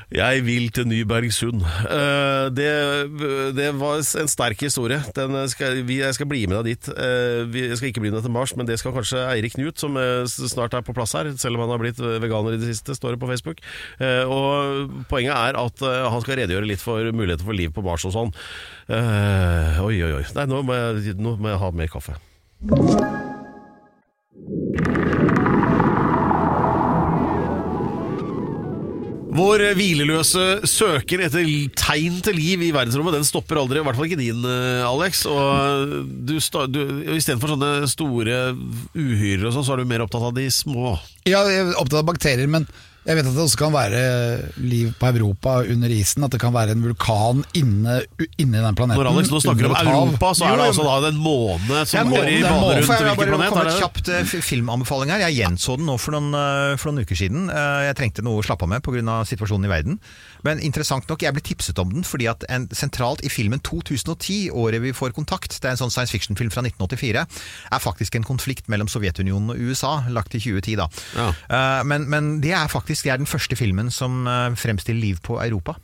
Jeg 0.08 0.44
vil 0.48 0.70
til 0.72 0.88
Nybergsund. 0.88 1.62
Eh, 1.92 2.46
det, 2.56 2.70
det 3.58 3.68
var 3.76 4.00
en 4.00 4.30
sterk 4.32 4.62
historie. 4.64 5.02
Den 5.16 5.36
skal, 5.52 5.82
jeg 5.84 6.16
skal 6.16 6.30
bli 6.32 6.46
med 6.48 6.56
deg 6.62 6.70
dit. 6.70 6.90
Eh, 6.96 7.44
jeg 7.52 7.78
skal 7.78 7.90
ikke 7.92 8.04
bli 8.06 8.12
med 8.14 8.22
deg 8.22 8.26
til 8.30 8.36
Mars, 8.38 8.56
men 8.56 8.70
det 8.70 8.80
skal 8.80 8.96
kanskje 8.96 9.26
Eirik 9.34 9.58
Knut, 9.58 9.76
som 9.82 10.00
snart 10.32 10.78
er 10.78 10.86
på 10.88 10.96
plass 10.96 11.16
her, 11.18 11.28
selv 11.36 11.60
om 11.60 11.66
han 11.66 11.74
har 11.76 11.84
blitt 11.84 12.00
veganer 12.00 12.56
i 12.56 12.62
det 12.62 12.72
siste, 12.72 12.96
står 12.96 13.12
det 13.16 13.22
på 13.22 13.30
Facebook. 13.30 13.60
Og 14.32 14.96
Poenget 15.12 15.36
er 15.36 15.60
at 15.60 15.78
han 15.84 16.24
skal 16.24 16.40
redegjøre 16.40 16.70
litt 16.72 16.84
for 16.84 17.12
muligheter 17.12 17.46
for 17.48 17.58
liv 17.58 17.76
på 17.76 17.84
Mars 17.86 18.08
og 18.08 18.16
sånn. 18.16 18.32
Oi, 18.88 19.96
oi, 20.00 20.14
oi. 20.22 20.26
Nei, 20.40 20.48
nå 20.48 20.64
må, 20.64 20.74
jeg, 20.80 21.20
nå 21.20 21.36
må 21.36 21.52
jeg 21.52 21.62
ha 21.66 21.70
mer 21.76 21.92
kaffe. 21.92 22.16
Vår 29.38 29.62
hvileløse 29.78 30.65
søker 30.65 31.22
etter 31.28 31.46
tegn 31.78 32.15
til 32.26 32.34
liv 32.34 32.63
i 32.65 32.72
verdensrommet, 32.74 33.13
den 33.20 33.28
stopper 33.28 33.60
aldri. 33.62 33.78
I 33.78 33.86
hvert 33.86 34.00
fall 34.00 34.08
ikke 34.10 34.17
din, 34.17 34.41
eh, 34.41 34.82
Alex. 34.88 35.22
Og 35.30 36.10
du, 36.26 36.34
du, 36.74 36.82
Istedenfor 37.13 37.54
sånne 37.54 37.72
store 37.91 38.39
uhyrer 38.98 39.46
og 39.46 39.54
sånn, 39.54 39.67
så 39.67 39.76
er 39.76 39.84
du 39.84 39.91
mer 39.93 40.02
opptatt 40.08 40.26
av 40.32 40.34
de 40.39 40.48
små. 40.50 40.96
Ja, 41.30 41.46
jeg 41.46 41.67
er 41.67 41.78
opptatt 41.78 42.02
av 42.02 42.10
bakterier, 42.10 42.50
men 42.50 42.65
jeg 43.08 43.15
vet 43.15 43.28
at 43.30 43.36
det 43.38 43.43
også 43.46 43.58
kan 43.62 43.72
være 43.72 44.00
liv 44.60 44.89
på 45.00 45.08
Europa 45.15 45.62
under 45.63 45.91
isen. 45.96 46.26
At 46.28 46.34
det 46.36 46.41
kan 46.41 46.52
være 46.52 46.74
en 46.76 46.82
vulkan 46.84 47.43
inne, 47.56 48.02
inni 48.36 48.60
den 48.60 48.76
planeten. 48.76 49.00
Når 49.00 49.12
Alex 49.13 49.32
nå 49.32 49.39
snakker 49.46 49.70
om. 49.72 49.78
Europa, 49.80 50.34
så 50.36 50.50
er 50.50 50.58
det 50.60 50.65
altså 50.67 50.84
da 50.84 51.12
en 51.13 51.22
måne 51.24 51.86
som 51.88 52.02
er 52.02 52.12
går 52.12 52.28
i 52.28 52.36
er 52.41 52.50
bane 52.50 52.58
rundt 52.60 52.89
hvilken 52.91 53.15
bare 53.15 53.32
planet? 53.32 53.48
Jeg 53.48 53.56
Er 53.56 53.62
et 53.63 53.72
det? 53.72 53.80
kjapt 53.80 54.12
eh, 54.12 54.41
filmanbefaling 54.50 55.13
her. 55.15 55.24
Jeg 55.30 55.38
gjenså 55.39 55.78
den 55.80 55.88
nå 55.88 55.96
for 56.04 56.17
noen, 56.17 56.30
eh, 56.36 56.76
for 56.76 56.91
noen 56.91 57.08
uker 57.08 57.15
siden. 57.24 57.48
Eh, 57.48 57.80
Jeg 57.88 57.96
trengte 58.02 58.26
noe 58.28 58.41
å 58.41 58.46
slappe 58.46 58.67
av 58.67 58.74
med 58.76 58.84
pga. 58.84 59.24
situasjonen 59.24 59.65
i 59.65 59.72
verden. 59.72 60.00
Men 60.45 60.62
interessant 60.63 61.08
nok, 61.10 61.23
jeg 61.23 61.34
ble 61.36 61.43
tipset 61.45 61.80
om 61.82 61.91
den 61.93 62.06
fordi 62.08 62.30
at 62.30 62.45
en, 62.54 62.67
sentralt 62.76 63.23
i 63.26 63.32
filmen 63.32 63.62
2010, 63.65 64.52
året 64.54 64.84
vi 64.84 64.93
får 64.95 65.15
kontakt, 65.17 65.58
det 65.62 65.69
er 65.69 65.76
en 65.76 65.82
sånn 65.82 65.93
science 65.93 66.13
fiction-film 66.13 66.52
fra 66.54 66.65
1984, 66.65 67.26
er 67.71 67.84
faktisk 67.84 68.19
en 68.19 68.28
konflikt 68.28 68.69
mellom 68.71 68.89
Sovjetunionen 68.91 69.56
og 69.56 69.62
USA, 69.62 69.97
lagt 70.13 70.36
til 70.36 70.43
2010 70.43 70.78
da. 70.82 70.89
Ja. 71.17 71.30
Uh, 71.50 71.84
Men, 71.88 72.10
men 72.10 72.30
det 72.43 72.54
er 72.58 72.67
faktisk 72.71 73.06
det 73.06 73.13
er 73.13 73.21
den 73.21 73.30
første 73.30 73.56
filmen 73.56 73.91
som 73.93 74.28
eh, 74.28 74.56
fremstiller 74.60 75.02
liv 75.02 75.19
på 75.23 75.38
Europa. 75.43 75.78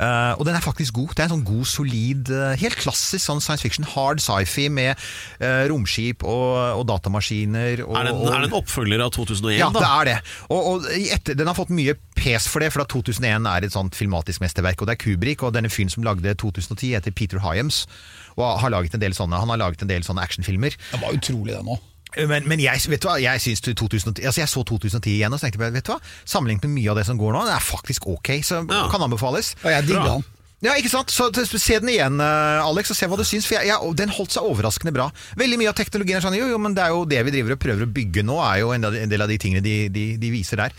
Eh, 0.00 0.32
og 0.38 0.46
den 0.48 0.56
er 0.56 0.64
faktisk 0.64 0.96
god. 0.96 1.12
Det 1.14 1.22
er 1.22 1.28
en 1.28 1.34
sånn 1.36 1.44
god, 1.46 1.66
solid, 1.68 2.30
uh, 2.32 2.52
helt 2.58 2.78
klassisk 2.80 3.22
sånn 3.24 3.42
science 3.44 3.62
fiction, 3.62 3.86
hard 3.86 4.22
sci-fi 4.22 4.68
med 4.72 4.96
uh, 5.42 5.64
romskip 5.70 6.24
og, 6.26 6.80
og 6.80 6.86
datamaskiner. 6.90 7.84
Og, 7.86 7.94
Er 8.00 8.08
det 8.08 8.14
og, 8.16 8.26
er 8.32 8.44
det 8.44 8.50
en 8.50 8.58
oppfølger 8.58 9.04
av 9.04 9.12
2001, 9.14 9.58
ja, 9.60 9.68
da? 9.70 9.82
det 9.82 9.90
er 9.90 10.10
det. 10.10 10.16
Og, 10.48 10.70
og 10.72 10.88
etter, 10.96 11.38
Den 11.38 11.50
har 11.50 11.58
fått 11.58 11.74
mye 11.74 11.94
pes 12.18 12.48
for 12.50 12.64
det, 12.64 12.72
for 12.74 12.84
at 12.84 12.92
2001 12.92 13.48
er 13.52 13.68
et 13.68 13.76
sånt 13.76 13.98
filmatisk 13.98 14.42
mesterverk. 14.44 14.82
Og 14.82 14.90
det 14.90 14.96
er 14.96 15.02
Kubrick, 15.04 15.46
og 15.46 15.54
denne 15.56 15.70
fyren 15.72 15.92
som 15.92 16.06
lagde 16.06 16.34
2010, 16.42 16.96
heter 16.96 17.14
Peter 17.14 17.42
Hyams. 17.44 17.84
Og 18.38 18.44
har 18.62 18.72
laget 18.72 18.96
en 18.96 19.02
del 19.02 19.14
sånne, 19.16 19.38
han 19.38 19.52
har 19.52 19.60
laget 19.60 19.84
en 19.84 19.90
del 19.90 20.06
sånne 20.06 20.24
actionfilmer. 20.24 20.76
Det 20.92 21.02
var 21.02 21.14
utrolig, 21.14 21.54
det 21.54 21.64
nå. 21.68 21.78
Men, 22.28 22.44
men 22.48 22.60
jeg, 22.60 22.82
vet 22.92 23.00
du 23.02 23.08
hva, 23.08 23.16
jeg, 23.22 23.40
2010, 23.62 24.20
altså 24.26 24.42
jeg 24.42 24.50
så 24.52 24.64
2010 24.68 25.14
igjen 25.16 25.32
og 25.32 25.40
så 25.40 25.46
tenkte 25.48 25.64
jeg, 25.64 25.72
vet 25.78 25.86
du 25.88 25.94
hva, 25.94 26.00
sammenlignet 26.28 26.68
med 26.68 26.76
mye 26.80 26.92
av 26.92 27.00
det 27.00 27.06
som 27.08 27.18
går 27.20 27.32
nå, 27.32 27.46
det 27.48 27.56
er 27.56 27.64
faktisk 27.64 28.06
ok, 28.12 28.34
så 28.44 28.62
Ja. 28.68 28.84
kan 28.92 29.02
anbefales. 29.08 29.54
Og 29.64 29.70
jeg 29.72 29.86
digga 29.88 30.04
den. 30.18 30.24
Ja, 30.62 30.76
ikke 30.78 30.92
sant? 30.92 31.10
Så 31.10 31.26
Se 31.58 31.78
den 31.82 31.88
igjen, 31.90 32.20
eh, 32.22 32.62
Alex, 32.62 32.92
og 32.92 32.96
se 32.96 33.06
hva 33.10 33.16
du 33.18 33.24
syns. 33.26 33.48
For 33.48 33.56
jeg, 33.58 33.66
jeg, 33.66 33.94
den 33.98 34.12
holdt 34.14 34.30
seg 34.30 34.44
overraskende 34.46 34.92
bra. 34.94 35.08
Veldig 35.34 35.56
mye 35.58 35.72
av 35.72 35.74
teknologien 35.74 36.20
er 36.20 36.22
sånn 36.22 36.36
Jo, 36.38 36.46
jo, 36.52 36.58
men 36.62 36.76
det 36.76 36.84
er 36.84 36.92
jo 36.94 37.00
det 37.04 37.18
vi 37.26 37.32
driver 37.34 37.56
og 37.56 37.58
prøver 37.64 37.82
å 37.82 37.90
bygge 37.90 38.22
nå, 38.22 38.36
er 38.46 38.60
jo 38.60 38.70
en 38.70 38.86
del, 39.10 39.24
av 39.24 39.32
de 39.32 39.38
tingene 39.42 39.60
de, 39.64 39.88
de, 39.90 40.04
de 40.22 40.30
viser 40.30 40.62
der. 40.62 40.70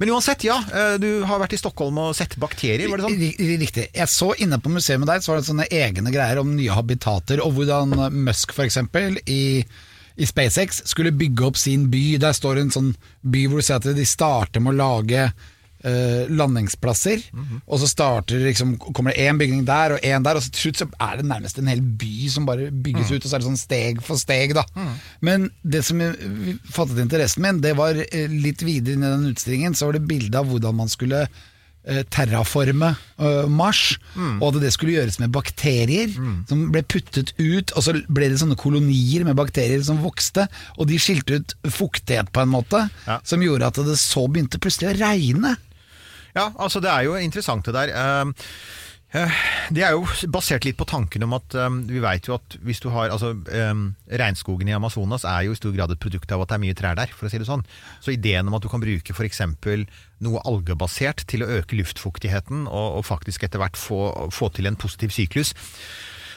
Men 0.00 0.10
uansett, 0.16 0.42
ja. 0.48 0.58
eh, 0.74 0.96
Du 0.98 1.22
har 1.22 1.38
vært 1.38 1.54
i 1.54 1.60
Stockholm 1.62 2.00
og 2.02 2.16
sett 2.18 2.34
bakterier, 2.42 2.88
var 2.90 2.98
det 2.98 3.06
sånn? 3.06 3.60
Riktig. 3.62 3.86
Jeg 3.94 4.10
så 4.10 4.32
inne 4.42 4.58
på 4.58 4.74
museet 4.74 4.98
med 4.98 5.06
deg, 5.12 5.22
så 5.22 5.30
var 5.30 5.38
det 5.38 5.46
sånne 5.52 5.68
egne 5.70 6.10
greier 6.10 6.42
om 6.42 6.56
nye 6.58 6.74
habitater, 6.74 7.38
og 7.38 7.54
hvordan 7.54 7.94
Musk 8.18 8.56
eksempel 8.66 9.20
i, 9.30 9.62
i 10.18 10.26
SpaceX 10.26 10.82
skulle 10.90 11.14
bygge 11.14 11.46
opp 11.46 11.60
sin 11.60 11.86
by. 11.92 12.18
Der 12.22 12.34
står 12.36 12.62
en 12.62 12.74
sånn 12.74 12.90
by 13.22 13.46
hvor 13.46 13.62
du 13.62 13.68
ser 13.68 13.78
at 13.78 13.86
de 13.94 14.08
starter 14.08 14.64
med 14.64 14.76
å 14.76 14.82
lage 14.82 15.30
Uh, 15.78 16.26
landingsplasser, 16.34 17.20
og 17.70 17.78
så 17.78 17.86
starter 17.86 18.40
liksom, 18.42 18.72
kommer 18.82 19.14
det 19.14 19.28
én 19.28 19.38
bygning 19.38 19.60
der 19.62 19.92
og 19.94 20.02
én 20.02 20.24
der, 20.26 20.34
og 20.34 20.42
så 20.42 20.50
til 20.50 20.64
slutt 20.64 20.80
så 20.80 20.88
er 21.06 21.20
det 21.20 21.26
nærmest 21.30 21.60
en 21.62 21.70
hel 21.70 21.78
by 22.00 22.26
som 22.34 22.48
bare 22.48 22.66
bygges 22.74 23.12
ut, 23.12 23.20
og 23.20 23.28
så 23.28 23.36
er 23.36 23.44
det 23.44 23.46
sånn 23.46 23.60
steg 23.60 24.00
for 24.02 24.18
steg, 24.18 24.56
da. 24.58 24.64
Men 25.22 25.46
det 25.62 25.84
som 25.86 26.02
fattet 26.66 26.98
interessen 26.98 27.46
min, 27.46 27.60
det 27.62 27.76
var 27.78 27.94
eh, 27.94 28.26
litt 28.26 28.66
videre 28.66 28.98
inn 28.98 29.06
i 29.06 29.12
den 29.12 29.30
utstillingen, 29.30 29.78
så 29.78 29.86
var 29.86 30.00
det 30.00 30.08
bilde 30.10 30.42
av 30.42 30.50
hvordan 30.50 30.80
man 30.80 30.90
skulle 30.90 31.28
terraforme 32.12 32.90
Mars, 33.18 33.48
Mars, 33.48 33.80
og 34.40 34.44
at 34.54 34.60
det 34.62 34.72
skulle 34.74 34.92
gjøres 34.98 35.16
med 35.22 35.32
bakterier 35.34 36.10
som 36.48 36.66
ble 36.72 36.82
puttet 36.84 37.32
ut, 37.40 37.72
og 37.74 37.82
så 37.86 37.94
ble 38.08 38.28
det 38.28 38.38
sånne 38.42 38.58
kolonier 38.60 39.24
med 39.26 39.38
bakterier 39.38 39.80
som 39.86 40.02
vokste, 40.04 40.44
og 40.76 40.86
de 40.90 40.98
skilte 41.00 41.40
ut 41.40 41.54
fuktighet 41.72 42.28
på 42.34 42.44
en 42.44 42.52
måte, 42.52 42.84
Ja. 43.06 43.18
som 43.24 43.40
gjorde 43.42 43.66
at 43.66 43.80
det 43.88 43.96
så 43.98 44.26
begynte 44.28 44.60
plutselig 44.60 44.92
å 44.92 44.98
regne. 45.00 45.56
Ja, 46.36 46.50
altså 46.60 46.80
det 46.84 46.90
er 46.92 47.02
jo 47.08 47.16
interessant 47.16 47.64
det 47.64 47.74
der. 47.74 47.88
Eh, 47.88 48.24
Det 49.08 49.80
er 49.80 49.94
jo 49.96 50.02
basert 50.28 50.66
litt 50.66 50.76
på 50.76 50.84
tanken 50.88 51.24
om 51.24 51.32
at 51.38 51.54
um, 51.56 51.78
vi 51.88 52.00
vet 52.04 52.28
jo 52.28 52.34
at 52.36 52.58
hvis 52.60 52.82
du 52.84 52.90
har 52.92 53.08
altså, 53.08 53.30
um, 53.32 53.86
Regnskogen 54.20 54.68
i 54.68 54.74
Amazonas 54.76 55.24
er 55.24 55.46
jo 55.46 55.54
i 55.54 55.60
stor 55.60 55.72
grad 55.72 55.94
et 55.94 56.02
produkt 56.02 56.32
av 56.34 56.44
at 56.44 56.50
det 56.50 56.58
er 56.58 56.62
mye 56.66 56.76
trær 56.76 56.98
der, 56.98 57.14
for 57.16 57.24
å 57.24 57.32
si 57.32 57.40
det 57.40 57.48
sånn. 57.48 57.64
Så 58.04 58.12
ideen 58.12 58.50
om 58.50 58.58
at 58.58 58.64
du 58.64 58.68
kan 58.68 58.84
bruke 58.84 59.16
f.eks. 59.16 59.40
noe 60.24 60.44
algebasert 60.44 61.24
til 61.30 61.44
å 61.44 61.48
øke 61.56 61.78
luftfuktigheten, 61.80 62.66
og, 62.68 63.00
og 63.00 63.08
faktisk 63.08 63.48
etter 63.48 63.62
hvert 63.62 63.80
få, 63.80 64.02
få 64.34 64.52
til 64.52 64.68
en 64.68 64.76
positiv 64.76 65.16
syklus, 65.16 65.54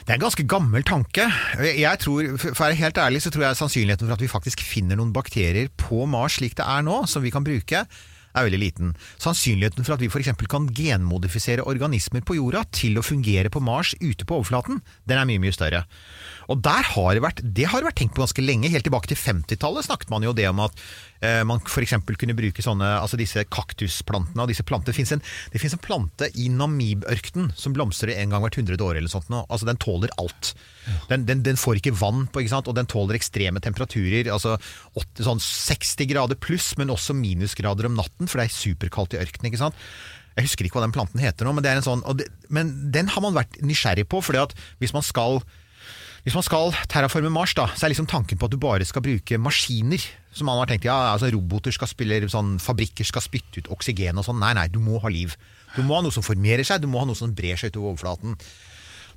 det 0.02 0.14
er 0.14 0.16
en 0.16 0.24
ganske 0.24 0.46
gammel 0.50 0.82
tanke. 0.82 1.28
Jeg 1.62 2.00
tror, 2.02 2.32
For 2.40 2.56
å 2.56 2.64
være 2.64 2.80
helt 2.80 2.98
ærlig 2.98 3.20
så 3.22 3.30
tror 3.30 3.46
jeg 3.46 3.60
sannsynligheten 3.60 4.08
for 4.08 4.16
at 4.16 4.24
vi 4.24 4.32
faktisk 4.32 4.64
finner 4.66 4.98
noen 4.98 5.12
bakterier 5.14 5.68
på 5.78 6.08
Mars 6.10 6.40
slik 6.40 6.56
det 6.58 6.66
er 6.66 6.82
nå, 6.88 7.04
som 7.10 7.22
vi 7.22 7.30
kan 7.34 7.46
bruke, 7.46 7.84
er 8.32 8.46
veldig 8.48 8.60
liten. 8.60 8.94
Sannsynligheten 9.22 9.86
for 9.86 9.96
at 9.96 10.02
vi 10.02 10.10
f.eks. 10.10 10.32
kan 10.50 10.68
genmodifisere 10.76 11.66
organismer 11.68 12.24
på 12.26 12.36
jorda 12.38 12.64
til 12.74 12.98
å 12.98 13.06
fungere 13.06 13.52
på 13.52 13.62
Mars 13.64 13.94
ute 14.00 14.26
på 14.26 14.40
overflaten, 14.40 14.82
den 15.08 15.20
er 15.20 15.28
mye, 15.28 15.42
mye 15.42 15.54
større. 15.54 15.84
Og 16.52 16.62
der 16.64 16.86
har 16.94 17.14
det 17.14 17.24
vært, 17.24 17.42
det 17.44 17.68
har 17.70 17.86
vært 17.86 18.00
tenkt 18.00 18.16
på 18.16 18.24
ganske 18.24 18.44
lenge. 18.44 18.70
Helt 18.72 18.86
tilbake 18.88 19.12
til 19.12 19.20
50-tallet 19.20 19.88
snakket 19.88 20.12
man 20.12 20.26
jo 20.26 20.34
det 20.36 20.48
om 20.50 20.62
at 20.64 20.84
man 21.46 21.60
f.eks. 21.62 21.94
kunne 22.18 22.34
bruke 22.34 22.64
sånne, 22.64 22.88
altså 22.98 23.18
disse 23.20 23.44
kaktusplantene 23.46 24.42
og 24.42 24.50
disse 24.50 24.64
plantene. 24.66 24.90
Det 24.90 24.96
finnes 24.96 25.12
en, 25.14 25.78
en 25.78 25.84
plante 25.84 26.28
i 26.34 26.48
Namib-ørkenen 26.50 27.52
som 27.58 27.74
blomstrer 27.76 28.16
en 28.16 28.34
gang 28.34 28.42
hvert 28.42 28.58
hundrede 28.58 28.82
år 28.82 28.98
eller 28.98 29.12
sånt 29.12 29.30
nå. 29.32 29.44
Altså 29.46 29.68
den 29.68 29.80
tåler 29.82 30.12
alt. 30.22 30.54
Den, 31.10 31.26
den, 31.28 31.44
den 31.46 31.60
får 31.60 31.78
ikke 31.78 31.94
vann 31.94 32.26
på, 32.26 32.42
ikke 32.42 32.54
sant? 32.56 32.70
og 32.70 32.76
den 32.78 32.90
tåler 32.90 33.18
ekstreme 33.18 33.62
temperaturer. 33.62 34.32
Altså 34.34 34.56
8, 34.98 35.26
sånn 35.28 35.42
60 35.42 36.10
grader 36.10 36.40
pluss, 36.42 36.72
men 36.80 36.92
også 36.92 37.16
minusgrader 37.18 37.88
om 37.88 37.96
natten, 37.98 38.26
for 38.26 38.40
det 38.40 38.48
er 38.48 38.56
superkaldt 38.56 39.16
i 39.16 39.22
ørkenen. 39.22 39.52
ikke 39.52 39.62
sant? 39.62 39.78
Jeg 40.32 40.48
husker 40.48 40.66
ikke 40.66 40.80
hva 40.80 40.86
den 40.86 40.94
planten 40.94 41.20
heter 41.20 41.44
nå, 41.44 41.52
men, 41.52 41.64
det 41.64 41.72
er 41.72 41.80
en 41.80 41.84
sånn, 41.84 42.04
og 42.08 42.16
det, 42.22 42.30
men 42.48 42.72
den 42.94 43.10
har 43.12 43.24
man 43.24 43.36
vært 43.36 43.58
nysgjerrig 43.60 44.06
på. 44.08 44.22
fordi 44.24 44.40
at 44.40 44.56
hvis 44.80 44.94
man 44.96 45.04
skal 45.04 45.42
hvis 46.22 46.36
man 46.38 46.44
skal 46.46 46.74
terraforme 46.90 47.32
Mars, 47.34 47.54
da, 47.58 47.66
så 47.74 47.86
er 47.86 47.92
liksom 47.94 48.06
tanken 48.10 48.38
på 48.38 48.46
at 48.46 48.52
du 48.54 48.60
bare 48.62 48.86
skal 48.86 49.02
bruke 49.02 49.38
maskiner. 49.42 50.02
Som 50.32 50.46
man 50.48 50.60
har 50.60 50.70
tenkt, 50.70 50.86
ja, 50.86 50.94
altså 51.12 51.32
Roboter 51.34 51.74
skal 51.74 51.90
spille, 51.90 52.20
sånn, 52.30 52.54
fabrikker 52.62 53.04
skal 53.04 53.24
spytte 53.24 53.60
ut 53.60 53.72
oksygen 53.74 54.20
og 54.20 54.28
sånn. 54.28 54.38
Nei, 54.40 54.52
nei, 54.56 54.68
du 54.70 54.78
må 54.80 55.00
ha 55.02 55.10
liv. 55.12 55.34
Du 55.74 55.82
må 55.82 55.98
ha 55.98 56.04
noe 56.04 56.14
som 56.14 56.24
formerer 56.24 56.64
seg, 56.64 56.84
du 56.84 56.88
må 56.90 57.02
ha 57.02 57.08
noe 57.08 57.18
som 57.18 57.34
brer 57.34 57.58
seg 57.58 57.74
utover 57.74 57.92
overflaten. 57.96 58.38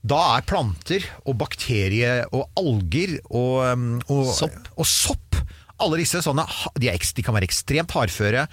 Da 0.06 0.20
er 0.36 0.46
planter 0.50 1.06
og 1.26 1.38
bakterier 1.41 2.26
og 2.34 2.50
alger 2.62 3.20
og, 3.30 3.56
um, 3.70 3.88
og 4.10 4.32
Sopp. 4.38 4.74
Og 4.76 4.89
sopp 4.89 5.39
alle 5.82 6.00
disse 6.00 6.22
sånne, 6.24 6.46
de, 6.80 6.89
er, 6.89 6.98
de 6.98 7.26
kan 7.26 7.36
være 7.36 7.48
ekstremt 7.50 7.94
hardføre. 7.96 8.46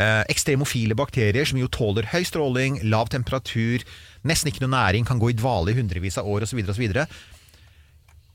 Eh, 0.00 0.22
ekstremofile 0.32 0.96
bakterier 0.96 1.44
som 1.44 1.58
jo 1.60 1.68
tåler 1.68 2.06
høy 2.08 2.22
stråling, 2.24 2.78
lav 2.88 3.10
temperatur, 3.12 3.84
nesten 4.24 4.48
ikke 4.48 4.64
noe 4.64 4.72
næring, 4.72 5.04
kan 5.04 5.20
gå 5.20 5.28
i 5.30 5.36
dvale 5.36 5.74
i 5.74 5.76
hundrevis 5.76 6.16
av 6.20 6.30
år 6.32 6.46
osv. 6.46 6.62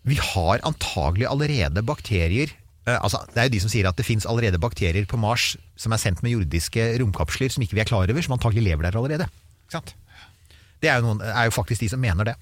Vi 0.07 0.17
har 0.21 0.63
antagelig 0.67 1.27
allerede 1.27 1.83
bakterier 1.85 2.53
eh, 2.87 2.97
altså, 2.97 3.21
Det 3.33 3.41
er 3.41 3.49
jo 3.49 3.55
de 3.57 3.63
som 3.65 3.73
sier 3.73 3.89
at 3.89 3.99
det 3.99 4.07
fins 4.07 4.27
allerede 4.29 4.61
bakterier 4.61 5.07
på 5.09 5.19
Mars 5.19 5.55
som 5.77 5.93
er 5.93 6.01
sendt 6.01 6.23
med 6.25 6.33
jordiske 6.33 6.89
romkapsler 7.01 7.53
som 7.53 7.63
ikke 7.65 7.77
vi 7.77 7.83
er 7.83 7.89
klar 7.89 8.07
over, 8.07 8.23
som 8.23 8.37
antagelig 8.37 8.65
lever 8.69 8.87
der 8.87 8.97
allerede. 8.97 9.27
Det 10.77 10.89
er 10.91 10.99
jo, 10.99 11.07
noen, 11.07 11.21
er 11.25 11.47
jo 11.47 11.53
faktisk 11.55 11.81
de 11.81 11.89
som 11.89 12.01
mener 12.01 12.27
det. 12.27 12.35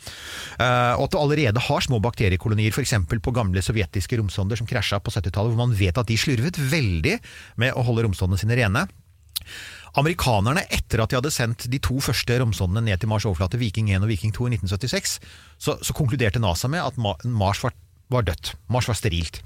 Uh, 0.59 0.95
og 0.99 1.05
at 1.05 1.13
du 1.13 1.19
allerede 1.21 1.61
har 1.67 1.85
små 1.85 2.01
bakteriekolonier, 2.03 2.73
f.eks. 2.75 2.97
på 3.07 3.33
gamle 3.35 3.63
sovjetiske 3.63 4.19
romsonder 4.19 4.59
som 4.59 4.67
krasja 4.67 4.99
på 4.99 5.13
70-tallet, 5.13 5.53
hvor 5.53 5.61
man 5.61 5.75
vet 5.75 5.95
at 5.99 6.09
de 6.09 6.17
slurvet 6.19 6.59
veldig 6.59 7.15
med 7.63 7.75
å 7.75 7.85
holde 7.87 8.03
romsondene 8.07 8.41
sine 8.41 8.57
rene. 8.59 8.83
Amerikanerne, 9.99 10.65
etter 10.73 10.99
at 11.01 11.11
de 11.11 11.19
hadde 11.19 11.31
sendt 11.31 11.67
de 11.71 11.79
to 11.83 12.01
første 12.03 12.39
romsondene 12.41 12.83
ned 12.83 12.99
til 12.99 13.11
Mars 13.11 13.27
overflate, 13.27 13.59
Viking 13.61 13.93
1 13.93 14.03
og 14.03 14.11
Viking 14.11 14.33
2 14.35 14.49
i 14.49 14.55
1976, 14.57 15.19
så, 15.57 15.77
så 15.79 15.95
konkluderte 15.95 16.41
NASA 16.43 16.69
med 16.71 16.83
at 16.83 16.99
Mars 17.25 17.63
var, 17.63 17.75
var 18.11 18.27
dødt. 18.27 18.55
Mars 18.71 18.89
var 18.91 18.99
sterilt. 18.99 19.39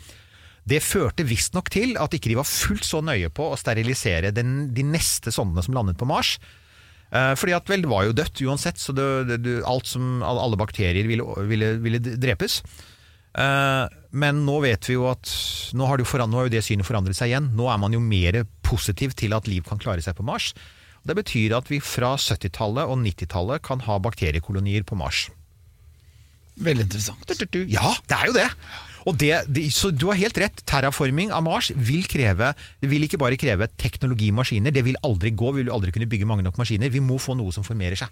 Det 0.69 0.81
førte 0.83 1.25
visstnok 1.25 1.69
til 1.73 1.95
at 2.01 2.13
ikke 2.13 2.31
de 2.31 2.39
var 2.39 2.49
fullt 2.49 2.85
så 2.85 3.01
nøye 3.05 3.29
på 3.33 3.51
å 3.51 3.59
sterilisere 3.59 4.33
den, 4.35 4.71
de 4.75 4.85
neste 4.85 5.33
sondene 5.33 5.63
som 5.65 5.77
landet 5.77 5.99
på 6.01 6.09
Mars. 6.09 6.35
Eh, 7.09 7.33
fordi 7.39 7.55
at 7.57 7.69
vel, 7.69 7.85
det 7.85 7.89
var 7.89 8.05
jo 8.05 8.17
dødt 8.17 8.43
uansett, 8.45 8.81
så 8.81 8.93
det, 8.93 9.39
det, 9.45 9.59
alt 9.69 9.89
som, 9.89 10.19
alle 10.25 10.59
bakterier 10.59 11.09
ville, 11.09 11.25
ville, 11.49 11.71
ville 11.81 12.01
drepes. 12.01 12.59
Eh, 13.37 13.98
men 14.11 14.43
nå 14.45 14.57
vet 14.63 14.89
vi 14.89 14.95
jo 14.95 15.05
at 15.09 15.29
nå 15.77 15.85
har, 15.85 15.99
det 15.99 16.07
jo 16.07 16.11
foran, 16.11 16.31
nå 16.31 16.39
har 16.39 16.49
jo 16.49 16.55
det 16.55 16.63
synet 16.65 16.87
forandret 16.87 17.17
seg 17.17 17.29
igjen. 17.31 17.51
Nå 17.57 17.69
er 17.69 17.79
man 17.81 17.93
jo 17.93 18.01
mer 18.01 18.41
positiv 18.65 19.13
til 19.17 19.35
at 19.37 19.49
liv 19.49 19.65
kan 19.67 19.81
klare 19.81 20.01
seg 20.05 20.17
på 20.17 20.25
Mars. 20.25 20.51
Det 21.05 21.15
betyr 21.17 21.55
at 21.57 21.69
vi 21.71 21.79
fra 21.83 22.15
70-tallet 22.19 22.89
og 22.89 22.99
90-tallet 23.03 23.63
kan 23.65 23.85
ha 23.85 23.99
bakteriekolonier 24.03 24.85
på 24.87 24.97
Mars. 24.99 25.27
Veldig 26.59 26.89
interessant. 26.89 27.23
Ja, 27.71 27.93
det 28.09 28.17
er 28.17 28.31
jo 28.31 28.35
det! 28.35 28.47
Og 29.07 29.15
det, 29.15 29.31
det, 29.47 29.69
så 29.71 29.93
du 29.95 30.09
har 30.09 30.19
helt 30.19 30.37
rett. 30.41 30.59
Terraforming 30.67 31.31
av 31.31 31.45
Mars 31.45 31.69
vil 31.71 32.03
kreve 32.09 32.51
Det 32.81 32.89
vil 32.91 33.05
ikke 33.05 33.19
bare 33.21 33.39
kreve 33.39 33.69
teknologimaskiner. 33.79 34.73
Det 34.75 34.83
vil 34.85 34.99
aldri 35.07 35.31
gå. 35.31 35.53
Vi 35.55 35.63
vil 35.63 35.73
aldri 35.73 35.93
kunne 35.95 36.09
bygge 36.09 36.27
mange 36.29 36.43
nok 36.45 36.59
maskiner. 36.59 36.91
Vi 36.91 37.01
må 37.03 37.17
få 37.21 37.37
noe 37.39 37.53
som 37.55 37.65
formerer 37.65 37.97
seg. 37.99 38.11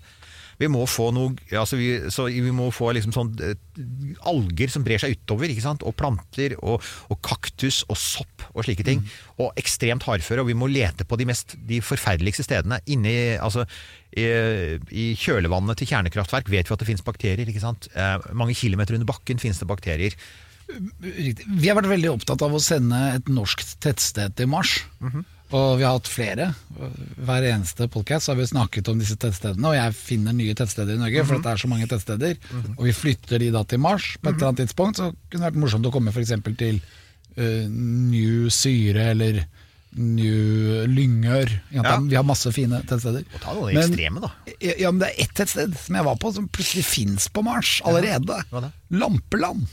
Vi 0.57 0.69
må 0.71 0.83
få 0.89 1.11
noe 1.13 1.35
altså 1.53 1.77
vi, 1.77 1.89
så 2.13 2.27
vi 2.31 2.53
må 2.55 2.69
få 2.73 2.89
liksom 2.97 3.13
sånn 3.13 3.29
eh, 3.45 3.59
alger 4.29 4.73
som 4.73 4.85
brer 4.85 5.01
seg 5.01 5.17
utover. 5.17 5.53
Og 5.77 5.93
planter 5.97 6.57
og, 6.57 6.81
og 7.13 7.21
kaktus 7.25 7.83
og 7.87 7.99
sopp 8.01 8.47
og 8.53 8.65
slike 8.65 8.85
ting. 8.87 9.03
Og 9.37 9.53
ekstremt 9.59 10.07
hardføre. 10.07 10.41
Og 10.41 10.49
vi 10.49 10.57
må 10.57 10.69
lete 10.71 11.05
på 11.05 11.19
de, 11.19 11.29
mest, 11.29 11.57
de 11.69 11.81
forferdeligste 11.85 12.47
stedene. 12.47 12.81
Inni, 12.89 13.37
altså, 13.37 13.67
i, 14.17 14.27
I 14.89 15.07
kjølvannet 15.19 15.77
til 15.77 15.91
kjernekraftverk 15.93 16.49
vet 16.49 16.69
vi 16.69 16.75
at 16.75 16.83
det 16.83 16.89
finnes 16.89 17.05
bakterier. 17.05 17.53
Eh, 17.53 18.27
mange 18.33 18.57
kilometer 18.57 18.97
under 18.97 19.09
bakken 19.09 19.41
finnes 19.41 19.61
det 19.61 19.69
bakterier. 19.69 20.17
Vi 20.67 21.69
har 21.69 21.77
vært 21.77 21.93
veldig 21.93 22.09
opptatt 22.11 22.41
av 22.43 22.55
å 22.57 22.59
sende 22.59 22.97
et 23.15 23.29
norsk 23.31 23.61
tettsted 23.83 24.35
til 24.35 24.49
Mars. 24.51 24.81
Og 25.55 25.77
vi 25.79 25.85
har 25.85 25.95
hatt 25.95 26.09
flere. 26.11 26.49
Hver 27.23 27.45
eneste 27.47 27.87
podcast 27.91 28.27
har 28.27 28.35
vi 28.35 28.47
snakket 28.49 28.89
om 28.91 28.99
disse 28.99 29.15
tettstedene. 29.19 29.69
Og 29.69 29.77
jeg 29.77 29.93
finner 29.95 30.35
nye 30.35 30.55
tettsteder 30.57 30.97
i 30.97 30.99
Norge, 30.99 31.23
for 31.27 31.39
det 31.43 31.53
er 31.53 31.61
så 31.61 31.69
mange 31.71 31.87
tettsteder. 31.87 32.39
Og 32.75 32.81
vi 32.89 32.95
flytter 32.95 33.39
de 33.43 33.51
da 33.55 33.61
til 33.63 33.79
Mars 33.83 34.09
på 34.19 34.27
et 34.31 34.35
eller 34.35 34.49
annet 34.51 34.65
tidspunkt. 34.65 34.99
Så 34.99 35.13
kunne 35.13 35.39
det 35.39 35.47
vært 35.47 35.61
morsomt 35.63 35.87
å 35.87 35.93
komme 35.93 36.11
f.eks. 36.11 36.33
til 36.59 36.81
uh, 37.39 37.63
New 37.71 38.49
Syre 38.51 39.13
eller 39.13 39.45
New 39.97 40.83
Lyngør. 40.91 41.53
Ja. 41.73 41.95
Vi 42.03 42.19
har 42.19 42.27
masse 42.27 42.51
fine 42.53 42.81
tettsteder. 42.89 43.23
ta 43.39 43.55
noen 43.55 43.79
ekstreme, 43.79 44.21
da. 44.27 44.33
Ja, 44.59 44.91
men 44.91 44.99
det 45.01 45.13
er 45.13 45.23
ett 45.23 45.33
tettsted 45.39 45.79
som 45.79 45.95
jeg 45.97 46.09
var 46.09 46.19
på, 46.21 46.33
som 46.35 46.51
plutselig 46.51 46.83
fins 46.89 47.29
på 47.31 47.45
Mars 47.47 47.77
allerede. 47.87 48.43
Ja. 48.51 48.67
Lampeland. 48.99 49.63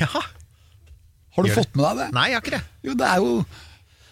Ja. 0.00 0.08
Har 0.08 1.44
du 1.44 1.50
Gjør 1.50 1.52
det? 1.52 1.60
fått 1.60 1.76
med 1.76 1.84
deg 1.84 1.98
det? 2.00 2.10
Nei, 2.16 2.26
jeg 2.30 2.38
har 2.38 2.44
ikke 2.46 2.56
det. 2.56 2.64
Jo, 2.88 2.96
det 2.98 3.06
er 3.10 3.20
jo 3.20 3.30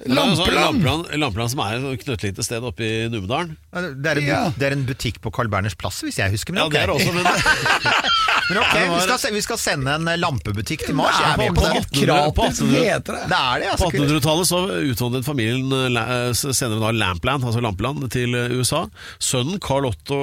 Det 0.03 0.09
Lampland, 0.11 0.39
Lampeland! 0.39 0.83
Lampeland, 0.85 1.21
Lampeland 1.23 1.51
som 1.53 1.61
er 1.63 1.85
et 1.93 2.01
knøttlite 2.03 2.43
sted 2.43 2.65
oppe 2.67 2.83
i 2.83 3.09
Numedalen. 3.13 3.53
Det 3.73 4.09
er, 4.11 4.19
en, 4.19 4.27
Ja. 4.27 4.41
det 4.57 4.67
er 4.67 4.73
en 4.75 4.85
butikk 4.89 5.21
på 5.23 5.31
Carl 5.31 5.49
Berners 5.53 5.77
plass, 5.79 6.01
hvis 6.03 6.19
jeg 6.19 6.31
husker. 6.35 6.53
Men 6.57 6.65
Ja, 6.65 6.67
ok. 6.67 6.73
det 6.73 6.81
er 6.83 6.87
det 6.87 6.97
også, 6.97 7.13
men 7.15 7.25
Men 8.53 8.61
ok, 8.63 8.75
vi, 8.93 9.01
skal, 9.07 9.19
se- 9.23 9.33
vi 9.35 9.43
skal 9.45 9.59
sende 9.61 9.95
en 9.97 10.09
eh, 10.13 10.19
lampebutikk 10.21 10.85
til 10.87 10.97
Mars. 10.99 11.17
Jeg 11.19 11.33
er 11.33 11.41
med 11.41 11.57
på 11.57 11.63
på 11.63 11.69
det. 11.69 11.81
et 11.81 12.61
heter 12.73 13.17
det. 13.17 13.23
Det 13.33 13.39
er 13.39 13.63
det, 13.65 13.71
På 13.81 13.89
altså. 13.89 14.03
1800-tallet 14.03 14.51
så 14.53 14.61
utvandret 14.93 15.27
familien 15.27 15.73
eh, 15.79 15.89
la- 15.95 16.07
eh, 16.29 16.33
senere 16.37 16.81
da 16.83 16.93
Lampland, 16.97 17.47
altså 17.49 17.63
Lampeland, 17.65 18.05
til 18.13 18.37
eh, 18.39 18.53
USA. 18.61 18.85
Sønnen 19.23 19.61
Carl 19.63 19.87
Otto 19.89 20.19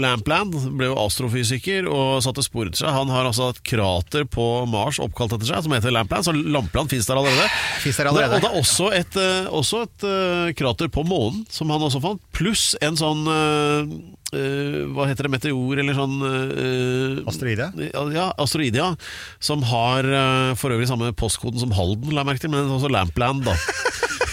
Lampland 0.00 0.54
ble 0.78 0.90
jo 0.90 0.96
astrofysiker 1.04 1.88
og 1.90 2.20
satte 2.24 2.42
spor 2.46 2.68
etter 2.70 2.82
seg. 2.84 2.92
Han 2.94 3.12
har 3.12 3.28
altså 3.28 3.50
et 3.54 3.62
krater 3.66 4.26
på 4.30 4.46
Mars 4.70 4.98
oppkalt 5.02 5.36
etter 5.36 5.50
seg, 5.52 5.64
som 5.66 5.74
heter 5.76 5.94
Lampland, 5.94 6.26
så 6.26 6.34
Lampland 6.34 6.90
finnes 6.92 7.08
der 7.08 7.20
allerede. 7.20 7.48
Finnes 7.84 8.00
der 8.00 8.10
allerede. 8.10 8.40
Og 8.40 8.44
det 8.44 8.50
er 8.50 8.60
også 8.64 8.90
et, 8.96 9.20
eh, 9.20 9.50
også 9.60 9.84
et 9.86 10.08
eh, 10.10 10.52
krater 10.58 10.90
på 10.92 11.04
månen, 11.06 11.44
som 11.52 11.70
han 11.72 11.86
også 11.86 12.02
fant, 12.04 12.22
pluss 12.40 12.72
en 12.80 12.96
sånn 12.98 13.26
eh, 13.28 13.92
eh, 14.36 14.80
hva 14.94 15.08
heter 15.10 15.28
det, 15.28 15.34
meteor 15.36 15.82
eller 15.82 15.96
sånn 15.96 16.16
eh, 16.24 17.28
Asteroide? 17.30 17.70
Ja, 18.14 18.30
asteroide, 18.40 18.80
ja. 18.80 18.90
Som 19.42 19.64
har 19.68 20.08
for 20.60 20.72
øvrig 20.72 20.88
samme 20.90 21.12
postkoden 21.16 21.60
som 21.60 21.74
Halden, 21.76 22.14
la 22.14 22.24
jeg 22.24 22.32
merke 22.32 22.44
til, 22.46 22.52
men 22.54 22.70
også 22.72 22.90
Lampland, 22.92 23.44
da. 23.48 23.56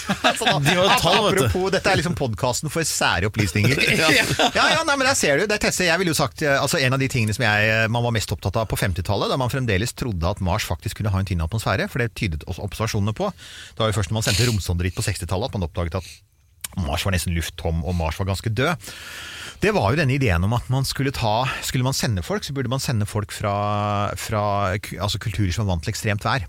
De 0.08 0.46
har 0.48 0.78
jo 0.78 0.84
tall, 1.02 1.18
vet 1.26 1.36
du. 1.36 1.42
Apropos, 1.44 1.72
dette 1.74 1.92
er 1.92 2.00
liksom 2.00 2.14
podkasten 2.16 2.72
for 2.72 2.88
sære 2.88 3.28
opplysninger. 3.28 3.76
ja, 3.98 4.66
ja, 4.72 4.78
nei, 4.88 4.96
men 4.96 5.04
der 5.04 5.18
ser 5.20 5.42
du. 5.42 5.44
Det 5.50 5.58
er 5.58 5.64
Tesse, 5.66 5.84
jeg 5.88 6.00
ville 6.00 6.14
jo 6.14 6.18
sagt, 6.18 6.46
altså 6.48 6.80
En 6.80 6.96
av 6.96 7.02
de 7.02 7.10
tingene 7.12 7.36
som 7.36 7.44
jeg, 7.44 7.90
man 7.92 8.06
var 8.06 8.16
mest 8.16 8.32
opptatt 8.32 8.60
av 8.62 8.70
på 8.72 8.80
50-tallet, 8.80 9.28
da 9.32 9.40
man 9.40 9.52
fremdeles 9.52 9.96
trodde 10.00 10.30
at 10.30 10.40
Mars 10.44 10.68
faktisk 10.68 11.02
kunne 11.02 11.12
ha 11.12 11.20
en 11.20 11.28
tynn 11.28 11.44
atmosfære, 11.44 11.90
for 11.92 12.04
det 12.04 12.14
tydet 12.16 12.48
også 12.48 12.64
observasjonene 12.70 13.16
på. 13.18 13.28
Det 13.76 13.84
var 13.84 13.92
jo 13.92 14.00
først 14.00 14.14
når 14.14 14.22
man 14.22 14.28
sendte 14.30 14.48
romsonder 14.48 14.88
dit 14.88 14.96
på 14.96 15.06
60-tallet 15.06 15.52
at 15.52 15.60
man 15.60 15.68
oppdaget 15.68 16.00
at 16.00 16.12
Mars 16.86 17.06
var 17.08 17.16
nesten 17.16 17.34
lufttom, 17.36 17.82
og 17.88 17.96
Mars 17.98 18.20
var 18.20 18.30
ganske 18.30 18.52
død. 18.54 18.90
Det 19.64 19.72
var 19.74 19.90
jo 19.90 19.98
denne 19.98 20.14
ideen 20.14 20.44
om 20.46 20.54
at 20.54 20.68
man 20.70 20.86
skulle 20.86 21.10
ta 21.16 21.48
Skulle 21.66 21.82
man 21.88 21.96
sende 21.98 22.22
folk, 22.22 22.44
så 22.46 22.54
burde 22.54 22.70
man 22.70 22.80
sende 22.84 23.08
folk 23.10 23.32
fra, 23.34 24.14
fra 24.14 24.44
altså 24.78 25.18
kulturer 25.18 25.50
som 25.56 25.66
er 25.66 25.72
vant 25.74 25.84
til 25.88 25.96
ekstremt 25.96 26.28
vær. 26.28 26.46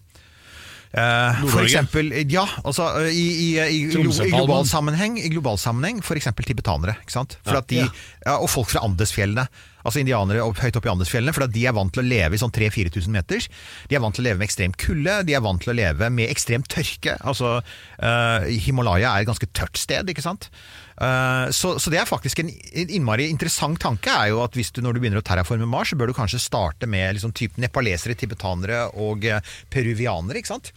Uh, 0.88 1.42
for 1.52 1.60
eksempel, 1.66 2.14
ja, 2.32 2.46
altså 2.64 2.86
i, 3.12 3.12
i, 3.20 3.48
i, 3.60 3.80
i, 3.92 4.04
i 4.08 4.30
global 4.32 4.64
sammenheng, 4.68 5.18
i 5.20 5.28
global 5.28 5.58
sammenheng 5.60 6.00
for 6.04 6.16
eksempel 6.16 6.48
tibetanere. 6.48 6.94
For 7.12 7.52
Ja. 7.52 7.58
at 7.60 7.68
de, 7.68 7.82
ja, 7.84 8.36
og 8.38 8.48
folk 8.48 8.70
fra 8.72 8.80
Andesfjellene. 8.86 9.44
Altså 9.88 10.02
indianere 10.02 10.44
opp, 10.44 10.60
høyt 10.60 10.76
oppe 10.78 10.90
i 10.90 10.92
Andesfjellene. 10.92 11.34
For 11.36 11.48
de 11.48 11.64
er 11.66 11.76
vant 11.76 11.92
til 11.94 12.04
å 12.04 12.08
leve 12.08 12.36
i 12.36 12.40
sånn 12.40 12.52
3000-4000 12.54 13.14
meter. 13.14 13.46
De 13.88 13.96
er 13.96 14.04
vant 14.04 14.14
til 14.16 14.24
å 14.24 14.28
leve 14.28 14.40
med 14.42 14.48
ekstrem 14.48 14.74
kulde. 14.76 15.22
De 15.28 15.36
er 15.36 15.44
vant 15.44 15.62
til 15.64 15.72
å 15.72 15.78
leve 15.78 16.10
med 16.12 16.28
ekstrem 16.28 16.66
tørke. 16.68 17.16
Altså, 17.24 17.58
uh, 17.62 18.50
Himalaya 18.66 19.14
er 19.14 19.24
et 19.24 19.30
ganske 19.30 19.48
tørt 19.56 19.80
sted, 19.80 20.12
ikke 20.12 20.24
sant. 20.24 20.50
Eh, 20.98 21.50
så, 21.54 21.76
så 21.78 21.92
det 21.94 22.00
er 22.00 22.08
faktisk 22.10 22.40
en, 22.42 22.48
innmari 22.74 23.28
interessant 23.30 23.78
tanke. 23.82 24.10
er 24.10 24.32
jo 24.32 24.42
at 24.42 24.56
hvis 24.58 24.72
du, 24.74 24.82
Når 24.82 24.96
du 24.96 25.00
begynner 25.02 25.22
å 25.22 25.26
terraforme 25.26 25.68
Mars, 25.70 25.92
så 25.92 25.98
bør 25.98 26.10
du 26.10 26.16
kanskje 26.16 26.42
starte 26.42 26.88
med 26.90 27.14
liksom, 27.16 27.34
typ 27.38 27.58
nepalesere, 27.60 28.18
tibetanere 28.18 28.88
og 28.98 29.26
eh, 29.28 29.42
peruvianere. 29.70 30.42
ikke 30.42 30.56
sant? 30.56 30.72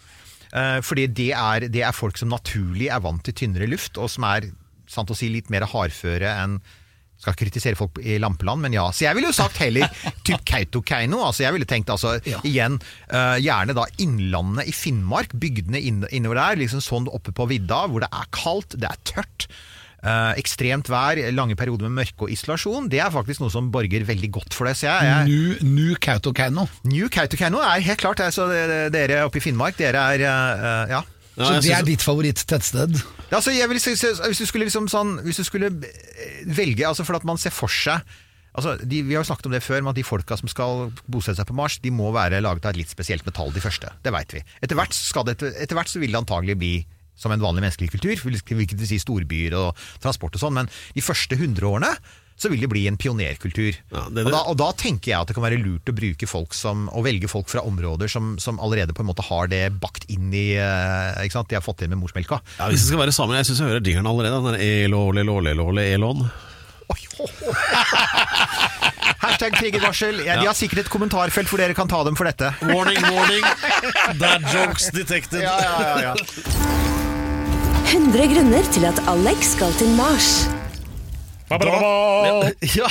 Fordi 0.84 1.05
det 1.07 1.30
er, 1.32 1.64
det 1.72 1.80
er 1.88 1.95
folk 1.95 2.18
som 2.20 2.28
naturlig 2.28 2.89
er 2.91 2.99
vant 2.99 3.22
til 3.24 3.32
tynnere 3.39 3.70
luft, 3.72 3.95
og 3.95 4.09
som 4.12 4.26
er 4.28 4.49
sant 4.91 5.07
å 5.07 5.16
si, 5.16 5.30
litt 5.32 5.47
mer 5.47 5.64
hardføre 5.72 6.28
enn 6.41 6.57
skal 7.22 7.38
kritisere 7.38 7.78
folk 7.78 7.99
i 8.01 8.17
Lampeland, 8.22 8.63
men 8.65 8.76
ja. 8.76 8.88
Så 8.93 9.05
jeg 9.05 9.17
ville 9.17 9.30
jo 9.30 9.38
sagt 9.38 9.59
heller 9.61 9.89
typ 10.28 10.41
Kautokeino. 10.47 11.22
Altså 11.24 11.45
jeg 11.45 11.55
ville 11.55 11.69
tenkt 11.69 11.91
altså 11.93 12.17
igjen 12.47 12.80
uh, 13.13 13.38
gjerne 13.41 13.78
da 13.78 13.86
Innlandet 14.01 14.72
i 14.72 14.76
Finnmark, 14.76 15.36
bygdene 15.38 15.82
inn, 15.82 16.01
innover 16.09 16.41
der. 16.41 16.63
liksom 16.63 16.82
Sånn 16.82 17.09
oppe 17.11 17.34
på 17.36 17.47
vidda, 17.51 17.86
hvor 17.91 18.03
det 18.03 18.09
er 18.09 18.34
kaldt, 18.36 18.80
det 18.82 18.89
er 18.89 19.05
tørt. 19.07 19.47
Uh, 20.01 20.34
ekstremt 20.34 20.89
vær, 20.89 21.19
lange 21.30 21.53
perioder 21.53 21.86
med 21.86 21.99
mørke 22.01 22.26
og 22.26 22.34
isolasjon. 22.34 22.89
Det 22.89 23.03
er 23.03 23.13
faktisk 23.13 23.43
noe 23.43 23.53
som 23.53 23.69
borger 23.74 24.07
veldig 24.07 24.32
godt 24.34 24.57
for 24.57 24.65
det. 24.65 24.74
Så 24.80 24.89
jeg, 24.89 25.05
jeg, 25.05 25.30
New, 25.30 25.76
New 25.78 25.97
Kautokeino. 26.01 26.65
New 26.89 27.09
Kautokeino 27.13 27.61
er 27.61 27.86
helt 27.86 28.01
klart 28.01 28.24
altså, 28.26 28.49
Dere 28.89 29.22
oppe 29.28 29.38
i 29.38 29.45
Finnmark, 29.45 29.78
dere 29.78 30.07
er 30.15 30.26
uh, 30.26 30.95
Ja. 30.97 31.05
Ja, 31.38 31.45
Så 31.47 31.61
det 31.63 31.71
er 31.77 31.86
ditt 31.88 32.03
favoritt-tettsted? 32.03 32.97
Ja, 33.32 33.38
altså, 33.39 33.53
jeg 33.55 33.69
vil, 33.71 33.79
si- 33.79 33.95
si- 33.95 34.11
hvis 34.27 34.41
du 34.41 34.45
skulle 34.49 34.65
liksom 34.67 34.89
sånn 34.91 35.13
Hvis 35.23 35.38
du 35.39 35.45
skulle 35.47 35.69
eh, 35.71 36.41
velge 36.45 36.84
altså 36.84 37.05
For 37.07 37.15
at 37.15 37.23
man 37.23 37.38
ser 37.39 37.53
for 37.55 37.71
seg 37.71 38.01
Altså, 38.51 38.73
de, 38.84 38.97
vi 39.07 39.15
har 39.15 39.23
jo 39.23 39.29
snakket 39.29 39.45
om 39.47 39.53
det 39.55 39.61
før, 39.63 39.79
men 39.79 39.93
at 39.93 39.95
de 39.95 40.03
folka 40.03 40.36
som 40.36 40.49
skal 40.51 40.89
bosette 41.07 41.38
seg 41.39 41.47
på 41.47 41.55
Mars, 41.55 41.77
de 41.79 41.88
må 41.95 42.09
være 42.11 42.41
laget 42.43 42.65
av 42.67 42.73
et 42.73 42.82
litt 42.82 42.89
spesielt 42.91 43.23
metall, 43.23 43.47
de 43.55 43.61
første. 43.63 43.88
Det 44.03 44.11
veit 44.11 44.34
vi. 44.36 44.41
Etter 44.59 44.75
hvert, 44.75 44.91
skal 44.91 45.23
det, 45.23 45.38
etter 45.55 45.71
hvert 45.79 45.88
så 45.88 46.01
vil 46.03 46.11
det 46.11 46.19
antagelig 46.19 46.57
bli 46.59 46.73
som 47.15 47.32
en 47.32 47.39
vanlig 47.39 47.63
menneskelig 47.63 47.93
kultur, 47.93 48.19
hvilket 48.27 48.75
vil 48.75 48.89
si 48.91 48.99
storbyer 48.99 49.55
og 49.55 49.79
transport 50.03 50.36
og 50.36 50.43
sånn, 50.43 50.57
men 50.59 50.67
de 50.97 50.99
første 51.05 51.39
hundre 51.39 51.71
årene 51.71 51.93
så 52.41 52.49
vil 52.49 52.63
det 52.63 52.69
bli 52.71 52.87
en 52.89 52.97
pionerkultur. 52.97 53.75
Ja, 53.93 54.07
det- 54.09 54.23
og, 54.25 54.31
da, 54.33 54.39
og 54.49 54.55
da 54.57 54.71
tenker 54.73 55.11
jeg 55.11 55.19
at 55.21 55.29
det 55.29 55.35
kan 55.37 55.43
være 55.45 55.59
lurt 55.61 55.85
å 55.91 55.93
bruke 55.93 56.25
folk 56.29 56.55
som, 56.57 56.87
å 56.89 57.03
velge 57.05 57.29
folk 57.29 57.51
fra 57.51 57.61
områder 57.69 58.09
som, 58.09 58.33
som 58.41 58.57
allerede 58.63 58.95
på 58.97 59.03
en 59.05 59.09
måte 59.11 59.25
har 59.27 59.51
det 59.51 59.61
bakt 59.83 60.07
inn 60.09 60.31
i 60.33 60.47
eh, 60.57 61.21
ikke 61.27 61.37
sant? 61.37 61.49
De 61.51 61.59
har 61.59 61.65
fått 61.65 61.83
inn 61.85 61.93
med 61.93 62.01
morsmelka. 62.01 62.41
Ja, 62.57 62.71
Hvis 62.71 62.81
det 62.81 62.89
skal 62.91 63.03
være 63.03 63.13
sammen, 63.13 63.37
jeg 63.37 63.45
syns 63.51 63.61
jeg 63.61 63.69
hører 63.75 63.85
jingeren 63.85 64.09
allerede. 64.09 64.41
Den 64.41 64.57
der 64.57 64.65
elåle, 64.87 65.23
låle, 65.27 65.53
låle, 65.61 65.85
elån. 65.93 66.25
Hashtag 69.21 69.55
triggervarsel. 69.59 70.23
Ja, 70.25 70.39
de 70.41 70.47
har 70.49 70.57
sikkert 70.57 70.85
et 70.85 70.89
kommentarfelt 70.91 71.47
hvor 71.51 71.61
dere 71.61 71.75
kan 71.77 71.87
ta 71.91 72.01
dem 72.07 72.17
for 72.17 72.25
dette. 72.27 72.49
Warning, 72.65 73.01
warning. 73.05 73.45
Dad 74.21 74.47
jokes 74.51 74.89
detected. 74.95 75.45
Ja, 75.45 75.55
ja, 75.61 75.77
ja, 75.79 75.95
ja. 76.09 76.13
100 77.91 78.27
grunner 78.33 78.67
til 78.73 78.87
at 78.87 78.99
Alex 79.11 79.53
skal 79.57 79.73
til 79.79 79.93
Mars. 79.99 80.31
Ja, 81.52 82.52
ja. 82.76 82.89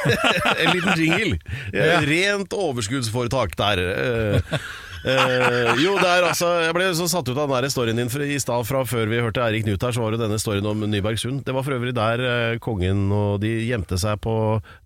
En 0.62 0.72
liten 0.74 0.94
jingle. 0.96 1.38
Ja. 1.72 2.00
Rent 2.06 2.54
overskuddsforetak 2.56 3.54
der. 3.58 3.82
Eh, 3.82 4.56
eh, 5.04 5.70
jo, 5.82 5.94
det 5.98 6.08
er 6.08 6.26
altså 6.28 6.48
Jeg 6.64 6.74
ble 6.76 6.88
så 6.98 7.08
satt 7.10 7.28
ut 7.28 7.36
av 7.36 7.46
den 7.46 7.54
der 7.54 7.72
storyen 7.72 8.02
din 8.02 8.10
i 8.26 8.40
stad 8.42 8.66
fra 8.68 8.82
før 8.88 9.10
vi 9.10 9.22
hørte 9.22 9.44
Eirik 9.44 9.66
Knut 9.66 9.86
her, 9.86 9.94
så 9.94 10.04
var 10.04 10.16
det 10.16 10.22
denne 10.24 10.40
storyen 10.42 10.68
om 10.68 10.82
Nybergsund. 10.82 11.44
Det 11.46 11.54
var 11.54 11.66
for 11.66 11.78
øvrig 11.78 11.94
der 11.96 12.24
uh, 12.26 12.58
kongen 12.62 13.08
og 13.12 13.40
de 13.44 13.54
gjemte 13.68 13.98
seg 14.00 14.20
på 14.24 14.34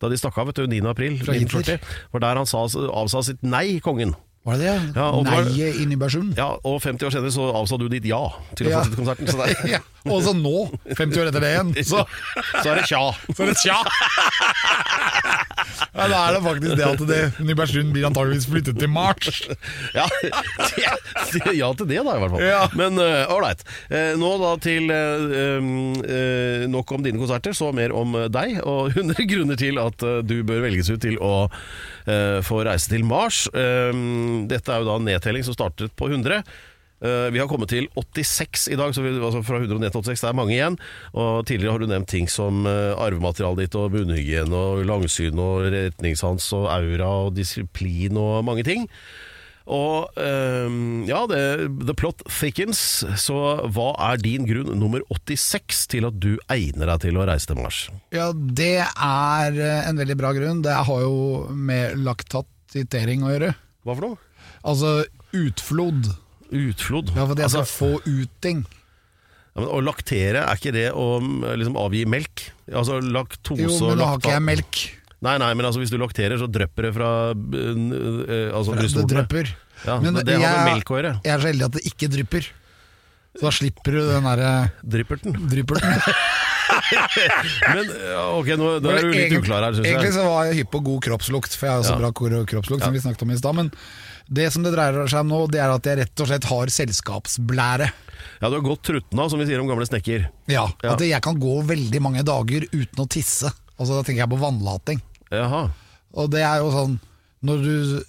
Da 0.02 0.12
de 0.12 0.20
stakk 0.20 0.38
av, 0.40 0.50
vet 0.50 0.62
du, 0.62 0.68
9. 0.70 0.84
april 0.92 1.18
Fra 1.22 1.36
Hitler. 1.36 1.64
1940. 1.64 1.98
For 2.12 2.24
der 2.24 2.42
han 2.42 2.48
sa, 2.48 2.66
avsa 3.02 3.24
sitt 3.30 3.44
nei, 3.46 3.80
kongen. 3.84 4.16
Var 4.46 4.60
det 4.60 4.66
det? 4.70 4.74
Ja, 4.94 5.06
Nei 5.26 5.70
inn 5.82 5.90
i 5.90 5.96
Bersund? 5.98 6.36
Ja, 6.38 6.52
og 6.62 6.76
50 6.84 7.08
år 7.08 7.10
senere 7.16 7.32
så 7.34 7.48
avsa 7.58 7.78
du 7.82 7.88
ditt 7.90 8.04
ja 8.06 8.20
til 8.54 8.68
å 8.68 8.70
Ja. 8.76 8.82
fortsette 8.84 9.00
konserten. 9.00 9.26
Så, 9.26 9.68
Ja. 9.74 9.80
Og 10.06 10.22
så 10.22 10.36
nå, 10.38 10.52
50 10.94 11.18
år 11.18 11.32
etter 11.32 11.42
det 11.42 11.50
igjen, 11.56 11.72
så, 11.82 12.04
så 12.62 12.70
er 12.70 12.78
det 12.78 12.84
tja. 12.86 13.00
så 13.34 13.42
er 13.42 13.50
det 13.50 13.56
tja! 13.58 13.78
Ja, 15.76 16.08
da 16.08 16.22
er 16.22 16.36
det 16.36 16.42
faktisk 16.44 16.76
det 16.78 16.86
at 16.86 17.04
det, 17.08 17.20
Nybergsund 17.44 17.92
blir 17.94 18.08
antageligvis 18.08 18.48
flyttet 18.50 18.80
til 18.80 18.90
Mars. 18.92 19.42
Ja, 19.96 20.06
ja 20.82 21.72
til 21.76 21.88
det, 21.88 22.00
da, 22.02 22.16
i 22.16 22.20
hvert 22.22 22.32
fall. 22.34 22.42
Ja. 22.44 22.62
Men 22.76 23.00
ålreit. 23.00 23.62
nå 24.20 24.32
da 24.42 24.52
til 24.62 24.90
uh, 24.92 25.96
eh, 26.06 26.66
nok 26.70 26.92
om 26.92 27.04
dine 27.04 27.20
konserter, 27.20 27.54
så 27.56 27.72
mer 27.74 27.94
om 27.96 28.14
eh, 28.18 28.28
deg. 28.32 28.60
Og 28.66 28.92
100 28.96 29.28
grunner 29.30 29.60
til 29.60 29.80
at 29.82 30.06
eh, 30.06 30.22
du 30.26 30.38
bør 30.46 30.64
velges 30.66 30.90
ut 30.92 31.02
til 31.02 31.18
å 31.22 31.34
eh, 31.48 32.40
få 32.46 32.62
reise 32.66 32.90
til 32.92 33.06
Mars. 33.06 33.46
Um, 33.52 34.46
dette 34.50 34.72
er 34.72 34.82
jo 34.82 34.90
da 34.90 34.98
en 35.00 35.08
nedtelling 35.08 35.46
som 35.46 35.56
startet 35.56 35.94
på 35.98 36.10
100. 36.10 36.42
Eh, 37.04 37.28
vi 37.34 37.40
har 37.42 37.48
kommet 37.50 37.68
til 37.68 37.88
86 37.92 38.68
i 38.72 38.78
dag, 38.78 38.94
så 38.96 39.04
vi, 39.04 39.12
altså 39.18 39.42
fra 39.44 39.60
100 39.60 39.90
til 39.90 40.00
86. 40.00 40.24
Det 40.24 40.30
er 40.30 40.38
mange 40.38 40.56
igjen. 40.56 40.80
Og 41.12 41.44
Tidligere 41.46 41.76
har 41.76 41.84
du 41.84 41.90
nevnt 41.90 42.08
ting 42.08 42.28
som 42.30 42.64
uh, 42.64 42.96
arvematerialet 43.02 43.66
ditt, 43.66 43.78
og 43.78 43.92
munnhygiene, 43.92 44.56
og 44.56 44.84
langsyn, 44.88 45.38
og 45.38 45.68
retningssans, 45.74 46.48
og 46.56 46.70
aura, 46.72 47.12
og 47.26 47.36
disiplin, 47.36 48.16
og 48.20 48.44
mange 48.48 48.64
ting. 48.66 48.86
Og 49.66 50.14
ehm, 50.22 51.02
ja, 51.08 51.24
det, 51.26 51.40
the 51.82 51.94
plot 51.98 52.22
thickens. 52.30 52.80
Så 53.18 53.34
hva 53.74 53.88
er 54.12 54.20
din 54.22 54.46
grunn 54.46 54.70
nummer 54.78 55.02
86 55.10 55.86
til 55.90 56.06
at 56.06 56.20
du 56.22 56.36
egner 56.52 56.92
deg 56.92 57.08
til 57.08 57.18
å 57.18 57.26
reise 57.26 57.50
til 57.50 57.58
Mars? 57.58 57.80
Ja, 58.14 58.30
det 58.30 58.84
er 58.86 59.58
eh, 59.58 59.88
en 59.88 59.98
veldig 59.98 60.18
bra 60.20 60.30
grunn. 60.36 60.62
Det 60.62 60.76
har 60.86 61.02
jo 61.02 61.48
med 61.50 61.98
laktatitering 62.06 63.26
å 63.26 63.34
gjøre. 63.34 63.50
Hva 63.82 63.98
for 63.98 64.06
noe? 64.06 64.22
Altså 64.66 65.00
utflod. 65.34 66.14
Utflod? 66.52 67.10
Ja, 67.16 67.24
for 67.26 67.34
det 67.34 67.44
er 67.44 67.50
Altså- 67.50 67.64
få 67.66 68.00
ut 68.06 68.30
ting. 68.40 68.64
Ja, 69.56 69.62
men 69.62 69.70
å 69.72 69.80
laktere, 69.82 70.42
er 70.44 70.56
ikke 70.60 70.72
det 70.72 70.90
å 70.92 71.18
mm, 71.20 71.40
liksom 71.56 71.76
avgi 71.80 72.04
melk? 72.06 72.50
Altså 72.70 73.00
laktose 73.00 73.62
Jo, 73.64 73.72
men 73.88 73.98
da 73.98 74.06
har 74.12 74.18
ikke 74.20 74.34
jeg 74.36 74.42
melk. 74.44 74.80
Nei, 75.24 75.38
nei, 75.40 75.54
men 75.56 75.64
altså 75.64 75.80
hvis 75.80 75.90
du 75.90 75.96
lakterer, 75.98 76.36
så 76.38 76.46
drypper 76.46 76.82
det 76.90 76.92
fra 76.94 77.08
øh, 77.32 78.52
altså, 78.52 78.52
altså 78.52 78.74
Det 78.74 78.82
brystvortene. 78.82 79.24
drypper. 79.24 79.54
Ja, 79.86 79.96
men 80.00 80.14
det 80.20 80.36
har 80.36 80.58
med 80.60 80.74
melk 80.74 80.90
å 80.92 80.98
gjøre. 81.00 81.14
Jeg 81.24 81.32
er 81.32 81.40
så 81.40 81.48
heldig 81.50 81.64
at 81.64 81.72
det 81.78 81.84
ikke 81.88 82.10
drypper. 82.12 82.50
Så 83.36 83.42
da 83.48 83.52
slipper 83.52 83.92
du 83.96 84.00
den 84.08 84.24
derre 84.28 84.52
Drypperten. 84.84 85.34
Drypperten. 85.50 86.00
Men 87.74 87.90
ok, 88.36 88.48
nå, 88.58 88.66
da 88.84 88.92
er 88.94 89.02
du 89.02 89.10
litt 89.10 89.20
Egentlig- 89.26 89.42
uklar 89.44 89.64
her, 89.66 89.76
syns 89.76 89.86
Egentlig 89.90 90.12
så 90.16 90.24
var 90.26 90.44
jeg 90.48 90.58
hypp 90.62 90.70
på 90.76 90.80
god 90.86 91.00
kroppslukt, 91.06 91.56
for 91.56 91.66
jeg 91.66 91.72
har 91.74 91.80
også 91.82 91.92
så 91.92 91.96
Ja. 91.96 92.02
bra 92.04 92.44
kroppslukt 92.52 92.84
som 92.84 92.92
vi 92.94 93.00
snakket 93.02 93.22
om 93.26 93.30
i 93.34 93.38
stad. 93.40 93.54
Men 93.58 93.70
det 94.30 94.52
som 94.52 94.62
det 94.66 94.72
dreier 94.74 95.06
seg 95.10 95.20
om 95.24 95.28
nå, 95.32 95.40
det 95.50 95.60
er 95.62 95.70
at 95.74 95.84
jeg 95.90 95.98
rett 95.98 96.20
og 96.24 96.30
slett 96.30 96.44
har 96.50 96.66
selskapsblære. 96.76 97.90
Ja, 98.40 98.48
du 98.50 98.56
har 98.58 98.64
gått 98.64 98.82
trutna, 98.86 99.28
som 99.30 99.38
vi 99.40 99.46
sier 99.46 99.60
om 99.62 99.68
gamle 99.70 99.86
snekker. 99.88 100.28
Ja, 100.48 100.66
Ja. 100.82 100.92
At 100.94 101.00
jeg 101.00 101.22
kan 101.22 101.38
gå 101.40 101.62
veldig 101.64 102.00
mange 102.02 102.22
dager 102.24 102.66
uten 102.72 103.04
å 103.04 103.08
tisse. 103.08 103.50
Altså 103.78 103.96
Da 103.98 104.02
tenker 104.02 104.24
jeg 104.24 104.30
på 104.30 104.38
vannlating. 104.40 105.00
Jaha. 105.30 105.70
Og 106.14 106.30
det 106.30 106.40
er 106.42 106.58
jo 106.62 106.70
sånn 106.72 107.00
når 107.44 107.62
du 107.62 108.02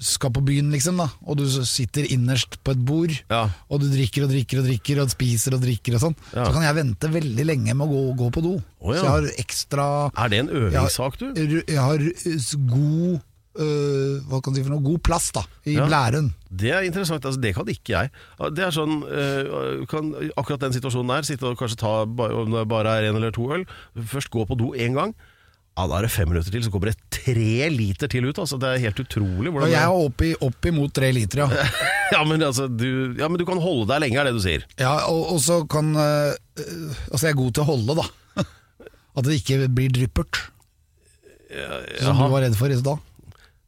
skal 0.00 0.30
på 0.32 0.40
byen, 0.44 0.70
liksom, 0.72 0.96
da 0.96 1.08
og 1.26 1.36
du 1.36 1.44
sitter 1.68 2.06
innerst 2.10 2.56
på 2.64 2.72
et 2.72 2.84
bord, 2.84 3.12
Ja. 3.30 3.50
og 3.68 3.80
du 3.80 3.88
drikker 3.92 4.24
og 4.24 4.30
drikker 4.32 4.58
og 4.62 4.64
drikker 4.66 5.02
og 5.02 5.10
spiser 5.12 5.54
og 5.54 5.60
drikker 5.62 5.94
og 5.94 6.00
sånn, 6.00 6.16
Ja. 6.34 6.44
så 6.46 6.52
kan 6.52 6.62
jeg 6.62 6.74
vente 6.74 7.10
veldig 7.12 7.44
lenge 7.46 7.74
med 7.76 7.86
å 7.86 7.90
gå, 7.90 8.16
gå 8.16 8.30
på 8.32 8.42
do. 8.42 8.62
Oh, 8.80 8.94
ja. 8.94 9.00
Så 9.00 9.04
jeg 9.04 9.10
har 9.10 9.26
ekstra 9.44 9.86
Er 10.16 10.28
det 10.28 10.38
en 10.40 10.48
øvingssak, 10.48 11.18
du? 11.18 11.26
Jeg, 11.36 11.64
jeg 11.68 11.78
har 11.78 11.98
god 12.70 13.20
øh, 13.60 14.20
Hva 14.30 14.40
kan 14.42 14.54
du 14.54 14.60
si 14.60 14.64
for 14.64 14.70
noe? 14.72 14.82
God 14.84 15.02
plass 15.02 15.30
da 15.32 15.42
i 15.66 15.74
blæren. 15.76 16.32
Det 16.50 16.70
er 16.72 16.82
interessant, 16.86 17.24
altså 17.24 17.40
det 17.40 17.54
kan 17.54 17.66
ikke 17.68 17.92
jeg. 17.92 18.10
Det 18.54 18.64
er 18.64 18.70
sånn, 18.74 19.02
øh, 19.04 19.86
kan 19.90 20.14
Akkurat 20.36 20.60
den 20.60 20.72
situasjonen 20.72 21.08
der, 21.16 21.22
sitte 21.28 21.46
og 21.50 21.58
kanskje 21.58 21.76
ta 21.82 22.02
om 22.06 22.50
det 22.54 22.68
bare 22.70 22.96
er 23.00 23.10
en 23.10 23.16
eller 23.16 23.30
to 23.34 23.50
øl, 23.52 23.66
først 23.96 24.30
gå 24.30 24.46
på 24.46 24.56
do 24.56 24.72
én 24.74 24.94
gang. 24.94 25.14
Ja, 25.80 25.86
Da 25.88 25.96
er 25.96 26.04
det 26.04 26.10
fem 26.12 26.28
minutter 26.28 26.52
til, 26.52 26.60
så 26.66 26.70
kommer 26.74 26.90
det 26.90 26.98
tre 27.14 27.68
liter 27.72 28.10
til 28.12 28.26
ut. 28.28 28.36
Altså, 28.42 28.58
det 28.60 28.68
er 28.68 28.82
helt 28.84 29.00
utrolig. 29.00 29.48
Og 29.48 29.64
jeg 29.70 29.80
er 29.80 29.88
oppi, 29.96 30.34
opp, 30.44 30.68
imot 30.68 30.92
tre 30.92 31.08
liter, 31.16 31.40
ja. 31.46 31.48
ja, 32.14 32.20
men 32.28 32.42
altså, 32.44 32.66
du, 32.68 33.14
ja, 33.16 33.28
men 33.32 33.40
du 33.40 33.46
kan 33.48 33.60
holde 33.64 33.88
deg 33.88 34.02
lenge, 34.04 34.18
er 34.20 34.28
det 34.28 34.34
du 34.36 34.42
sier. 34.44 34.66
ja 34.80 34.92
og, 35.08 35.22
og 35.34 35.40
så 35.40 35.62
kan 35.72 35.94
øh, 35.96 36.34
Altså, 37.08 37.26
jeg 37.26 37.32
er 37.32 37.38
god 37.40 37.54
til 37.56 37.64
å 37.64 37.68
holde, 37.72 37.96
da. 38.02 38.44
At 39.16 39.24
det 39.26 39.40
ikke 39.40 39.62
blir 39.72 39.88
dryppert. 39.96 40.42
Som 42.00 42.20
du 42.20 42.26
var 42.30 42.44
redd 42.44 42.54
for 42.58 42.70
i 42.70 42.76
stad. 42.78 43.00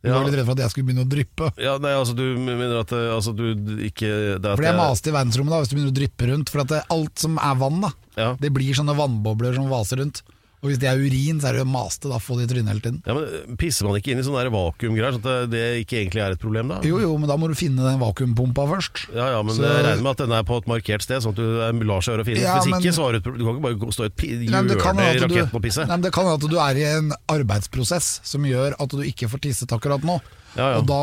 Du 0.02 0.08
Ja. 0.10 0.16
var 0.18 0.24
litt 0.26 0.34
redd 0.34 0.46
for 0.48 0.56
at 0.56 0.62
jeg 0.64 0.70
skulle 0.72 0.86
begynne 0.88 1.04
å 1.06 1.10
dryppe. 1.10 1.48
Ja, 1.62 1.76
nei, 1.78 1.92
altså 1.94 2.14
Du 2.18 2.24
mener 2.38 2.80
at 2.80 2.90
altså, 2.90 3.30
du 3.38 3.44
ikke 3.86 4.38
det 4.42 4.56
Fordi 4.58 4.66
jeg- 4.66 4.76
maste 4.80 5.10
i 5.10 5.14
verdensrommet 5.14 5.50
da 5.54 5.60
hvis 5.62 5.68
du 5.70 5.76
begynner 5.76 5.92
å 5.94 5.98
dryppe 6.00 6.26
rundt. 6.30 6.50
For 6.50 6.60
at 6.64 6.68
det, 6.74 6.80
alt 6.90 7.18
som 7.22 7.38
er 7.38 7.54
vann, 7.54 7.80
da 7.80 7.90
Ja. 8.18 8.36
det 8.40 8.50
blir 8.52 8.74
sånne 8.74 8.96
vannbobler 8.98 9.54
som 9.54 9.68
vaser 9.70 9.98
rundt. 10.02 10.22
Og 10.62 10.70
hvis 10.70 10.78
det 10.78 10.86
er 10.86 11.00
urin, 11.02 11.40
så 11.42 11.48
er 11.48 11.56
det 11.56 11.62
jo 11.64 11.66
maste. 11.66 12.06
Da 12.06 12.20
få 12.22 12.36
det 12.38 12.44
i 12.46 12.50
trynet 12.52 12.70
hele 12.70 12.82
tiden. 12.84 12.98
Ja, 13.02 13.16
men 13.18 13.56
Pisser 13.58 13.82
man 13.88 13.96
ikke 13.98 14.12
inn 14.14 14.20
i 14.22 14.22
sånne 14.22 14.44
vakuumgreier, 14.54 15.16
sånn 15.16 15.24
at 15.24 15.50
det, 15.50 15.50
det 15.50 15.62
ikke 15.82 15.96
egentlig 15.98 16.22
er 16.22 16.36
et 16.36 16.42
problem? 16.42 16.70
da? 16.70 16.76
Jo 16.86 17.00
jo, 17.02 17.16
men 17.18 17.26
da 17.26 17.34
må 17.40 17.48
du 17.50 17.56
finne 17.58 17.82
den 17.82 17.98
vakuumpumpa 17.98 18.68
først. 18.70 19.08
Ja, 19.10 19.26
ja, 19.34 19.40
men 19.42 19.56
Så- 19.56 19.66
jeg 19.66 19.82
regner 19.88 20.04
med 20.06 20.12
at 20.14 20.22
den 20.22 20.32
er 20.38 20.44
på 20.46 20.60
et 20.62 20.68
markert 20.70 21.02
sted, 21.02 21.18
sånn 21.18 21.34
at 21.34 21.40
du 21.42 21.82
lar 21.90 22.00
seg 22.06 22.14
gjøre 22.14 22.22
å 22.22 22.28
finne. 22.30 22.44
Ja, 22.46 22.54
Hvis 22.60 22.70
men- 22.70 22.78
ikke, 22.80 22.94
så 22.94 23.02
har 23.02 23.10
du 23.12 23.18
et 23.18 23.24
problem. 23.26 23.42
Du 23.42 23.44
kan 23.48 23.58
ikke 23.58 23.82
bare 23.82 23.96
stå 23.98 24.06
i 24.06 24.06
et 24.06 24.16
hjørne 24.46 25.02
i 25.02 25.18
raketten 25.18 25.54
og 25.58 25.62
pisse. 25.66 25.82
Nei, 25.82 25.96
men 25.96 26.00
det 26.06 26.12
kan 26.14 26.24
hende 26.30 26.38
at 26.44 26.50
du 26.54 26.58
er 26.62 26.74
i 26.78 26.86
en 26.96 27.12
arbeidsprosess 27.28 28.20
som 28.22 28.42
gjør 28.46 28.74
at 28.78 28.88
du 28.88 29.02
ikke 29.02 29.28
får 29.28 29.40
tisset 29.42 29.74
akkurat 29.74 30.02
nå. 30.06 30.20
Ja, 30.54 30.74
ja. 30.74 30.78
Og 30.78 30.86
da, 30.86 31.02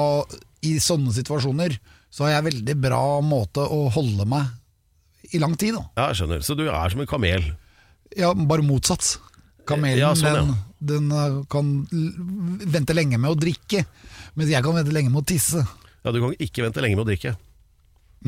i 0.64 0.78
sånne 0.80 1.12
situasjoner, 1.12 1.78
så 2.10 2.26
har 2.26 2.41
jeg 2.41 2.53
veldig 2.53 2.80
bra 2.80 3.20
måte 3.22 3.60
å 3.68 3.91
holde 3.91 4.26
meg 4.26 4.47
i 5.34 5.38
lang 5.38 5.55
tid. 5.60 5.76
Da. 5.76 5.84
Ja, 5.97 6.07
jeg 6.14 6.22
skjønner. 6.24 6.39
Så 6.47 6.55
du 6.57 6.64
er 6.70 6.89
som 6.89 7.01
en 7.01 7.07
kamel? 7.07 7.43
Ja, 8.18 8.34
bare 8.34 8.64
motsatt. 8.66 9.18
Kamelen 9.70 10.01
Ja, 10.01 10.13
sånn, 10.17 10.55
den, 10.80 11.09
den 11.09 11.11
uh, 11.13 11.41
kan 11.51 11.76
vente 12.70 12.95
lenge 12.97 13.20
med 13.22 13.34
å 13.34 13.38
drikke, 13.38 13.86
mens 14.36 14.51
jeg 14.51 14.65
kan 14.65 14.80
vente 14.80 14.95
lenge 14.95 15.13
med 15.13 15.24
å 15.24 15.30
tisse. 15.30 15.63
Ja, 16.03 16.15
Du 16.15 16.22
kan 16.24 16.36
ikke 16.39 16.65
vente 16.65 16.84
lenge 16.84 16.99
med 16.99 17.07
å 17.07 17.11
drikke. 17.11 17.36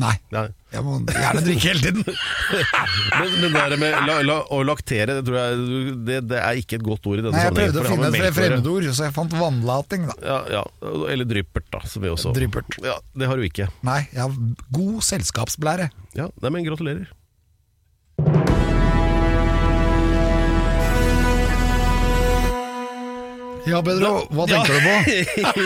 Nei, 0.00 0.14
Nei. 0.32 0.46
jeg 0.72 0.82
må 0.86 0.94
gjerne 1.04 1.40
drikke 1.44 1.68
hele 1.68 1.82
tiden. 1.84 2.20
Men, 3.20 3.34
men 3.52 3.72
det 3.74 3.76
med 3.76 3.96
la, 4.08 4.14
la, 4.24 4.36
å 4.54 4.62
laktere, 4.64 5.18
det 5.18 5.24
tror 5.26 5.36
jeg 5.36 5.96
det, 6.08 6.16
det 6.30 6.38
er 6.40 6.60
ikke 6.62 6.78
et 6.78 6.84
godt 6.86 7.04
ord 7.10 7.20
i 7.20 7.24
denne 7.26 7.36
Nei, 7.36 7.42
jeg 7.44 7.56
prøvde 7.58 7.82
å 7.82 7.90
finne 7.90 8.08
et 8.08 8.36
fremmedord, 8.36 8.86
så 8.96 9.06
jeg 9.06 9.14
fant 9.18 9.36
vannlating, 9.36 10.06
da. 10.08 10.16
Ja, 10.24 10.38
ja, 10.56 10.62
Eller 11.12 11.28
dryppert, 11.28 11.68
da. 11.74 11.82
Som 11.88 12.06
vi 12.06 12.12
også 12.12 12.32
Dryppert. 12.36 12.78
Ja, 12.84 12.96
Det 13.12 13.28
har 13.28 13.36
du 13.36 13.44
ikke. 13.44 13.68
Nei, 13.84 13.98
jeg 14.14 14.22
har 14.24 14.38
god 14.78 15.04
selskapsblære. 15.10 15.90
Ja, 16.16 16.30
nei, 16.40 16.54
men 16.56 16.64
gratulerer. 16.66 17.12
Ja, 23.68 23.78
Pedro, 23.84 24.24
hva 24.34 24.46
tenker 24.50 24.74
du 24.74 24.80
på? 24.82 24.94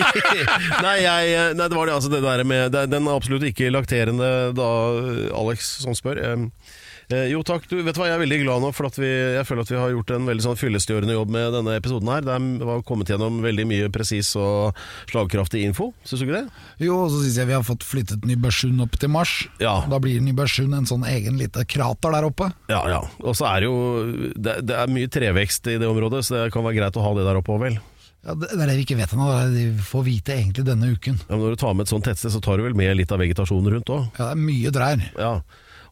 nei, 0.86 0.96
jeg, 1.00 1.36
nei, 1.56 1.68
det 1.68 1.76
var 1.78 1.88
det, 1.88 1.94
altså, 1.96 2.10
det 2.12 2.20
der 2.24 2.42
med 2.48 2.74
det, 2.74 2.82
Den 2.92 3.08
absolutt 3.08 3.46
ikke 3.48 3.70
lakterende 3.72 4.30
da, 4.56 4.68
Alex, 5.36 5.70
som 5.84 5.96
spør. 5.96 6.20
Eh, 6.20 6.65
eh, 7.12 7.26
jo 7.32 7.42
takk, 7.46 7.66
du 7.70 7.78
vet 7.86 7.98
hva, 7.98 8.08
jeg 8.08 8.16
er 8.16 8.22
veldig 8.22 8.38
glad 8.42 8.64
nå, 8.64 8.70
for 8.76 8.88
at 8.88 8.98
vi, 8.98 9.08
jeg 9.36 9.46
føler 9.48 9.66
at 9.66 9.72
vi 9.72 9.78
har 9.80 9.94
gjort 9.94 10.12
en 10.16 10.28
veldig 10.30 10.46
sånn 10.46 10.60
fyllestgjørende 10.60 11.16
jobb 11.16 11.32
med 11.36 11.56
denne 11.56 11.76
episoden 11.78 12.12
her. 12.12 12.26
Det 12.26 12.36
har 12.70 12.84
kommet 12.88 13.12
gjennom 13.12 13.40
veldig 13.44 13.66
mye 13.70 13.90
presis 13.94 14.32
og 14.40 14.76
slagkraftig 15.10 15.64
info, 15.68 15.90
syns 16.06 16.22
du 16.22 16.28
ikke 16.28 16.42
det? 16.42 16.62
Jo, 16.86 17.00
og 17.04 17.10
så 17.14 17.24
syns 17.24 17.40
jeg 17.40 17.50
vi 17.50 17.56
har 17.58 17.66
fått 17.66 17.86
flyttet 17.86 18.28
Nybergsund 18.28 18.84
opp 18.86 19.00
til 19.00 19.12
Mars. 19.14 19.34
Ja. 19.62 19.78
Da 19.90 20.00
blir 20.02 20.22
Nybergsund 20.24 20.76
en 20.76 20.88
sånn 20.88 21.06
egen 21.10 21.40
lite 21.40 21.66
krater 21.68 22.14
der 22.16 22.28
oppe. 22.28 22.50
Ja, 22.72 22.84
ja. 22.90 23.02
Og 23.24 23.36
så 23.38 23.50
er 23.50 23.62
det 23.62 23.70
jo 23.70 24.32
det, 24.34 24.60
det 24.66 24.78
er 24.78 24.96
mye 24.96 25.10
trevekst 25.12 25.68
i 25.72 25.78
det 25.82 25.90
området, 25.90 26.24
så 26.26 26.40
det 26.40 26.54
kan 26.54 26.66
være 26.66 26.80
greit 26.80 26.98
å 26.98 27.06
ha 27.06 27.14
det 27.18 27.28
der 27.28 27.42
oppe 27.42 27.54
òg, 27.56 27.62
vel. 27.68 27.78
Ja, 28.26 28.34
det 28.34 28.48
er 28.50 28.64
det 28.66 28.74
vi 28.80 28.82
ikke 28.82 28.96
vet 28.98 29.12
ennå. 29.14 29.28
Vi 29.52 29.66
får 29.86 30.02
vite 30.06 30.34
egentlig 30.34 30.64
denne 30.66 30.88
uken. 30.90 31.20
Ja, 31.28 31.36
men 31.36 31.44
når 31.44 31.54
du 31.54 31.60
tar 31.62 31.76
med 31.78 31.86
et 31.86 31.92
sånt 31.92 32.08
tettsted, 32.08 32.32
så 32.34 32.40
tar 32.42 32.58
du 32.58 32.64
vel 32.66 32.74
med 32.78 32.96
litt 32.98 33.12
av 33.14 33.22
vegetasjonen 33.22 33.76
rundt 33.76 33.92
òg? 33.94 34.08
Ja, 34.16 34.32
det 34.32 34.32
er 34.32 34.42
mye 34.48 34.72
trær. 34.74 35.04
Ja. 35.14 35.30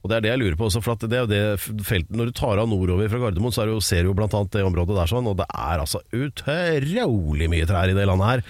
Og 0.04 0.10
det 0.10 0.18
er 0.18 0.24
det 0.26 0.32
jeg 0.34 0.40
lurer 0.42 0.56
på 0.60 0.66
også, 0.68 0.82
for 0.84 0.98
at 0.98 1.06
det 1.08 1.16
er 1.16 1.22
jo 1.24 1.30
det 1.30 1.84
feltet 1.88 2.12
Når 2.12 2.28
du 2.28 2.34
tar 2.36 2.60
av 2.60 2.68
nordover 2.68 3.08
fra 3.08 3.22
Gardermoen, 3.22 3.54
så 3.56 3.62
er 3.62 3.70
det 3.70 3.76
jo, 3.78 3.84
ser 3.84 4.04
du 4.04 4.10
jo 4.12 4.16
annet 4.20 4.52
det 4.52 4.64
området 4.68 4.98
der 4.98 5.08
sånn, 5.10 5.30
og 5.30 5.38
det 5.40 5.46
er 5.48 5.80
altså 5.80 6.02
utrolig 6.12 7.48
mye 7.48 7.68
trær 7.68 7.88
i 7.88 7.96
det 7.96 8.04
landet 8.10 8.28
her. 8.28 8.44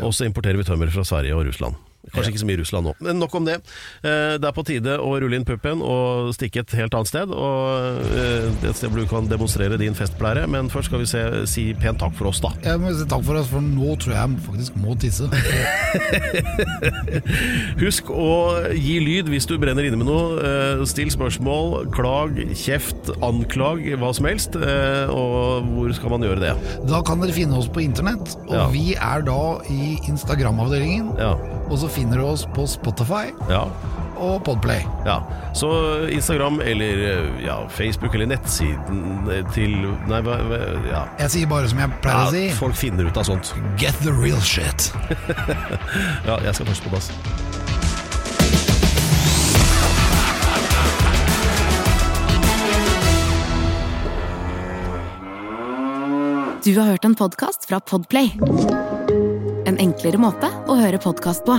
Og 0.00 0.16
så 0.16 0.24
importerer 0.24 0.56
vi 0.56 0.64
tømmer 0.64 0.88
fra 0.94 1.04
Sverige 1.04 1.36
og 1.36 1.44
Russland. 1.50 1.76
Kanskje 2.12 2.30
ikke 2.34 2.40
så 2.42 2.46
mye 2.48 2.58
Russland 2.60 2.84
nå, 2.86 2.92
men 3.00 3.18
nok 3.18 3.34
om 3.34 3.44
det. 3.46 3.54
Eh, 4.04 4.34
Det 4.38 4.44
er 4.44 4.52
på 4.52 4.64
tide 4.66 4.98
å 5.00 5.14
rulle 5.20 5.36
inn 5.38 5.44
puppen 5.44 5.80
og 5.82 6.34
stikke 6.36 6.60
et 6.60 6.70
helt 6.76 6.94
annet 6.94 7.08
sted. 7.08 7.30
Og 7.30 8.00
eh, 8.16 8.68
Et 8.68 8.76
sted 8.76 8.90
hvor 8.90 9.00
du 9.00 9.06
kan 9.08 9.26
demonstrere 9.30 9.78
din 9.80 9.94
festplære. 9.96 10.46
Men 10.48 10.68
først 10.70 10.90
skal 10.90 11.00
vi 11.00 11.06
se, 11.06 11.22
si 11.46 11.64
pent 11.74 11.98
takk 11.98 12.14
for 12.18 12.28
oss, 12.28 12.40
da. 12.44 12.50
Jeg 12.64 12.78
må 12.82 12.92
si 12.94 13.06
takk 13.08 13.24
for 13.24 13.40
oss, 13.40 13.48
for 13.48 13.60
nå 13.64 13.96
tror 14.02 14.14
jeg 14.14 14.38
faktisk 14.46 14.76
må 14.82 14.94
tisse. 15.00 15.24
Husk 17.80 18.10
å 18.12 18.28
gi 18.74 18.98
lyd 19.02 19.28
hvis 19.32 19.46
du 19.48 19.56
brenner 19.60 19.86
inne 19.88 19.98
med 20.00 20.08
noe. 20.08 20.38
Eh, 20.44 20.84
Still 20.94 21.10
spørsmål, 21.10 21.88
klag, 21.94 22.36
kjeft, 22.58 23.08
anklag, 23.24 23.80
hva 24.00 24.12
som 24.14 24.28
helst. 24.28 24.56
Og 24.58 25.66
hvor 25.74 25.94
skal 25.96 26.12
man 26.14 26.24
gjøre 26.26 26.42
det? 26.44 26.52
Da 26.90 27.00
kan 27.06 27.22
dere 27.22 27.34
finne 27.34 27.56
oss 27.58 27.68
på 27.72 27.82
internett, 27.84 28.36
og 28.46 28.54
Ja. 28.54 28.66
vi 28.70 28.94
er 28.94 29.22
da 29.26 29.38
i 29.70 29.96
Instagram-avdelingen. 30.08 31.14
Ja. 31.18 31.32
Og 31.70 31.78
så 31.80 31.88
finner 31.94 32.18
du 32.20 32.24
oss 32.28 32.44
på 32.54 32.66
Spotify 32.68 33.30
Ja. 33.50 33.64
og 34.18 34.42
Podplay. 34.46 34.84
Ja, 35.06 35.20
Så 35.54 35.68
Instagram 36.10 36.60
eller 36.60 37.02
eh, 37.10 37.44
ja, 37.46 37.60
Facebook 37.70 38.14
eller 38.14 38.26
nettsiden 38.34 39.28
til 39.54 39.74
Nei, 40.10 40.20
hva, 40.26 40.38
hva 40.50 40.60
ja. 40.90 41.04
Jeg 41.22 41.30
sier 41.36 41.50
bare 41.50 41.70
som 41.70 41.78
jeg 41.82 41.90
pleier 42.02 42.26
å 42.28 42.34
si. 42.34 42.44
Folk 42.58 42.78
finner 42.78 43.06
ut 43.10 43.16
av 43.20 43.26
sånt. 43.30 43.54
Get 43.80 43.94
the 44.02 44.12
real 44.14 44.40
shit. 44.42 44.90
ja, 46.28 46.38
jeg 46.44 46.54
skal 46.54 46.66
først 46.72 46.86
på 46.88 46.94
dass. 46.96 47.10
Du 56.64 56.78
har 56.78 56.86
hørt 56.86 57.04
en 57.04 57.14
podkast 57.14 57.64
fra 57.68 57.80
Podplay. 57.80 58.30
En 59.68 59.76
enklere 59.80 60.16
måte 60.20 60.48
å 60.70 60.76
høre 60.78 61.00
podkast 61.02 61.44
på. 61.44 61.58